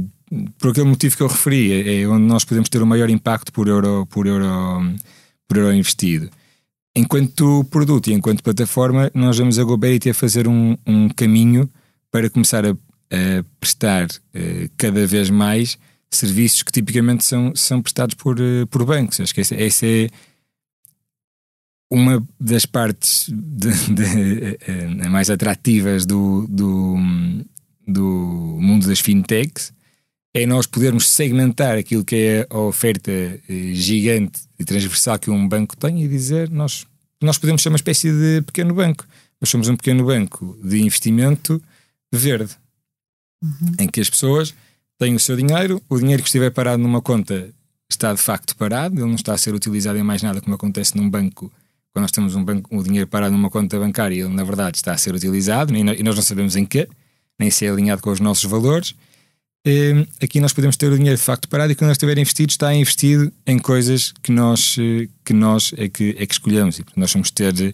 por 0.57 0.71
aquele 0.71 0.87
motivo 0.87 1.17
que 1.17 1.23
eu 1.23 1.27
referi 1.27 1.73
é, 1.73 2.01
é 2.01 2.07
onde 2.07 2.25
nós 2.25 2.45
podemos 2.45 2.69
ter 2.69 2.81
o 2.81 2.87
maior 2.87 3.09
impacto 3.09 3.51
por 3.51 3.67
euro 3.67 4.05
por 4.05 4.27
euro 4.27 4.45
por 5.45 5.57
euro 5.57 5.73
investido 5.73 6.29
enquanto 6.95 7.65
produto 7.69 8.07
e 8.07 8.13
enquanto 8.13 8.43
plataforma 8.43 9.11
nós 9.13 9.37
vamos 9.37 9.59
a 9.59 9.63
GoBerity 9.63 10.09
a 10.09 10.13
fazer 10.13 10.47
um, 10.47 10.77
um 10.85 11.09
caminho 11.09 11.69
para 12.09 12.29
começar 12.29 12.65
a 12.65 12.73
a 13.11 13.43
prestar 13.59 14.05
uh, 14.05 14.69
cada 14.77 15.05
vez 15.07 15.29
mais 15.29 15.77
serviços 16.09 16.63
que 16.63 16.71
tipicamente 16.71 17.23
são, 17.23 17.55
são 17.55 17.81
prestados 17.81 18.15
por, 18.15 18.39
uh, 18.39 18.67
por 18.67 18.85
bancos. 18.85 19.19
Acho 19.19 19.33
que 19.33 19.41
essa, 19.41 19.55
essa, 19.55 19.85
é 19.85 20.09
uma 21.89 22.25
das 22.39 22.65
partes 22.65 23.29
de, 23.29 23.71
de, 23.93 24.57
uh, 25.03 25.09
mais 25.09 25.29
atrativas 25.29 26.05
do, 26.05 26.45
do, 26.47 26.95
do 27.87 28.57
mundo 28.59 28.87
das 28.87 28.99
fintechs. 28.99 29.73
É 30.33 30.45
nós 30.45 30.67
podermos 30.67 31.07
segmentar 31.07 31.77
aquilo 31.77 32.05
que 32.05 32.15
é 32.15 32.47
a 32.49 32.59
oferta 32.59 33.11
gigante 33.73 34.41
e 34.59 34.63
transversal 34.63 35.17
que 35.17 35.31
um 35.31 35.47
banco 35.47 35.75
tem 35.75 36.03
e 36.03 36.07
dizer 36.07 36.47
nós, 36.51 36.85
nós 37.19 37.39
podemos 37.39 37.63
ser 37.63 37.69
uma 37.69 37.77
espécie 37.77 38.11
de 38.11 38.43
pequeno 38.43 38.73
banco. 38.75 39.03
Nós 39.41 39.49
somos 39.49 39.67
um 39.67 39.75
pequeno 39.75 40.05
banco 40.05 40.55
de 40.63 40.79
investimento 40.79 41.59
verde 42.11 42.55
uhum. 43.41 43.73
em 43.79 43.87
que 43.87 43.99
as 43.99 44.09
pessoas 44.09 44.53
têm 44.97 45.15
o 45.15 45.19
seu 45.19 45.35
dinheiro, 45.35 45.81
o 45.89 45.99
dinheiro 45.99 46.21
que 46.21 46.29
estiver 46.29 46.51
parado 46.51 46.81
numa 46.81 47.01
conta 47.01 47.49
está 47.89 48.13
de 48.13 48.21
facto 48.21 48.55
parado, 48.55 48.95
ele 48.95 49.05
não 49.05 49.15
está 49.15 49.33
a 49.33 49.37
ser 49.37 49.53
utilizado 49.53 49.97
em 49.97 50.03
mais 50.03 50.21
nada 50.21 50.41
como 50.41 50.55
acontece 50.55 50.97
num 50.97 51.09
banco. 51.09 51.51
Quando 51.97 52.03
nós 52.03 52.11
temos 52.11 52.35
um 52.35 52.43
banco, 52.43 52.77
o 52.77 52.83
dinheiro 52.83 53.07
parado 53.07 53.31
numa 53.31 53.49
conta 53.49 53.79
bancária, 53.79 54.13
ele 54.13 54.31
na 54.31 54.43
verdade 54.43 54.77
está 54.77 54.93
a 54.93 54.97
ser 54.99 55.15
utilizado 55.15 55.75
e 55.75 55.83
nós 55.83 56.15
não 56.15 56.21
sabemos 56.21 56.55
em 56.55 56.63
que, 56.63 56.87
nem 57.39 57.49
se 57.49 57.65
é 57.65 57.69
alinhado 57.69 58.03
com 58.03 58.11
os 58.11 58.19
nossos 58.19 58.43
valores. 58.43 58.93
Ehm, 59.65 60.05
aqui 60.21 60.39
nós 60.39 60.53
podemos 60.53 60.77
ter 60.77 60.91
o 60.91 60.95
dinheiro 60.95 61.17
de 61.17 61.23
facto 61.23 61.49
parado 61.49 61.71
e 61.71 61.75
quando 61.75 61.87
nós 61.87 61.95
estiver 61.95 62.15
investido, 62.19 62.51
está 62.51 62.71
investido 62.71 63.33
em 63.47 63.57
coisas 63.57 64.13
que 64.21 64.31
nós, 64.31 64.75
eh, 64.77 65.07
que 65.25 65.33
nós 65.33 65.73
é, 65.75 65.89
que, 65.89 66.15
é 66.19 66.27
que 66.27 66.33
escolhemos. 66.35 66.79
Nós 66.95 67.11
vamos 67.11 67.31
ter, 67.31 67.73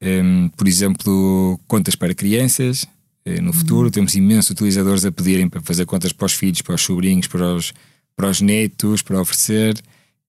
ehm, 0.00 0.46
por 0.56 0.68
exemplo, 0.68 1.58
contas 1.66 1.96
para 1.96 2.14
crianças, 2.14 2.86
eh, 3.24 3.40
no 3.40 3.52
futuro. 3.52 3.86
Uhum. 3.86 3.90
Temos 3.90 4.14
imensos 4.14 4.50
utilizadores 4.50 5.04
a 5.04 5.10
pedirem 5.10 5.48
para 5.48 5.60
fazer 5.60 5.86
contas 5.86 6.12
para 6.12 6.26
os 6.26 6.34
filhos, 6.34 6.62
para 6.62 6.76
os 6.76 6.82
sobrinhos, 6.82 7.26
para 7.26 7.52
os, 7.52 7.74
para 8.14 8.28
os 8.28 8.40
netos, 8.40 9.02
para 9.02 9.20
oferecer. 9.20 9.74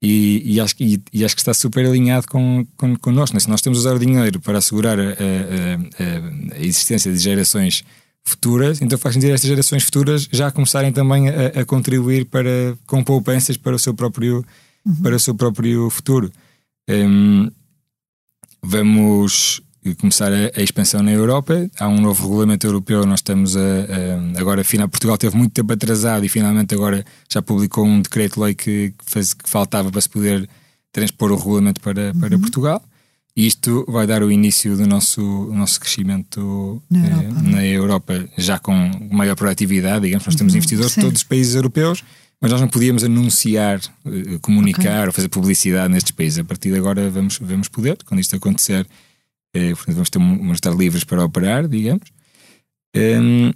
E, 0.02 0.56
e, 0.56 0.60
acho, 0.60 0.76
e, 0.80 1.00
e 1.14 1.24
acho 1.24 1.36
que 1.36 1.42
está 1.42 1.54
super 1.54 1.86
alinhado 1.86 2.28
com, 2.28 2.66
com, 2.76 2.96
connosco. 2.96 3.36
Né? 3.36 3.40
Se 3.40 3.50
nós 3.50 3.62
temos 3.62 3.80
usar 3.80 3.96
o 3.96 4.00
dinheiro 4.00 4.40
para 4.40 4.58
assegurar 4.58 5.00
a, 5.00 5.04
a, 5.04 5.06
a, 5.06 6.56
a, 6.56 6.60
existência 6.60 7.12
de 7.12 7.20
gerações 7.20 7.84
futuras, 8.24 8.82
então 8.82 8.98
faz 8.98 9.14
sentido 9.14 9.34
estas 9.34 9.48
gerações 9.48 9.84
futuras 9.84 10.28
já 10.32 10.52
começarem 10.52 10.92
também 10.92 11.30
a, 11.30 11.64
contribuir 11.66 12.26
para, 12.26 12.76
com 12.88 13.04
poupanças 13.04 13.58
para 13.58 13.76
o 13.76 13.80
seu 13.80 13.94
próprio, 13.94 14.44
uhum. 14.86 14.96
para 15.04 15.16
o 15.16 15.20
seu 15.20 15.36
próprio 15.36 15.90
futuro. 15.92 16.32
Um, 16.90 17.52
vamos 18.64 19.62
começar 20.00 20.32
a, 20.32 20.60
a, 20.60 20.62
expansão 20.62 21.02
na 21.02 21.12
Europa. 21.12 21.70
Há 21.80 21.88
um 21.88 22.00
novo 22.00 22.24
regulamento 22.24 22.68
europeu, 22.68 23.06
nós 23.06 23.20
estamos 23.20 23.58
a, 23.58 23.60
a, 23.60 24.40
agora, 24.40 24.64
final, 24.64 24.88
Portugal 24.88 25.18
teve 25.18 25.36
muito 25.36 25.54
tempo 25.54 25.74
atrasado 25.74 26.26
e 26.26 26.30
finalmente 26.30 26.74
agora 26.76 27.04
já 27.30 27.42
publicou 27.42 27.86
um 27.86 28.02
decreto-lei 28.02 28.54
que, 28.54 28.94
que, 29.06 29.20
que, 29.22 29.50
faltava 29.50 29.92
para 29.92 30.02
se 30.02 30.10
poder 30.10 30.48
transpor 30.92 31.32
o 31.32 31.36
regulamento 31.36 31.82
para, 31.82 32.14
para 32.14 32.36
uhum. 32.36 32.42
Portugal. 32.42 32.84
E 33.36 33.48
isto 33.48 33.86
vai 33.88 34.06
dar 34.06 34.24
o 34.24 34.32
início 34.32 34.76
do 34.76 34.86
nosso, 34.86 35.22
nosso 35.54 35.80
crescimento 35.80 36.82
na 36.90 37.08
Europa, 37.08 37.24
eh, 37.24 37.50
na 37.50 37.66
Europa 37.66 38.30
já 38.38 38.60
com 38.60 38.92
maior 39.10 39.36
proatividade, 39.36 40.06
digamos. 40.06 40.26
Nós 40.26 40.36
temos 40.36 40.52
uhum, 40.52 40.58
investidores 40.58 40.96
de 40.96 41.02
todos 41.02 41.22
os 41.22 41.24
países 41.24 41.56
europeus, 41.56 42.04
mas 42.42 42.52
nós 42.52 42.60
não 42.60 42.68
podíamos 42.68 43.06
anunciar, 43.06 43.80
eh, 44.06 44.38
comunicar 44.42 44.98
okay. 44.98 45.08
ou 45.08 45.14
fazer 45.14 45.30
publicidade 45.30 45.94
nestes 45.94 46.12
países. 46.12 46.40
A 46.40 46.44
partir 46.44 46.72
de 46.72 46.78
agora 46.78 47.10
vamos, 47.10 47.40
vamos 47.42 47.70
poder, 47.70 47.98
quando 48.04 48.20
isto 48.20 48.36
acontecer, 48.36 48.86
é, 49.54 49.70
portanto, 49.70 49.96
vamos, 49.96 50.10
ter, 50.10 50.20
vamos 50.20 50.58
estar 50.58 50.72
livres 50.72 51.04
para 51.04 51.24
operar, 51.24 51.68
digamos. 51.68 52.08
Um, 52.96 53.52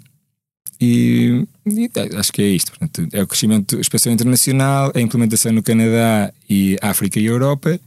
e, 0.80 1.46
e, 1.66 1.90
acho 2.18 2.32
que 2.32 2.42
é 2.42 2.48
isto. 2.48 2.72
Portanto, 2.72 3.08
é 3.14 3.24
o 3.24 3.28
crescimento, 3.28 3.80
expansão 3.80 4.12
internacional, 4.12 4.92
a 4.94 5.00
implementação 5.00 5.52
no 5.52 5.64
Canadá 5.64 6.34
e 6.50 6.78
África 6.82 7.20
e 7.20 7.26
Europa, 7.26 7.80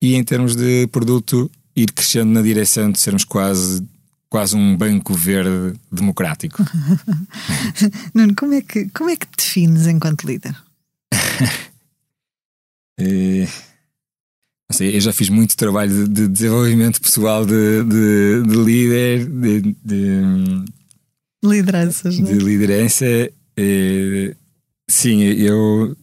e 0.00 0.14
em 0.14 0.22
termos 0.22 0.54
de 0.54 0.86
produto, 0.88 1.50
ir 1.74 1.92
crescendo 1.92 2.32
na 2.32 2.42
direção 2.42 2.90
de 2.90 3.00
sermos 3.00 3.24
quase 3.24 3.84
quase 4.28 4.54
um 4.54 4.76
banco 4.76 5.14
verde 5.14 5.78
democrático. 5.90 6.62
Nuno, 8.14 8.34
como 8.36 8.54
é 8.54 8.60
que, 8.60 8.88
como 8.90 9.10
é 9.10 9.16
que 9.16 9.26
te 9.26 9.36
defines 9.38 9.86
enquanto 9.86 10.26
líder? 10.26 10.54
é, 13.00 13.48
sei, 14.78 14.96
eu 14.96 15.00
já 15.00 15.12
fiz 15.12 15.28
muito 15.28 15.56
trabalho 15.56 15.90
de, 15.90 16.08
de 16.08 16.28
desenvolvimento 16.28 17.00
pessoal 17.00 17.44
de, 17.44 17.82
de, 17.84 18.42
de 18.42 18.56
líder, 18.56 19.26
de, 19.26 19.76
de 19.84 20.64
lideranças, 21.44 22.16
de 22.16 22.30
é? 22.30 22.34
liderança. 22.34 23.06
Eh, 23.56 24.34
sim, 24.88 25.22
eu, 25.22 25.96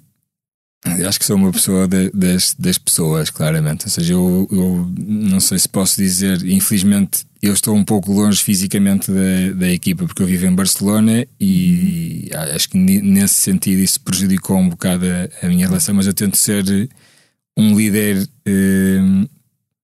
eu, 0.99 1.07
acho 1.07 1.19
que 1.19 1.25
sou 1.25 1.37
uma 1.37 1.51
pessoa 1.51 1.87
das, 1.87 2.53
das 2.57 2.77
pessoas, 2.77 3.29
claramente. 3.29 3.85
Ou 3.85 3.91
seja, 3.91 4.13
eu, 4.13 4.47
eu 4.51 4.93
não 4.97 5.39
sei 5.39 5.57
se 5.57 5.69
posso 5.69 5.95
dizer, 5.95 6.45
infelizmente, 6.45 7.25
eu 7.41 7.53
estou 7.53 7.75
um 7.75 7.83
pouco 7.83 8.11
longe 8.11 8.43
fisicamente 8.43 9.09
da, 9.09 9.53
da 9.55 9.69
equipa, 9.69 10.05
porque 10.05 10.21
eu 10.21 10.27
vivo 10.27 10.45
em 10.45 10.55
Barcelona 10.55 11.25
e 11.39 12.29
uhum. 12.33 12.55
acho 12.55 12.69
que 12.69 12.77
nesse 12.77 13.35
sentido 13.35 13.79
isso 13.79 14.01
prejudicou 14.01 14.57
um 14.57 14.69
bocado 14.69 15.05
a, 15.05 15.45
a 15.45 15.49
minha 15.49 15.67
relação, 15.67 15.95
mas 15.95 16.07
eu 16.07 16.13
tento 16.13 16.35
ser 16.35 16.89
um 17.57 17.77
líder 17.77 18.27
eh, 18.45 19.27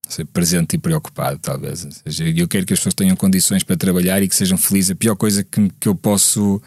ser 0.08 0.26
presente 0.26 0.76
e 0.76 0.80
preocupado, 0.80 1.40
talvez. 1.40 1.86
Ou 1.86 1.92
seja, 1.92 2.30
eu 2.30 2.48
quero 2.48 2.66
que 2.66 2.74
as 2.74 2.80
pessoas 2.80 2.94
tenham 2.94 3.16
condições 3.16 3.64
para 3.64 3.78
trabalhar 3.78 4.22
e 4.22 4.28
que 4.28 4.36
sejam 4.36 4.58
felizes. 4.58 4.92
A 4.92 4.96
pior 4.96 5.16
coisa 5.16 5.44
que, 5.44 5.70
que 5.80 5.88
eu 5.88 5.96
posso 5.96 6.62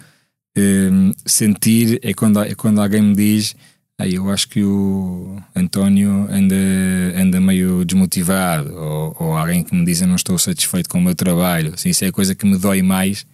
eh, 0.57 0.90
sentir 1.26 2.01
é 2.03 2.14
quando, 2.14 2.42
é 2.42 2.55
quando 2.55 2.80
alguém 2.80 3.03
me 3.03 3.14
diz 3.14 3.55
Aí 3.97 4.16
eu 4.16 4.28
acho 4.28 4.49
que 4.49 4.62
o 4.62 5.40
António 5.55 6.26
anda, 6.28 6.57
anda 7.16 7.40
meio 7.40 7.84
desmotivado, 7.84 8.74
ou, 8.74 9.16
ou 9.20 9.36
alguém 9.36 9.62
que 9.62 9.74
me 9.74 9.84
diz 9.84 10.01
eu 10.01 10.09
não 10.09 10.16
estou 10.16 10.36
satisfeito 10.36 10.88
com 10.88 10.99
o 10.99 11.03
meu 11.03 11.14
trabalho. 11.14 11.74
Assim, 11.74 11.90
isso 11.90 12.05
é 12.05 12.09
a 12.09 12.12
coisa 12.12 12.34
que 12.34 12.45
me 12.45 12.59
dói 12.59 12.82
mais 12.82 13.24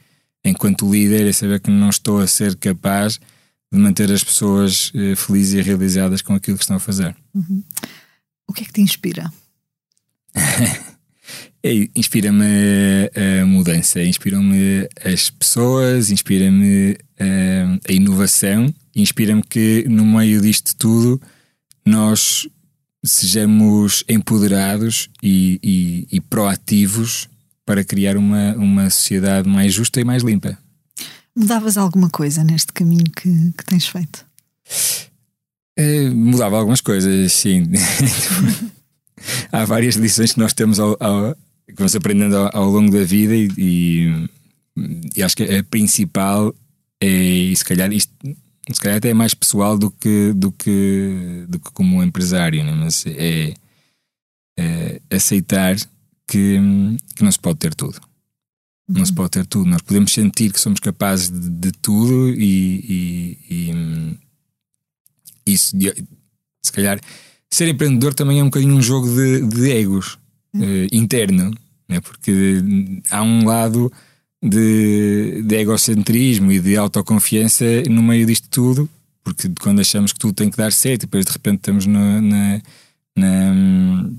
enquanto 0.44 0.90
líder, 0.90 1.26
é 1.26 1.32
saber 1.32 1.60
que 1.60 1.70
não 1.70 1.88
estou 1.88 2.20
a 2.20 2.26
ser 2.26 2.56
capaz 2.56 3.18
de 3.72 3.78
manter 3.78 4.10
as 4.10 4.24
pessoas 4.24 4.90
eh, 4.94 5.14
felizes 5.14 5.54
e 5.54 5.62
realizadas 5.62 6.22
com 6.22 6.34
aquilo 6.34 6.56
que 6.56 6.64
estão 6.64 6.76
a 6.76 6.80
fazer. 6.80 7.14
Uhum. 7.34 7.62
O 8.50 8.52
que 8.52 8.64
é 8.64 8.66
que 8.66 8.72
te 8.72 8.80
inspira? 8.80 9.32
é, 11.62 11.88
inspira-me 11.94 12.44
a, 13.40 13.46
mudança, 13.46 14.02
inspira-me 14.02 14.88
as 15.04 15.30
pessoas, 15.30 16.10
inspira-me 16.10 16.96
a, 17.18 17.88
a 17.88 17.92
inovação 17.92 18.74
inspira-me 18.94 19.42
que 19.42 19.84
no 19.88 20.04
meio 20.04 20.40
disto 20.40 20.74
tudo 20.76 21.20
nós 21.86 22.48
sejamos 23.04 24.04
empoderados 24.08 25.08
e, 25.22 25.60
e, 25.62 26.16
e, 26.16 26.20
proativos 26.20 27.28
para 27.64 27.84
criar 27.84 28.16
uma, 28.16 28.54
uma 28.56 28.90
sociedade 28.90 29.48
mais 29.48 29.72
justa 29.72 30.00
e 30.00 30.04
mais 30.04 30.24
limpa. 30.24 30.58
Mudavas 31.36 31.76
alguma 31.76 32.10
coisa 32.10 32.42
neste 32.42 32.72
caminho 32.72 33.04
que, 33.04 33.52
que 33.56 33.64
tens 33.64 33.86
feito? 33.86 34.26
É, 35.80 36.10
mudava 36.10 36.58
algumas 36.58 36.82
coisas, 36.82 37.32
sim. 37.32 37.64
Há 39.50 39.64
várias 39.64 39.94
lições 39.94 40.32
que 40.34 40.38
nós 40.38 40.52
temos 40.52 40.78
ao, 40.78 40.96
ao, 41.00 41.34
que 41.66 41.74
vamos 41.74 41.96
aprendendo 41.96 42.36
ao, 42.36 42.56
ao 42.56 42.70
longo 42.70 42.92
da 42.92 43.02
vida 43.02 43.34
e, 43.34 43.48
e, 43.56 44.28
e, 45.16 45.22
acho 45.22 45.36
que 45.36 45.44
a 45.44 45.64
principal 45.64 46.54
é, 47.00 47.06
e 47.06 47.56
se 47.56 47.64
calhar 47.64 47.90
isto 47.92 48.12
se 48.70 48.80
calhar 48.80 48.98
até 48.98 49.08
é 49.08 49.14
mais 49.14 49.34
pessoal 49.34 49.76
do 49.76 49.90
que, 49.90 50.32
do 50.34 50.52
que, 50.52 51.44
do 51.48 51.58
que 51.58 51.70
como 51.72 52.02
empresário, 52.02 52.62
né? 52.62 52.72
mas 52.72 53.04
é, 53.06 53.54
é, 54.56 55.00
aceitar 55.10 55.76
que, 56.26 56.58
que 57.16 57.24
não 57.24 57.32
se 57.32 57.38
pode 57.38 57.58
ter 57.58 57.74
tudo. 57.74 57.98
Uhum. 58.88 58.98
Não 58.98 59.06
se 59.06 59.12
pode 59.12 59.30
ter 59.30 59.46
tudo. 59.46 59.68
Nós 59.68 59.82
podemos 59.82 60.12
sentir 60.12 60.52
que 60.52 60.60
somos 60.60 60.78
capazes 60.78 61.30
de, 61.30 61.48
de 61.48 61.72
tudo 61.72 62.30
e, 62.30 62.38
e, 62.38 63.38
e 63.50 64.18
isso, 65.46 65.76
se 66.62 66.72
calhar, 66.72 67.00
ser 67.50 67.68
empreendedor 67.68 68.14
também 68.14 68.40
é 68.40 68.42
um 68.42 68.46
bocadinho 68.46 68.74
um 68.74 68.82
jogo 68.82 69.08
de, 69.08 69.46
de 69.46 69.70
egos 69.70 70.18
uhum. 70.54 70.62
uh, 70.62 70.86
interno, 70.92 71.52
né? 71.88 72.00
porque 72.00 72.62
há 73.10 73.22
um 73.22 73.44
lado 73.44 73.92
de, 74.42 75.42
de 75.42 75.56
egocentrismo 75.56 76.50
e 76.52 76.60
de 76.60 76.76
autoconfiança 76.76 77.64
no 77.88 78.02
meio 78.02 78.26
disto 78.26 78.48
tudo, 78.48 78.88
porque 79.22 79.50
quando 79.60 79.80
achamos 79.80 80.12
que 80.12 80.18
tudo 80.18 80.32
tem 80.32 80.50
que 80.50 80.56
dar 80.56 80.72
certo, 80.72 81.02
e 81.02 81.06
depois 81.06 81.26
de 81.26 81.32
repente 81.32 81.58
estamos 81.58 81.86
na, 81.86 82.20
na, 82.20 82.60
na 83.16 84.10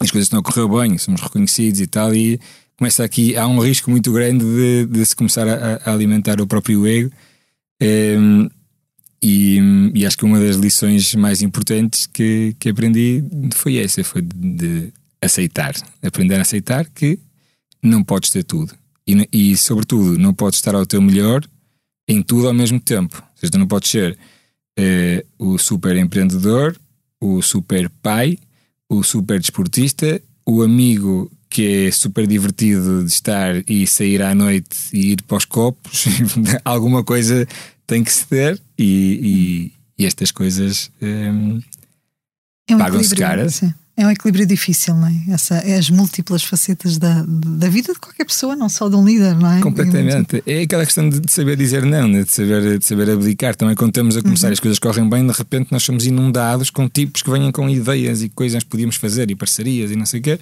as 0.00 0.10
coisas 0.10 0.26
estão 0.26 0.40
a 0.40 0.42
correr 0.42 0.66
bem, 0.66 0.96
somos 0.98 1.20
reconhecidos 1.20 1.80
e 1.80 1.86
tal, 1.86 2.14
e 2.14 2.40
começa 2.76 3.04
aqui, 3.04 3.36
há 3.36 3.46
um 3.46 3.60
risco 3.60 3.90
muito 3.90 4.10
grande 4.10 4.44
de, 4.44 4.86
de 4.86 5.06
se 5.06 5.14
começar 5.14 5.46
a, 5.46 5.76
a, 5.84 5.92
alimentar 5.92 6.40
o 6.40 6.46
próprio 6.46 6.86
ego. 6.86 7.10
Um, 7.82 8.48
e, 9.22 9.58
e, 9.94 10.06
acho 10.06 10.16
que 10.16 10.24
uma 10.24 10.40
das 10.40 10.56
lições 10.56 11.14
mais 11.14 11.42
importantes 11.42 12.06
que, 12.06 12.56
que 12.58 12.70
aprendi 12.70 13.22
foi 13.52 13.76
essa: 13.76 14.02
foi 14.02 14.22
de, 14.22 14.34
de 14.34 14.92
aceitar, 15.20 15.74
aprender 16.02 16.36
a 16.36 16.42
aceitar 16.42 16.88
que 16.88 17.18
não 17.82 18.02
podes 18.02 18.30
ter 18.30 18.44
tudo 18.44 18.74
e, 19.06 19.28
e, 19.32 19.56
sobretudo, 19.56 20.18
não 20.18 20.32
podes 20.32 20.58
estar 20.58 20.74
ao 20.74 20.86
teu 20.86 21.02
melhor 21.02 21.44
em 22.08 22.22
tudo 22.22 22.48
ao 22.48 22.54
mesmo 22.54 22.80
tempo. 22.80 23.16
Ou 23.16 23.38
seja, 23.38 23.58
não 23.58 23.66
podes 23.66 23.90
ser 23.90 24.18
eh, 24.78 25.24
o 25.38 25.58
super 25.58 25.96
empreendedor, 25.96 26.76
o 27.20 27.42
super 27.42 27.88
pai, 28.02 28.38
o 28.88 29.02
super 29.02 29.40
desportista, 29.40 30.20
o 30.46 30.62
amigo 30.62 31.30
que 31.50 31.86
é 31.86 31.90
super 31.90 32.26
divertido 32.28 33.04
de 33.04 33.10
estar 33.10 33.62
e 33.68 33.84
sair 33.84 34.22
à 34.22 34.34
noite 34.34 34.78
e 34.92 35.12
ir 35.12 35.22
para 35.22 35.36
os 35.36 35.44
copos. 35.44 36.04
Alguma 36.64 37.02
coisa 37.02 37.46
tem 37.86 38.04
que 38.04 38.12
se 38.12 38.24
ter 38.26 38.60
e, 38.78 39.72
e, 39.98 40.02
e 40.02 40.06
estas 40.06 40.30
coisas 40.30 40.92
eh, 41.02 41.32
é 42.68 42.76
um 42.76 42.78
pagam-se 42.78 43.16
caras. 43.16 43.62
É 43.96 44.06
um 44.06 44.10
equilíbrio 44.10 44.46
difícil, 44.46 44.94
não 44.94 45.08
é? 45.08 45.34
Essa, 45.34 45.56
é 45.56 45.76
as 45.76 45.90
múltiplas 45.90 46.42
facetas 46.42 46.96
da, 46.96 47.22
da 47.26 47.68
vida 47.68 47.92
de 47.92 47.98
qualquer 47.98 48.24
pessoa, 48.24 48.56
não 48.56 48.68
só 48.68 48.88
de 48.88 48.96
um 48.96 49.04
líder, 49.04 49.34
não 49.34 49.52
é? 49.52 49.60
Completamente. 49.60 50.42
É 50.46 50.62
aquela 50.62 50.86
questão 50.86 51.06
de, 51.06 51.30
saber 51.30 51.56
dizer 51.56 51.84
não, 51.84 52.10
de 52.10 52.24
saber, 52.30 52.78
de 52.78 52.84
saber 52.84 53.10
abdicar. 53.10 53.54
Também 53.56 53.74
quando 53.74 53.90
estamos 53.90 54.16
a 54.16 54.22
começar 54.22 54.46
uhum. 54.46 54.52
as 54.54 54.60
coisas 54.60 54.78
correm 54.78 55.06
bem, 55.06 55.26
de 55.26 55.32
repente 55.32 55.70
nós 55.70 55.82
somos 55.82 56.06
inundados 56.06 56.70
com 56.70 56.88
tipos 56.88 57.22
que 57.22 57.30
venham 57.30 57.52
com 57.52 57.68
ideias 57.68 58.22
e 58.22 58.28
coisas 58.30 58.62
que 58.62 58.70
podíamos 58.70 58.96
fazer 58.96 59.30
e 59.30 59.34
parcerias 59.34 59.90
e 59.90 59.96
não 59.96 60.06
sei 60.06 60.20
o 60.20 60.22
quê. 60.22 60.40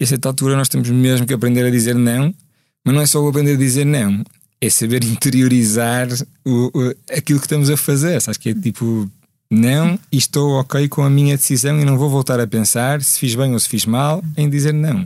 E 0.00 0.04
a 0.04 0.06
certa 0.06 0.28
altura 0.28 0.56
nós 0.56 0.68
temos 0.68 0.88
mesmo 0.88 1.26
que 1.26 1.34
aprender 1.34 1.64
a 1.66 1.70
dizer 1.70 1.94
não, 1.94 2.34
mas 2.82 2.94
não 2.94 3.02
é 3.02 3.06
só 3.06 3.26
aprender 3.28 3.52
a 3.52 3.58
dizer 3.58 3.84
não, 3.84 4.24
é 4.58 4.70
saber 4.70 5.04
interiorizar 5.04 6.08
o, 6.44 6.70
o, 6.74 6.94
aquilo 7.14 7.38
que 7.38 7.46
estamos 7.46 7.68
a 7.68 7.76
fazer. 7.76 8.16
Acho 8.16 8.40
que 8.40 8.48
é 8.48 8.54
tipo 8.54 9.08
não 9.50 9.98
e 10.10 10.16
estou 10.16 10.52
ok 10.60 10.88
com 10.88 11.02
a 11.02 11.10
minha 11.10 11.36
decisão 11.36 11.78
e 11.80 11.84
não 11.84 11.98
vou 11.98 12.08
voltar 12.08 12.38
a 12.38 12.46
pensar 12.46 13.02
se 13.02 13.18
fiz 13.18 13.34
bem 13.34 13.52
ou 13.52 13.58
se 13.58 13.68
fiz 13.68 13.84
mal 13.84 14.24
em 14.36 14.48
dizer 14.48 14.72
não. 14.72 15.04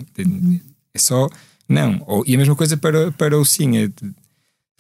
É 0.94 0.98
só 0.98 1.28
não. 1.68 2.00
Ou, 2.06 2.22
e 2.26 2.34
a 2.34 2.38
mesma 2.38 2.54
coisa 2.54 2.76
para, 2.76 3.10
para 3.12 3.38
o 3.38 3.44
sim. 3.44 3.78
É, 3.78 3.90